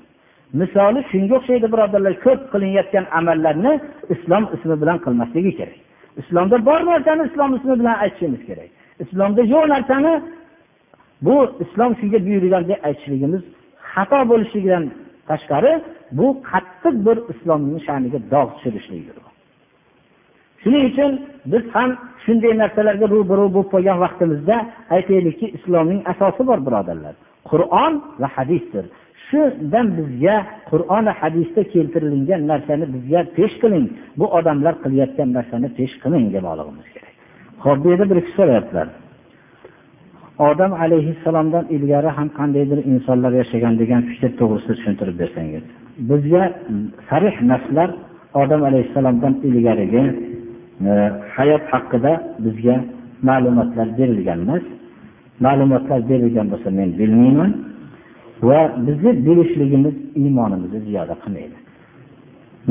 misoli 0.59 0.99
shunga 1.11 1.33
o'xshaydi 1.39 1.67
birodarlar 1.73 2.13
ko'p 2.25 2.41
qilinayotgan 2.51 3.05
amallarni 3.19 3.73
islom 4.13 4.43
ismi 4.55 4.75
bilan 4.81 4.97
qilmasligi 5.05 5.51
kerak. 5.59 5.79
Islomda 6.21 6.57
bor 6.69 6.81
narsani 6.91 7.23
islom 7.29 7.51
ismi 7.57 7.73
bilan 7.81 7.95
aytishimiz 8.03 8.41
kerak. 8.49 8.69
Islomda 9.03 9.41
yo'q 9.53 9.65
narsani 9.73 10.13
bu 11.25 11.35
islom 11.63 11.91
shunga 11.99 12.19
buyurgan 12.27 12.63
deb 12.69 12.79
aytishligimiz 12.87 13.43
xato 13.93 14.19
bo'lishligidan 14.31 14.83
tashqari 15.29 15.73
bu 16.17 16.27
qattiq 16.51 16.95
bir 17.05 17.17
islomni 17.33 17.79
sha'niga 17.87 18.19
dog' 18.33 18.51
tushirishlikdir 18.55 19.17
shuning 20.63 20.83
uchun 20.91 21.11
biz 21.51 21.63
ham 21.75 21.89
shunday 22.23 22.53
narsalarga 22.61 23.05
ro'baro 23.13 23.45
bo'lib 23.55 23.69
qolgan 23.73 23.97
vaqtimizda 24.05 24.55
aytaylikki 24.95 25.47
islomning 25.57 26.01
asosi 26.11 26.41
bor 26.49 26.59
birodarlar. 26.67 27.13
Qur'on 27.49 27.93
va 28.21 28.27
hadisdir. 28.35 28.85
Shudan 29.31 29.87
bizga 29.97 30.35
qur'oni 30.69 31.11
hadisda 31.21 31.61
keltirilgan 31.73 32.41
narsani 32.51 32.85
bizga 32.95 33.21
pesh 33.37 33.55
qiling. 33.61 33.85
Bu 34.19 34.25
odamlar 34.37 34.73
qilayotgan 34.83 35.29
narsani 35.37 35.67
pesh 35.77 35.93
qiling 36.03 36.25
demoqligimiz 36.35 36.87
kerak. 36.93 37.13
Ho'p 37.63 37.77
bu 37.83 37.87
yerda 37.91 38.05
bir 38.11 38.19
kishi 38.25 38.35
so'rayaptilar 38.39 38.87
odam 40.49 40.71
alayhissalomdan 40.85 41.65
ilgari 41.75 42.09
ham 42.17 42.27
qandaydir 42.39 42.79
insonlar 42.91 43.31
yashagan 43.41 43.73
degan 43.81 44.01
fikr 44.09 44.31
to'g'risida 44.39 44.73
tushuntirib 44.77 45.17
bersangiz 45.23 45.63
bizga 46.09 46.43
sarih 47.09 47.35
naslar 47.51 47.89
odam 48.33 48.61
alayhissalomdan 48.63 49.33
ilgarigi 49.47 50.03
e, 50.89 50.91
hayot 51.35 51.63
haqida 51.71 52.11
bizga 52.45 52.75
ma'lumotlar 53.29 53.87
berilgan 53.97 54.39
emas. 54.45 54.63
Ma'lumotlar 55.45 55.99
berilgan 56.09 56.47
bo'lsa 56.51 56.69
men 56.79 56.89
bilmayman. 56.99 57.51
Va 58.49 58.59
bizni 58.87 59.11
bilishligimiz 59.25 59.95
iymonimizni 60.21 60.79
ziyoda 60.87 61.15
qilmaydi. 61.23 61.57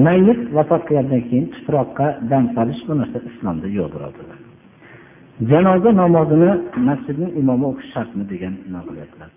Mayit 0.05 0.41
vafot 0.57 0.83
qilgandan 0.89 1.23
keyin 1.29 1.47
tuproqqa 1.55 2.07
dam 2.31 2.45
solish 2.57 2.81
bu 2.89 2.93
narsa 3.01 3.19
islomda 3.31 3.67
yo'q 3.79 3.89
birodarlar 3.95 4.41
janoza 5.49 5.91
namozini 6.01 6.51
masjidni 6.89 7.29
imomi 7.41 7.65
o'qish 7.71 7.91
shartmi 7.95 8.25
degan 8.33 8.55
nima 8.67 8.81
qilyaptilar. 8.89 9.31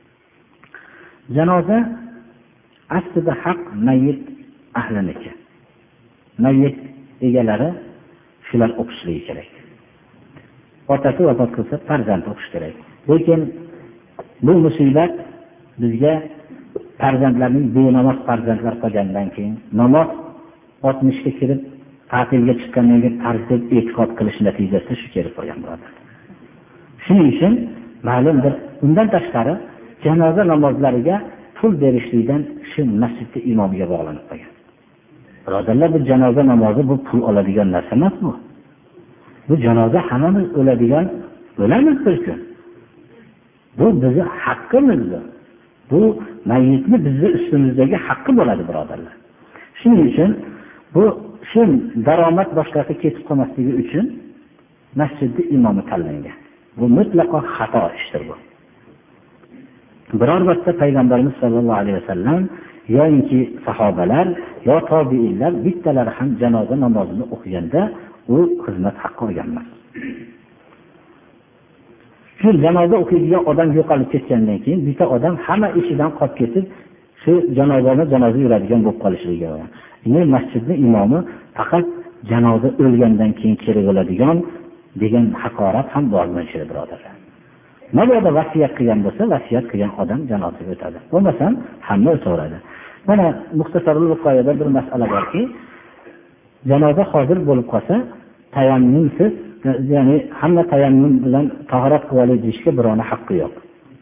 Janoza 1.36 1.77
aslida 2.97 3.34
haq 3.43 3.61
mayit 3.88 4.21
ahliniki. 4.81 5.31
Mayit 6.43 6.77
egalari 7.27 7.69
shular 8.47 8.71
o'qishligi 8.81 9.21
kerak. 9.27 9.49
Otasi 10.93 11.21
vafot 11.29 11.51
qilsa 11.55 11.75
farzand 11.88 12.23
o'qish 12.31 12.49
kerak. 12.53 12.75
Lekin 13.09 13.41
bu 14.45 14.53
musibat 14.65 15.13
bizga 15.82 16.13
farzandlarning 17.01 17.65
benamoz 17.76 18.17
farzandlar 18.28 18.76
qolgandan 18.84 19.28
keyin 19.36 19.55
namoz 19.82 20.09
oltmishga 20.88 21.32
kirib 21.39 21.59
ta'tilga 22.11 22.53
chiqqandan 22.61 22.99
keyin 23.03 23.17
farz 23.24 23.41
deb 23.51 23.61
e'tiqod 23.78 24.09
qilish 24.17 24.39
natijasida 24.47 24.95
shu 25.01 25.07
kelib 25.15 25.34
qolgan 25.38 25.59
birodar 25.63 25.91
shuning 27.05 27.28
uchun 27.34 27.53
ma'lum 28.07 28.38
bir 28.43 28.53
undan 28.86 29.07
tashqari 29.15 29.53
janoza 30.05 30.43
namozlariga 30.51 31.15
pul 31.57 31.71
berishlikdan 31.84 32.41
shu 32.71 32.82
masjidni 33.01 33.39
imomiga 33.51 33.86
bog'lanib 33.93 34.26
qolgan. 34.30 34.51
Birodarlar 35.45 35.89
bu 35.95 35.99
janoza 36.09 36.41
namozi 36.51 36.82
bu 36.89 36.95
pul 37.07 37.19
oladigan 37.30 37.67
narsa 37.76 37.93
emas 37.99 38.15
bu. 38.24 38.32
Bu 39.47 39.53
janoza 39.65 39.99
hammamiz 40.09 40.47
o'ladigan 40.59 41.05
o'lamiz 41.63 41.97
bir 42.05 42.17
kun 42.26 42.39
bu 43.80 43.86
bizni 44.01 44.24
haqqimizdir. 44.43 45.24
bu 45.24 45.32
bu 45.93 46.01
mayitni 46.51 46.97
bizni 47.05 47.27
ustimizdagi 47.37 47.97
haqqi 48.07 48.31
bo'ladi 48.39 48.63
birodarlar. 48.69 49.15
Shuning 49.79 50.01
uchun 50.11 50.31
bu 50.95 51.03
shu 51.51 51.61
daromad 52.07 52.49
boshqasi 52.59 52.93
ketib 53.03 53.23
qolmasligi 53.27 53.73
uchun 53.83 54.05
masjidni 54.99 55.43
imomi 55.55 55.83
tanlangan. 55.89 56.37
Bu 56.77 56.85
mutlaqo 56.97 57.37
xato 57.55 57.83
ishdir 57.99 58.21
bu. 58.29 58.35
Biror 60.19 60.41
marta 60.49 60.71
payg'ambarimiz 60.81 61.35
sollallohu 61.41 61.79
alayhi 61.81 61.97
vasallam 62.01 62.41
yoyinki 62.97 63.39
sahobalar 63.65 64.27
yo 64.67 64.77
tobiinlar 64.91 65.53
bittalari 65.65 66.11
ham 66.17 66.29
janoza 66.41 66.75
namozini 66.85 67.25
o'qiganda 67.33 67.81
u 68.35 68.37
xizmat 68.63 68.95
haqqi 69.03 69.21
olgan 69.27 69.47
emas 69.51 69.67
shu 72.43 72.51
janoza 72.63 72.95
o'qiydigan 73.03 73.41
odam 73.51 73.69
yo'qolib 73.77 74.09
ketgandan 74.13 74.57
keyin 74.63 74.79
bitta 74.87 75.05
odam 75.15 75.33
hamma 75.45 75.67
ishidan 75.79 76.11
qolib 76.19 76.35
ketib 76.41 76.65
shu 77.23 77.31
janozani 77.57 78.03
janoza 78.13 78.37
yuradigan 78.45 78.81
bo'lib 78.85 78.99
qolishligi 79.05 79.45
ya'ni 79.51 80.21
masjidni 80.35 80.75
imomi 80.85 81.19
faqat 81.57 81.85
janoza 82.31 82.69
o'lgandan 82.83 83.31
keyin 83.39 83.57
kerak 83.63 83.83
bo'ladigan 83.89 84.37
degan 85.01 85.25
haqorat 85.41 85.87
ham 85.93 86.03
bor 86.13 86.25
mana 86.33 86.45
shu 86.51 86.57
birodarlar. 86.69 87.13
Mabodo 87.97 88.29
vasiyat 88.39 88.71
qilgan 88.77 88.99
bo'lsa 89.05 89.23
vasiyat 89.33 89.65
qilgan 89.71 89.91
odam 90.01 90.19
janozaga 90.31 90.71
o'tadi. 90.75 90.97
Bo'lmasam 91.13 91.51
hamma 91.87 92.09
o'taveradi. 92.17 92.57
Mana 93.09 93.25
muxtasarul 93.59 94.07
bir 94.59 94.69
masala 94.77 95.05
borki 95.15 95.41
janoza 96.69 97.03
hozir 97.13 97.37
bo'lib 97.49 97.67
qolsa 97.73 97.95
tayammumsiz 98.55 99.31
ya'ni 99.93 100.16
hamma 100.41 100.64
tayammum 100.72 101.14
bilan 101.26 101.45
tahorat 101.72 102.03
qilib 102.09 102.24
olay 102.24 102.38
deyishga 102.45 102.72
birovni 102.78 103.05
haqqi 103.11 103.36
yo'q. 103.41 103.53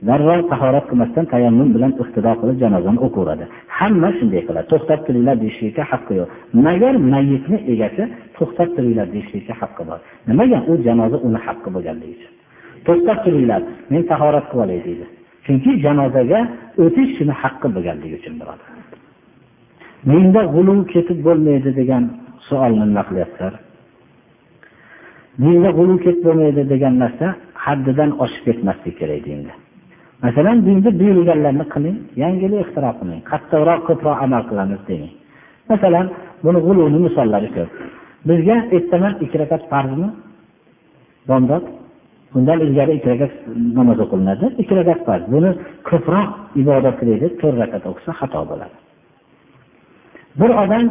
Darrov 0.07 0.41
tahorat 0.51 0.85
qilmasdan 0.89 1.25
tayammum 1.33 1.69
bilan 1.75 1.91
iqtido 2.01 2.31
qilib 2.41 2.57
janozani 2.63 2.99
o'qiveradi 3.05 3.45
hamma 3.79 4.09
shunday 4.17 4.41
qiladi. 4.47 4.65
To'xtab 4.71 4.99
turinglar 5.05 5.35
deyishlikka 5.43 5.83
haqqi 5.91 6.13
yo'q. 6.19 6.29
Magar 6.65 6.93
mayitni 7.13 7.57
egasi 7.73 8.03
to'xtab 8.37 8.69
turinglar 8.75 9.07
deyishlikka 9.15 9.53
haqqi 9.61 9.83
bor. 9.89 9.99
Nimaga? 10.29 10.57
U 10.71 10.73
janoza 10.87 11.17
uni 11.27 11.39
haqqi 11.45 11.69
bo'lganligi 11.75 12.13
uchun. 12.17 12.33
To'xtab 12.87 13.17
turinglar 13.25 13.61
men 13.91 14.01
tahorat 14.11 14.45
qilib 14.49 14.63
olay 14.65 14.79
deydi. 14.87 15.05
Chunki 15.45 15.71
janozaga 15.85 16.39
o'tish 16.83 17.11
shuni 17.17 17.33
haqqi 17.41 17.67
bo'lganligi 17.75 18.15
uchun 18.21 18.33
birodar. 18.41 18.69
Menda 20.09 20.41
g'uluv 20.53 20.79
ketib 20.93 21.19
bo'lmaydi 21.27 21.69
degan 21.79 22.03
savolni 22.47 22.85
nima 22.89 23.03
dinda 25.43 25.69
g'uluv 25.77 25.97
ketib 26.05 26.23
bo'lmaydi 26.27 26.61
degan 26.73 26.93
narsa 27.03 27.27
haddidan 27.65 28.09
oshib 28.23 28.43
ketmaslik 28.47 28.95
kerak 29.01 29.21
dinda 29.27 29.53
masalan 30.25 30.57
dinda 30.67 30.89
buyurilganlarni 30.99 31.65
qiling 31.73 31.97
yangilik 32.23 32.59
ixtiro 32.65 32.91
qilmang 32.99 33.21
qattiqroq 33.31 33.79
ko'proq 33.87 34.17
amal 34.25 34.43
qilamiz 34.49 34.81
demang 34.89 35.13
masalan 35.71 36.05
buni 36.43 36.59
g'uluvni 36.65 36.99
misollari 37.07 37.49
ko'p. 37.55 37.71
Bizga 38.29 38.55
ertaman 38.77 39.13
ikki 39.23 39.37
rakat 39.41 39.63
farzmi 39.71 40.09
bomdod 41.29 41.63
bundan 42.33 42.59
ilgari 42.65 42.91
ikki 42.97 43.07
rakat 43.13 43.31
namoz 43.77 43.97
o'qilinadi 44.05 44.45
ikki 44.61 44.73
rakat 44.79 44.99
farz. 45.07 45.23
Buni 45.33 45.51
ko'proq 45.89 46.29
ibodat 46.61 46.95
qilaylik 46.99 47.21
deb 47.23 47.33
to'rt 47.41 47.57
rakat 47.63 47.83
o'qisa 47.89 48.11
xato 48.19 48.41
bo'ladi. 48.51 48.75
Bir 50.39 50.51
odam 50.63 50.85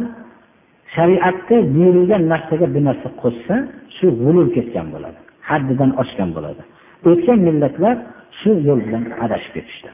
shariatda 0.95 1.55
buyurilgan 1.75 2.23
narsaga 2.33 2.67
bir 2.75 2.81
narsa 2.89 3.07
qo'shsa 3.21 3.55
shu 4.01 4.07
g'ulur 4.21 4.47
ketgan 4.57 4.87
bo'ladi 4.95 5.19
haddidan 5.49 5.91
oshgan 6.01 6.29
bo'ladi. 6.37 6.61
O'tgan 7.09 7.39
millatlar 7.47 7.95
shu 8.39 8.51
yo'l 8.67 8.79
bilan 8.87 9.03
adashib 9.25 9.51
ketishdi. 9.57 9.89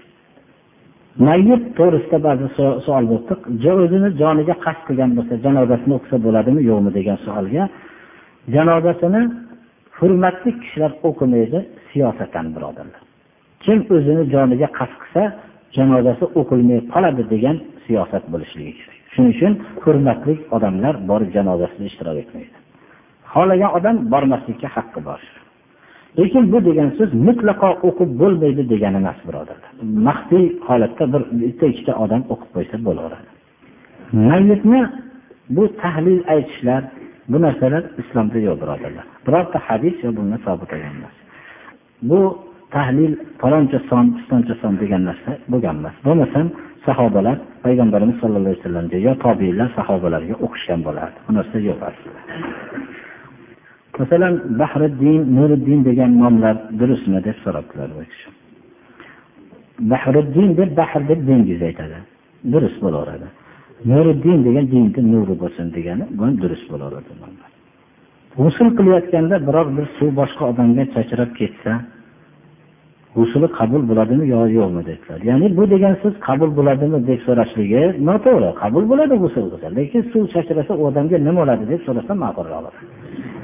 Mayyit 1.27 1.63
to'g'risida 1.77 2.17
ba'zi 2.27 2.45
savol 2.85 3.05
bo'libdi 3.11 3.69
o'zini 3.83 4.09
joniga 4.21 4.55
qasd 4.65 4.81
qilgan 4.87 5.11
bo'lsa 5.17 5.33
janozasini 5.45 5.93
o'qisa 5.97 6.17
bo'ladimi? 6.25 6.59
Yo'qmi 6.69 6.91
degan 6.97 7.17
savolga 7.25 7.63
janozasini 8.55 9.21
hurmatli 9.97 10.51
kishilar 10.61 10.91
o'qimaydi 11.07 11.59
siyosatan 11.91 12.45
birodarlar. 12.55 13.01
Kim 13.63 13.79
o'zini 13.95 14.23
joniga 14.33 14.67
qasd 14.79 14.95
qilsa 15.01 15.23
janozasi 15.77 16.25
o'qilmay 16.39 16.79
qoladi 16.93 17.23
degan 17.33 17.57
siyosat 17.85 18.23
bo'lishligi 18.33 18.73
kerak. 18.79 18.97
Shuning 19.13 19.31
uchun 19.35 19.53
hurmatli 19.83 20.33
odamlar 20.55 20.93
borib 21.09 21.29
janozasida 21.37 21.85
ishtirok 21.91 22.17
etmaydi. 22.23 22.57
Xohlagan 23.33 23.71
odam 23.77 23.95
bormaslikka 24.13 24.67
haqqi 24.75 24.99
bor. 25.07 25.21
Lekin 26.19 26.43
bu 26.53 26.57
degan 26.67 26.89
so'z 26.97 27.11
mutlaqo 27.27 27.69
o'qib 27.87 28.09
bo'lmaydi 28.21 28.63
degani 28.73 28.97
emas 29.03 29.19
birodarlar 29.27 29.71
maxfiy 30.07 30.45
holatda 30.67 31.05
bir 31.13 31.21
bitta 31.41 31.65
ikkita 31.71 31.93
odam 32.03 32.21
o'qib 32.33 32.49
qo'ysa 32.55 32.75
bo'laveradi. 32.87 33.29
Mayitni 34.29 34.81
bu 35.55 35.63
tahlil 35.81 36.19
aytishlar 36.33 36.81
bu 37.31 37.37
narsalar 37.45 37.83
islomda 38.01 38.39
yo'q 38.47 38.57
birodarlar. 38.61 39.05
Birorta 39.25 39.57
hadis 39.67 39.95
yo 40.05 40.09
bundan 40.17 40.39
sobit 40.47 40.71
emas 40.73 41.15
bu 42.09 42.19
tahlil 42.75 43.13
faloncha 43.41 43.79
son 43.89 44.05
pistoncha 44.15 44.55
son 44.61 44.73
degan 44.81 45.01
narsa 45.09 45.31
bo'lgan 45.51 45.75
emas 45.81 45.95
bo'lmasam 46.07 46.47
sahobalar 46.85 47.37
payg'ambarimiz 47.65 48.15
sallallohu 48.21 48.53
alayhi 48.53 48.63
vasallamga 48.63 48.97
yo 49.07 49.13
tobiylar 49.25 49.69
sahobalarga 49.77 50.35
o'qishgan 50.45 50.79
bo'lardi. 50.87 51.17
Bu 51.27 51.31
narsa 51.37 51.57
yo'q 51.69 51.79
aslida. 51.89 52.21
Masalan 53.99 54.33
bahriddin 54.59 55.21
nuriddin 55.37 55.79
degan 55.89 56.11
nomlar 56.23 56.55
durustmi 56.79 57.19
deb 57.27 57.37
so'rabdilar 57.43 57.89
bu 57.97 58.03
kishi. 58.11 58.29
Bahriddin 59.91 60.49
deb 60.59 60.69
bahr 60.79 61.01
deb 61.09 61.19
dengiz 61.29 61.61
aytadi. 61.69 61.97
Durust 62.53 62.77
bo'laveradi. 62.85 63.27
Nuriddin 63.91 64.39
degan 64.47 64.65
dinni 64.73 65.01
nuri 65.13 65.35
bo'lsin 65.41 65.65
degani 65.75 66.05
bu 66.17 66.25
durust 66.41 66.67
bo'laveradi 66.71 67.11
g'usul 68.37 68.69
qilayotganda 68.77 69.35
biror 69.47 69.67
bir 69.77 69.85
suv 69.97 70.09
boshqa 70.19 70.43
odamga 70.51 70.83
chachrab 70.95 71.31
ketsa 71.39 71.71
g'usuli 73.17 73.47
qabul 73.59 73.81
bo'ladimi 73.89 74.25
yo 74.33 74.41
yo'qmi 74.57 74.81
dedilar. 74.89 75.19
Ya'ni 75.29 75.47
bu 75.57 75.63
degan 75.73 75.93
so'z 76.01 76.15
qabul 76.27 76.49
bo'ladimi 76.59 76.97
deb 77.09 77.19
so'rashligi 77.27 77.83
noto'g'ri. 78.09 78.49
Qabul 78.61 78.83
bo'ladi 78.91 79.15
g'usul 79.23 79.45
qilsa 79.51 79.67
lekin 79.77 80.01
suv 80.11 80.23
chachrasa 80.33 80.73
u 80.81 80.83
odamga 80.89 81.17
nima 81.27 81.39
bo'ladi 81.41 81.63
deb 81.71 81.81
so'rasa 81.87 82.11
ma'qulroq. 82.23 82.75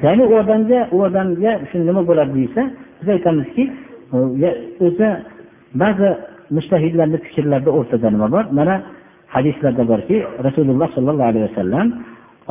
Ya'ni 0.04 0.24
u 0.32 0.34
odamga 0.42 0.80
u 0.96 0.98
odamga 1.08 1.52
shu 1.70 1.76
nima 1.88 2.02
bo'ladi 2.10 2.32
deyilsa 2.38 2.62
biz 3.00 3.08
aytamizki 3.16 3.64
o'zi 4.88 5.10
ba'zi 5.82 6.10
mushtahidlarni 6.56 7.18
fikrlarida 7.26 7.72
o'rtada 7.78 8.08
nima 8.16 8.28
bor? 8.36 8.44
Mana 8.60 8.76
hadislarda 9.36 9.84
borki 9.92 10.16
rasululloh 10.48 10.90
sollallohu 10.96 11.30
alayhi 11.32 11.46
vasallam 11.50 11.88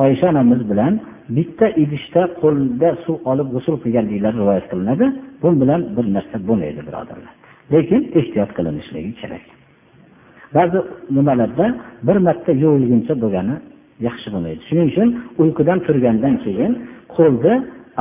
oysha 0.05 0.25
onamiz 0.33 0.61
bilan 0.71 0.93
bitta 1.37 1.67
idishda 1.83 2.21
qo'lda 2.41 2.89
suv 3.05 3.15
olib 3.31 3.47
g'usul 3.53 3.75
qilganliklari 3.83 4.35
rivoyat 4.41 4.65
qilinadi. 4.71 5.05
Bu 5.41 5.49
bilan 5.61 5.81
bir 5.95 6.05
narsa 6.15 6.35
bo'lmaydi 6.47 6.81
birodarlar. 6.87 7.33
Lekin 7.73 8.01
ehtiyot 8.19 8.51
qilinishligi 8.57 9.11
kerak. 9.21 9.43
Ba'zi 10.55 10.79
nimalarda 11.17 11.65
bir 12.07 12.17
marta 12.27 12.51
yuvilguncha 12.63 13.13
bo'lgani 13.23 13.55
yaxshi 14.07 14.27
bo'lmaydi. 14.33 14.61
Shuning 14.69 14.87
uchun 14.91 15.09
uyqudan 15.41 15.79
turgandan 15.85 16.35
keyin 16.45 16.71
qo'lni 17.17 17.53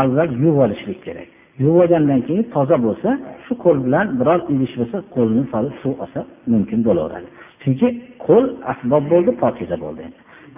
avval 0.02 0.30
yuvib 0.42 0.58
olishlik 0.64 0.98
kerak. 1.06 1.28
Yuvib 1.62 1.78
olgandan 1.82 2.20
keyin 2.26 2.44
toza 2.54 2.76
bo'lsa 2.86 3.10
shu 3.44 3.52
qo'l 3.64 3.78
bilan 3.86 4.06
biror 4.18 4.40
idish 4.54 4.74
bo'lsa 4.80 4.96
qo'lni 5.14 5.42
solib 5.52 5.74
suv 5.82 5.94
olsa 6.04 6.20
mumkin 6.52 6.80
bo'laveradi. 6.86 7.28
Chunki 7.62 7.88
qo'l 8.26 8.44
asbob 8.72 9.04
bo'ldi 9.12 9.30
pokiza 9.42 9.76
bo'ldi. 9.84 10.04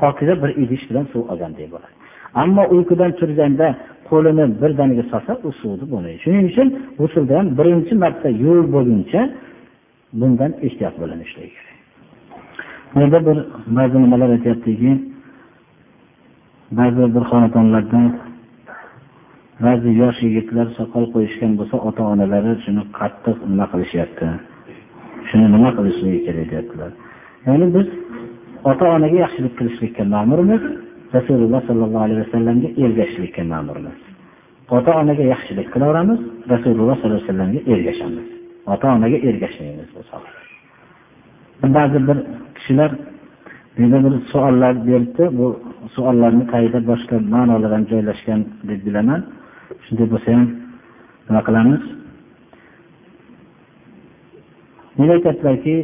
Pokiza 0.03 0.35
bir 0.43 0.51
idish 0.63 0.85
bilan 0.91 1.07
suv 1.13 1.23
olgandek 1.33 1.69
bo'ladi. 1.75 1.95
Ammo 2.43 2.63
uyqudan 2.75 3.11
turganda 3.21 3.67
qo'lini 4.09 4.45
birdaniga 4.63 5.05
solsa 5.13 5.33
u 5.47 5.49
suvni 5.61 5.85
bo'lmaydi. 5.93 6.19
Shuning 6.25 6.45
uchun 6.51 6.69
g'usulda 6.99 7.33
ham 7.39 7.47
birinchi 7.59 7.95
marta 8.03 8.29
yuvib 8.43 8.69
bo'lguncha 8.77 9.21
bundan 10.21 10.51
ehtiyot 10.67 10.95
bo'linishligi 11.03 11.51
kerak. 11.57 11.75
Bunda 12.95 13.19
bir 13.27 13.39
ba'zi 13.77 13.97
nimalar 14.05 14.29
aytyaptiki 14.37 14.91
ba'zi 16.79 17.05
bir 17.15 17.23
xonadonlarda 17.31 18.01
ba'zi 19.63 19.91
yosh 20.03 20.19
yigitlar 20.27 20.67
soqol 20.79 21.05
qo'yishgan 21.15 21.53
bo'lsa 21.59 21.77
ota 21.89 22.03
onalari 22.13 22.53
shuni 22.65 22.83
qattiq 22.99 23.37
nima 23.51 23.67
qilishyapti? 23.73 24.27
Shuni 25.29 25.47
nima 25.55 25.71
qilishligi 25.77 26.21
kerak 26.27 26.47
deyaptilar. 26.53 26.91
Ya'ni 27.47 27.67
biz 27.77 27.89
ota 28.71 28.85
onaga 28.97 29.17
yaxshilik 29.25 29.55
qilishlikka 29.59 30.05
ma'murmiz. 30.15 30.63
Rasululloh 31.17 31.61
sollallohu 31.69 32.05
alayhi 32.07 32.21
vasallamga 32.25 32.69
ergashishlikka 32.85 33.43
ma'murmiz. 33.53 33.97
Ota 34.77 34.93
onaga 35.01 35.25
yaxshilik 35.33 35.69
qilaveramiz 35.75 36.21
rasululloh 36.53 36.97
sollallohu 37.01 37.21
alayhi 37.21 37.29
vasallamga 37.29 37.61
ergashamiz. 37.73 38.27
Ota 38.73 38.87
onaga 38.97 39.19
ergashmaymiz 39.29 39.89
bu 39.95 40.03
ba'zi 41.77 41.99
bir 42.09 42.19
kishilar 42.57 42.91
menda 43.79 43.99
bir 44.05 44.15
savollar 44.33 44.75
beribdi. 44.87 45.25
Bu 45.39 45.47
savollarni 45.95 46.45
tagida 46.53 46.79
boshqa 46.91 47.17
ma'nolar 47.35 47.71
ham 47.77 47.85
joylashgan 47.93 48.41
deb 48.69 48.81
bilaman. 48.87 49.21
Shunday 49.87 50.07
bo'lsa 50.13 50.31
ham 50.37 50.47
nima 51.27 51.41
qilamiz? 51.49 51.83
Nega 54.99 55.13
aytyaptilarki 55.19 55.77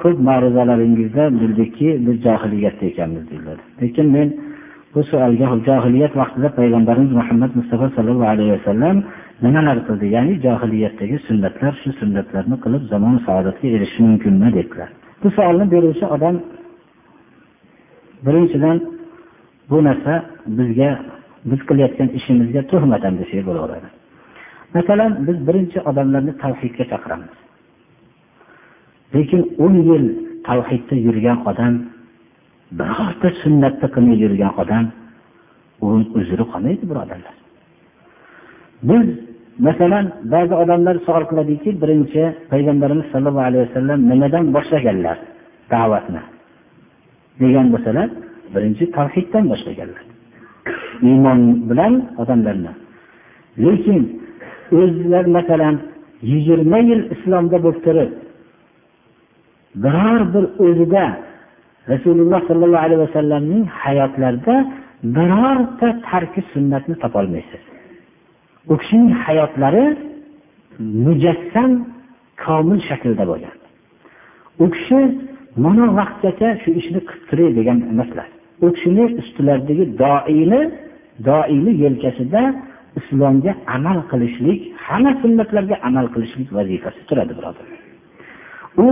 ko'p 0.00 0.18
ma'ruzalaringizda 0.28 1.24
bildikki 1.40 1.88
biz 2.06 2.16
johiliyatda 2.26 2.84
ekanmiz 2.92 3.24
deydilar 3.30 3.58
lekin 3.82 4.06
men 4.16 4.28
bu 4.94 5.00
savolga 5.10 5.46
johiliyat 5.68 6.12
vaqtida 6.20 6.48
payg'ambarimiz 6.58 7.12
muhammad 7.20 7.50
mustafa 7.58 7.86
sallallohu 7.96 8.28
alayhi 8.34 8.52
vasallam 8.56 8.96
nimalar 9.44 9.78
qildi? 9.86 10.06
Ya'ni 10.16 10.34
johiliyatdagi 10.46 11.16
sunnatlar 11.28 11.72
shu 11.82 11.90
sunnatlarni 12.00 12.56
qilib 12.64 12.82
zamon 12.92 13.16
saodatga 13.26 13.66
erishish 13.76 14.00
mumkinmi 14.06 14.48
dedilar. 14.58 14.88
Bu 15.22 15.28
savolni 15.36 15.66
beruvchi 15.74 16.06
odam 16.16 16.36
birinchidan 18.26 18.76
bu 19.70 19.78
narsa 19.88 20.14
bizga 20.58 20.90
biz 21.50 21.60
qilayotgan 21.68 22.08
ishimizga 22.18 22.62
tuhmat 22.72 23.02
ham 23.06 23.14
desak 23.20 23.42
bo'laveradi. 23.48 23.88
Masalan 24.76 25.12
biz 25.26 25.38
birinchi 25.48 25.78
odamlarni 25.90 26.32
tavhidga 26.42 26.84
chaqiramiz. 26.92 27.32
Lekin 29.14 29.40
o'n 29.64 29.74
yil 29.88 30.04
tavhidda 30.48 30.94
yurgan 31.06 31.38
odam 31.50 31.74
birorta 32.78 33.28
sunnatni 33.42 33.88
qilmay 33.94 34.18
yurgan 34.24 34.52
odam 34.62 34.84
u 35.84 35.86
uzri 36.18 36.44
qolmaydi 36.52 36.84
birodarlar 36.90 37.34
biz 38.88 39.04
masalan 39.66 40.06
ba'zi 40.34 40.54
odamlar 40.62 40.96
savol 41.06 41.24
qiladiki 41.30 41.70
birinchi 41.82 42.22
payg'ambarimiz 42.52 43.06
sollallohu 43.12 43.46
alayhi 43.50 43.64
vasallam 43.68 44.00
nimadan 44.10 44.44
boshlaganlar 44.56 45.16
da'vatni 45.72 46.22
degan 47.42 47.66
bo'lsalar 47.74 48.08
birinchi 48.54 48.84
tavhiddan 48.96 49.44
boshlaganlar. 49.52 50.04
Iymon 51.08 51.40
bilan 51.68 51.94
odamlarni. 52.22 52.72
Lekin 53.64 54.00
o'zlar 54.80 55.24
masalan 55.36 55.76
yigirma 56.30 56.78
yil 56.90 57.02
islomda 57.14 57.56
bo'lib 57.64 57.80
turib 57.86 58.10
biror 59.82 60.20
bir 60.34 60.44
o'zida 60.64 61.04
rasululloh 61.92 62.40
sollallohu 62.48 62.84
alayhi 62.86 63.02
vasallamning 63.06 63.64
hayotlarida 63.82 64.54
birorta 65.16 65.88
tarki 66.08 66.40
sunnatni 66.52 66.94
topolmaysiz 67.02 67.62
u 68.68 68.76
kishining 68.80 69.12
hayotlari 69.24 69.84
mujassam 71.06 71.70
komil 72.44 72.80
shaklda 72.88 73.24
bo'lgan. 73.30 73.56
U 74.62 74.66
kishi 74.74 74.98
mana 75.64 75.84
vaqtgacha 75.98 76.48
shu 76.62 76.70
ishni 76.80 77.00
qilib 77.08 77.22
turay 77.28 77.50
degan 77.58 77.78
emaslar. 77.92 78.28
U 78.64 78.72
kishini 78.72 79.04
ustilaridagi 79.20 79.84
doini 80.02 80.60
doini 81.28 81.72
yelkasida 81.84 82.42
islomga 82.98 83.52
amal 83.76 83.98
qilishlik 84.10 84.60
hamma 84.86 85.12
sunnatlarga 85.22 85.76
amal 85.88 86.06
qilishlik 86.14 86.48
vazifasi 86.56 87.00
turadi 87.08 87.32
birodar. 87.38 87.66
U 88.86 88.88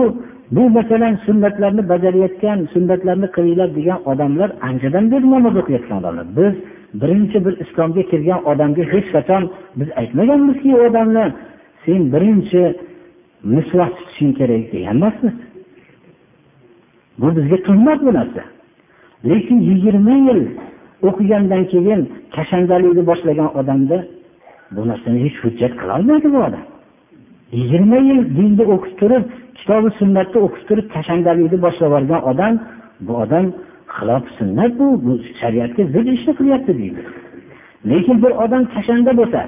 bu 0.55 0.63
masalan 0.77 1.15
sunnatlarni 1.27 1.83
bajarayotgan 1.93 2.59
sunnatlarni 2.75 3.29
qilinglar 3.37 3.69
degan 3.79 3.99
odamlar 4.11 4.51
anchadan 4.69 5.05
beri 5.13 5.27
namoz 5.35 5.55
o'qiyotgan 5.61 5.97
odamlar. 6.01 6.27
Biz 6.39 6.55
birinchi 7.01 7.39
bir 7.45 7.55
islomga 7.65 8.03
kirgan 8.11 8.41
odamga 8.51 8.83
hech 8.93 9.09
qachon 9.15 9.43
biz 9.79 9.89
aytmaganmizki 10.01 10.69
u 10.77 10.81
odamni 10.89 11.25
sen 11.85 12.01
birinchi 12.15 12.63
misvoq 13.55 13.91
tutishing 13.99 14.33
kerak 14.39 14.65
degan 14.73 14.97
emasmiz. 14.97 15.35
Bu 17.21 17.29
bizga 17.37 17.59
qimmat 17.69 17.99
bu 18.07 18.11
narsa. 18.19 18.43
Lekin 19.31 19.59
yigirma 19.69 20.15
yil 20.29 20.41
o'qigandan 21.09 21.65
keyin 21.73 22.01
kashandalikni 22.37 23.03
boshlagan 23.11 23.51
odamda 23.61 23.99
bu 24.75 24.83
narsani 24.91 25.19
hech 25.25 25.37
hujjat 25.45 25.73
qilolmaydi 25.81 26.29
bu 26.35 26.39
odam. 26.49 26.65
Yigirma 27.59 27.99
yil 28.09 28.21
dinni 28.37 28.65
o'qib 28.75 28.95
turib 29.01 29.25
kitobi 29.59 29.89
sunnatni 30.01 30.39
o'qib 30.47 30.63
turib 30.69 30.87
kashandalikni 30.95 31.59
boshlab 31.65 31.89
yuborgan 31.91 32.23
odam 32.31 32.55
bu 33.07 33.13
odam 33.25 33.47
xilof 33.97 34.25
sunnat 34.39 34.73
bu 34.81 34.87
bu 35.05 35.13
shariatga 35.41 35.83
zid 35.95 36.07
ishni 36.17 36.33
qilyapti 36.39 36.73
deydi. 36.81 37.03
Lekin 37.91 38.17
bir 38.23 38.33
odam 38.45 38.63
kashanda 38.75 39.13
bo'lsa 39.21 39.41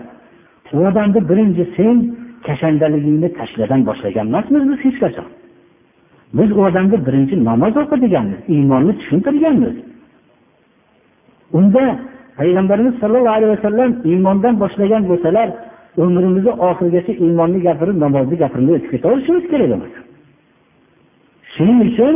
u 0.77 0.79
odamni 0.91 1.20
birinchi 1.31 1.64
sen 1.77 1.97
kashandaligingni 2.47 3.29
tashladan 3.39 3.81
boshlagan 3.89 4.27
emasmiz 4.31 4.62
biz 4.70 4.79
hech 4.87 4.99
qachon. 5.05 5.29
Biz 6.39 6.51
u 6.59 6.61
odamga 6.68 6.97
birinchi 7.07 7.35
namoz 7.49 7.76
o'qi 7.82 7.97
deganmiz 8.05 8.41
iymonni 8.55 8.93
tushuntirganmiz. 9.01 9.74
Unda 11.59 11.82
payg'ambarimiz 12.39 12.95
sollallohu 13.01 13.37
alayhi 13.39 13.53
vasallam 13.57 13.91
iymondan 14.11 14.55
boshlagan 14.62 15.03
bo'lsalar 15.11 15.49
umrimizni 16.03 16.53
oxirigacha 16.68 17.12
iymonni 17.24 17.59
gapirib 17.66 17.97
namozni 18.05 18.37
gapirmay 18.43 18.74
o'tib 18.76 18.91
ketaverishimiz 18.95 19.45
kerak 19.53 19.70
emas. 19.76 19.95
Shuning 21.55 21.78
uchun 21.89 22.14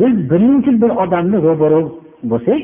biz 0.00 0.14
birinchi 0.30 0.70
bir 0.82 0.90
odamni 1.02 1.36
ro'baro 1.46 1.80
bo'lsak 2.30 2.60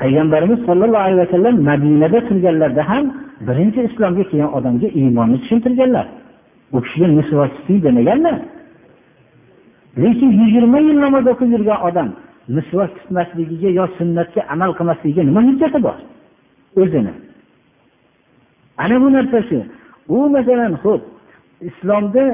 payg'ambarimiz 0.00 0.58
sollallohu 0.66 1.04
alayhi 1.06 1.20
vasallam 1.24 1.54
madinada 1.68 2.18
turganlarida 2.28 2.82
ham 2.90 3.04
birinchi 3.48 3.80
islomga 3.88 4.24
kelgan 4.30 4.50
odamga 4.58 4.88
iymonni 5.00 5.36
tushuntirganlar. 5.42 6.06
U 6.76 6.78
kishiga 6.84 7.06
misvot 7.18 7.52
demaganlar 7.86 8.36
lekin 10.02 10.30
yigirma 10.40 10.78
yil 10.86 10.98
namoz 11.04 11.26
o'qib 11.32 11.48
yurgan 11.54 11.78
odam 11.88 12.08
misvak 12.56 12.90
tutmasligiga 12.98 13.70
yo 13.78 13.84
sunnatga 13.98 14.40
amal 14.54 14.70
qilmasligiga 14.78 15.22
nima 15.28 15.40
hujjati 15.48 15.78
bor? 15.86 15.98
O'zini. 16.82 17.12
Ana 18.82 18.96
bu 19.02 19.08
narsa 19.16 19.38
shu 19.48 19.58
u 20.08 20.16
masalan 20.36 20.72
ho'p 20.82 21.02
islomda 21.68 22.24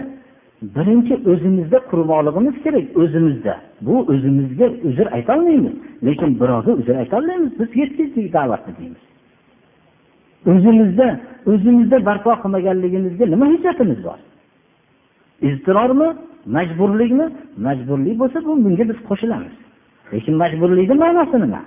birinchi 0.77 1.15
o'zimizda 1.31 1.79
qurmoqligimiz 1.91 2.57
kerak 2.65 2.87
o'zimizda. 3.03 3.55
Bu 3.87 3.95
o'zimizga 4.13 4.67
uzr 4.89 5.07
aytolmaymiz 5.17 5.75
lekin 6.07 6.31
birovga 6.41 6.73
uzr 6.81 6.95
aytolmaymiz. 7.03 7.53
Biz 7.61 7.71
yetkazdik 7.81 8.27
da'vatni 8.37 8.73
deymiz. 8.79 9.03
O'zimizda 10.53 11.09
o'zimizda 11.53 11.97
barpo 12.09 12.31
qilmaganligimizga 12.43 13.25
nima 13.33 13.47
hujjatimiz 13.53 14.01
bor? 14.09 14.19
Iztirormi? 15.49 16.09
Majburlikmi? 16.57 17.27
Majburlik 17.67 18.17
bo'lsa 18.23 18.39
bu 18.47 18.53
bunga 18.65 18.85
biz 18.91 18.99
qo'shilamiz. 19.09 19.55
Lekin 20.13 20.35
majburlikni 20.43 20.97
ma'nosi 21.05 21.37
nima? 21.45 21.63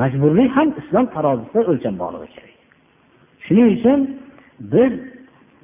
Majburlik 0.00 0.50
ham 0.56 0.68
islom 0.80 1.06
tarozisida 1.14 1.60
o'lchanmoqligi 1.70 2.30
kerak 2.34 2.58
shuning 3.48 3.68
uchun 3.76 4.00
biz 4.60 4.92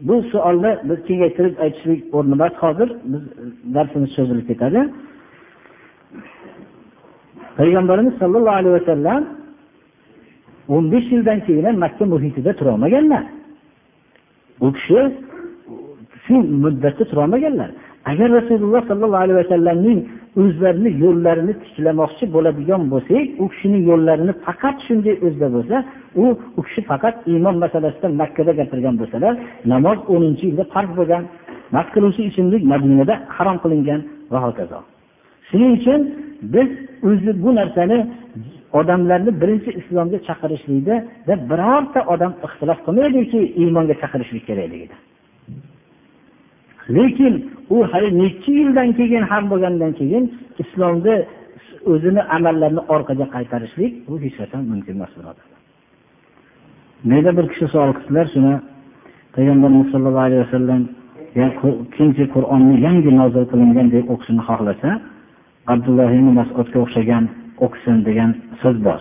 bu 0.01 0.15
savolni 0.33 0.73
biz 0.89 0.99
kengaytirib 1.09 1.55
aytishlik 1.65 2.01
o'rni 2.15 2.33
emas 2.39 2.55
hozir 2.63 2.89
biz 3.13 3.23
e, 3.23 3.75
darsimiz 3.75 4.11
cho'zilib 4.17 4.47
ketadi. 4.51 4.81
Payg'ambarimiz 7.59 8.15
sollallohu 8.21 8.57
alayhi 8.61 8.77
vasallam 8.81 9.23
o'n 10.75 10.85
besh 10.93 11.09
yildan 11.15 11.39
keyin 11.47 11.65
ham 11.69 11.77
makka 11.85 12.05
muhitida 12.13 12.53
turolmaganlar. 12.59 13.25
U 14.65 14.73
kishi 14.77 15.01
shu 16.25 16.35
muddatda 16.65 17.05
turolmaganlar. 17.11 17.71
Agar 18.11 18.29
rasululloh 18.39 18.83
sollallohu 18.91 19.25
alayhi 19.25 19.39
vasallamning 19.43 19.99
o'zlarini 20.43 20.91
yo'llarini 21.05 21.55
tiklamoqchi 21.63 22.25
bo'ladigan 22.35 22.83
bo'lsak 22.93 23.25
u 23.43 23.45
kishining 23.53 23.83
yo'llarini 23.91 24.33
faqat 24.47 24.77
shunday 24.87 25.15
o'zida 25.27 25.49
bo'lsa 25.57 25.77
u 26.23 26.25
u 26.59 26.61
kishi 26.67 26.81
faqat 26.91 27.15
iymon 27.33 27.57
masalasida 27.65 28.09
makkada 28.21 28.53
gapirgan 28.61 28.95
bo'lsalar 29.01 29.35
namoz 29.73 29.99
o'ninchi 30.15 30.45
yilda 30.49 30.65
farz 30.75 30.91
bo'lgan 30.99 31.23
mast 31.75 31.91
qiluvchi 31.95 32.23
ichimlik 32.31 32.63
madinada 32.73 33.15
harom 33.37 33.57
qilingan 33.65 34.01
va 34.33 34.39
hokazo. 34.47 34.79
Shuning 35.49 35.73
uchun 35.79 36.01
biz 36.55 36.69
o'zi 37.09 37.31
bu 37.43 37.51
narsani 37.61 37.99
odamlarni 38.79 39.31
birinchi 39.43 39.71
islomga 39.81 40.19
chaqirishlikda 40.29 40.95
birorta 41.51 42.01
odam 42.15 42.33
ixtilof 42.47 42.79
qilmaydiki 42.87 43.41
iymonga 43.63 43.95
chaqirishlik 44.03 44.45
kerakligida. 44.49 44.97
Lekin 46.97 47.35
u 47.75 47.77
hali 47.93 48.09
necha 48.23 48.53
yildan 48.61 48.93
keyin 48.99 49.23
ham 49.31 49.45
bo'lgandan 49.53 49.93
keyin 50.01 50.25
islomda 50.63 51.15
o'zini 51.93 52.23
amallarni 52.37 52.83
orqaga 52.95 53.27
qaytarishlik 53.35 53.93
bu 54.09 54.15
hech 54.25 54.37
qachon 54.41 54.63
mumkin 54.73 54.95
emas 54.99 55.13
birodarlar 55.19 55.61
menda 57.11 57.31
bir 57.39 57.47
kishi 57.53 57.67
savol 57.73 57.93
qildilar 57.99 58.27
shuni 58.35 58.55
payg'ambarimiz 59.35 59.89
sollallohu 59.93 60.27
alayhi 60.29 60.45
vasallam 60.47 60.83
kimki 61.97 62.25
qur'onni 62.35 62.75
yangi 62.87 63.11
nozil 63.21 63.45
qilingan 63.53 63.87
deb 63.95 64.05
o'qishini 64.13 64.43
xohlasa 64.49 64.91
abdulloh 65.73 66.11
ibn 66.19 66.29
masudga 66.41 66.79
o'xshagan 66.85 67.25
o'qisin 67.65 67.97
degan 68.09 68.31
so'z 68.63 68.77
bor. 68.87 69.01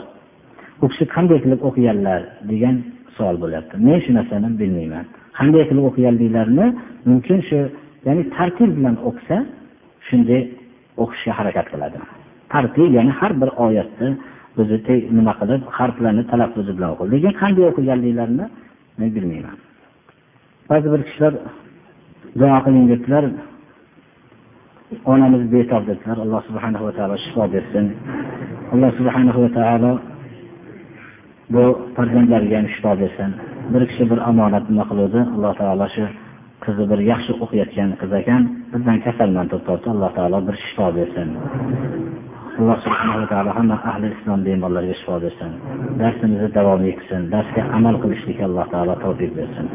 U 0.84 0.86
kishi 0.92 1.06
qanday 1.16 1.40
qilib 1.44 1.62
o'qiganlar 1.68 2.22
degan 2.52 2.76
savol 3.16 3.38
bo'lyapti. 3.44 3.76
Men 3.88 3.98
shu 4.04 4.12
narsani 4.18 4.50
bilmayman. 4.62 5.06
Qanday 5.38 5.64
qilib 5.70 5.86
o'qiganliklarini 5.90 6.68
mumkin 7.10 7.40
shu 7.50 7.60
ya'ni 8.08 8.24
tartib 8.36 8.70
bilan 8.78 8.96
o'qisa 9.10 9.38
shunday 10.08 10.42
o'qishga 11.04 11.32
harakat 11.40 11.68
qiladi. 11.74 11.98
Tartib 12.54 12.90
ya'ni 12.98 13.12
har 13.20 13.32
bir 13.42 13.50
oyatni 13.66 14.10
o'zi 14.62 14.78
nima 15.18 15.34
qilib 15.42 15.62
harflarni 15.78 16.24
talaffuzi 16.32 16.72
bilan 16.78 16.90
o'qi 16.94 17.06
lekin 17.14 17.34
qanday 17.42 17.64
o'qiganliklarini 17.72 18.46
men 19.00 19.10
bilmayman. 19.16 19.58
Ba'zi 20.70 20.88
bir 20.94 21.02
kishilar 21.08 21.34
duo 22.40 22.58
qiling 22.66 22.86
debdilar. 22.92 23.26
Onamiz 25.14 25.44
betob 25.54 25.84
dedilar 25.90 26.18
alloh 26.26 26.42
subhanahu 26.50 26.84
va 26.88 26.94
taolo 26.98 27.16
shifo 27.26 27.44
bersin. 27.56 27.86
Alloh 28.74 28.92
subhanahu 29.00 29.40
va 29.46 29.50
taolo 29.60 29.92
bu 31.54 31.64
farzandlariga 31.96 32.58
ham 32.60 32.68
shifo 32.74 32.92
bersin. 33.02 33.32
Bir 33.74 33.84
kishi 33.90 34.04
bir 34.12 34.20
omonat 34.30 34.66
nima 34.70 34.86
qiluvdi? 34.90 35.20
Alloh 35.36 35.54
taolo 35.62 35.88
shu 35.96 36.06
qizi 36.64 36.84
bir 36.92 37.00
yaxshi 37.12 37.32
o'qiyotgan 37.44 37.90
qiz 38.02 38.12
ekan 38.22 38.42
bizdan 38.74 38.98
kasalman 39.06 39.48
to'xtatdi 39.52 39.88
alloh 39.96 40.12
taolo 40.18 40.40
bir 40.48 40.56
shifo 40.66 40.88
bersin. 40.98 41.28
Alloh 42.60 42.78
subhanava 42.86 43.26
taolo 43.34 43.52
hamma 43.58 43.78
ahli 43.92 44.08
islom 44.16 44.40
bemorlarga 44.48 44.96
shifo 45.00 45.16
bersin. 45.26 45.52
Darsimizni 46.02 46.50
davom 46.58 46.82
etsin 46.92 47.22
darsga 47.34 47.62
amal 47.78 47.96
qilishlikka 48.04 48.44
alloh 48.50 48.68
taolo 48.74 48.94
tavfiq 49.04 49.32
bersin. 49.40 49.66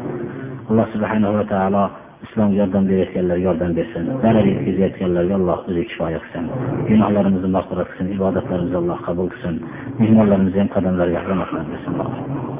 Alloh 0.69 0.87
subhanava 0.93 1.43
taolo 1.53 1.83
islomga 2.25 2.55
yordam 2.61 2.83
berayotganlarga 2.89 3.45
yordam 3.47 3.71
bersin. 3.79 4.03
Zarar 4.23 4.45
yetkazayotganlarga 4.51 5.35
alloh 5.39 5.59
o'zi 5.69 5.83
kifoya 5.89 6.19
qilsin. 6.23 6.45
Gunohlarimizni 6.89 7.49
mag'firat 7.57 7.91
qilsin 7.91 8.15
ibodatlarimizni 8.15 8.79
alloh 8.81 8.99
qabul 9.07 9.27
qilsin. 9.33 9.61
Mehmonlarimizni 10.01 10.59
ham 10.63 10.73
qadamlariga 10.77 11.21
rahmat 11.29 11.67
bersin 11.73 12.58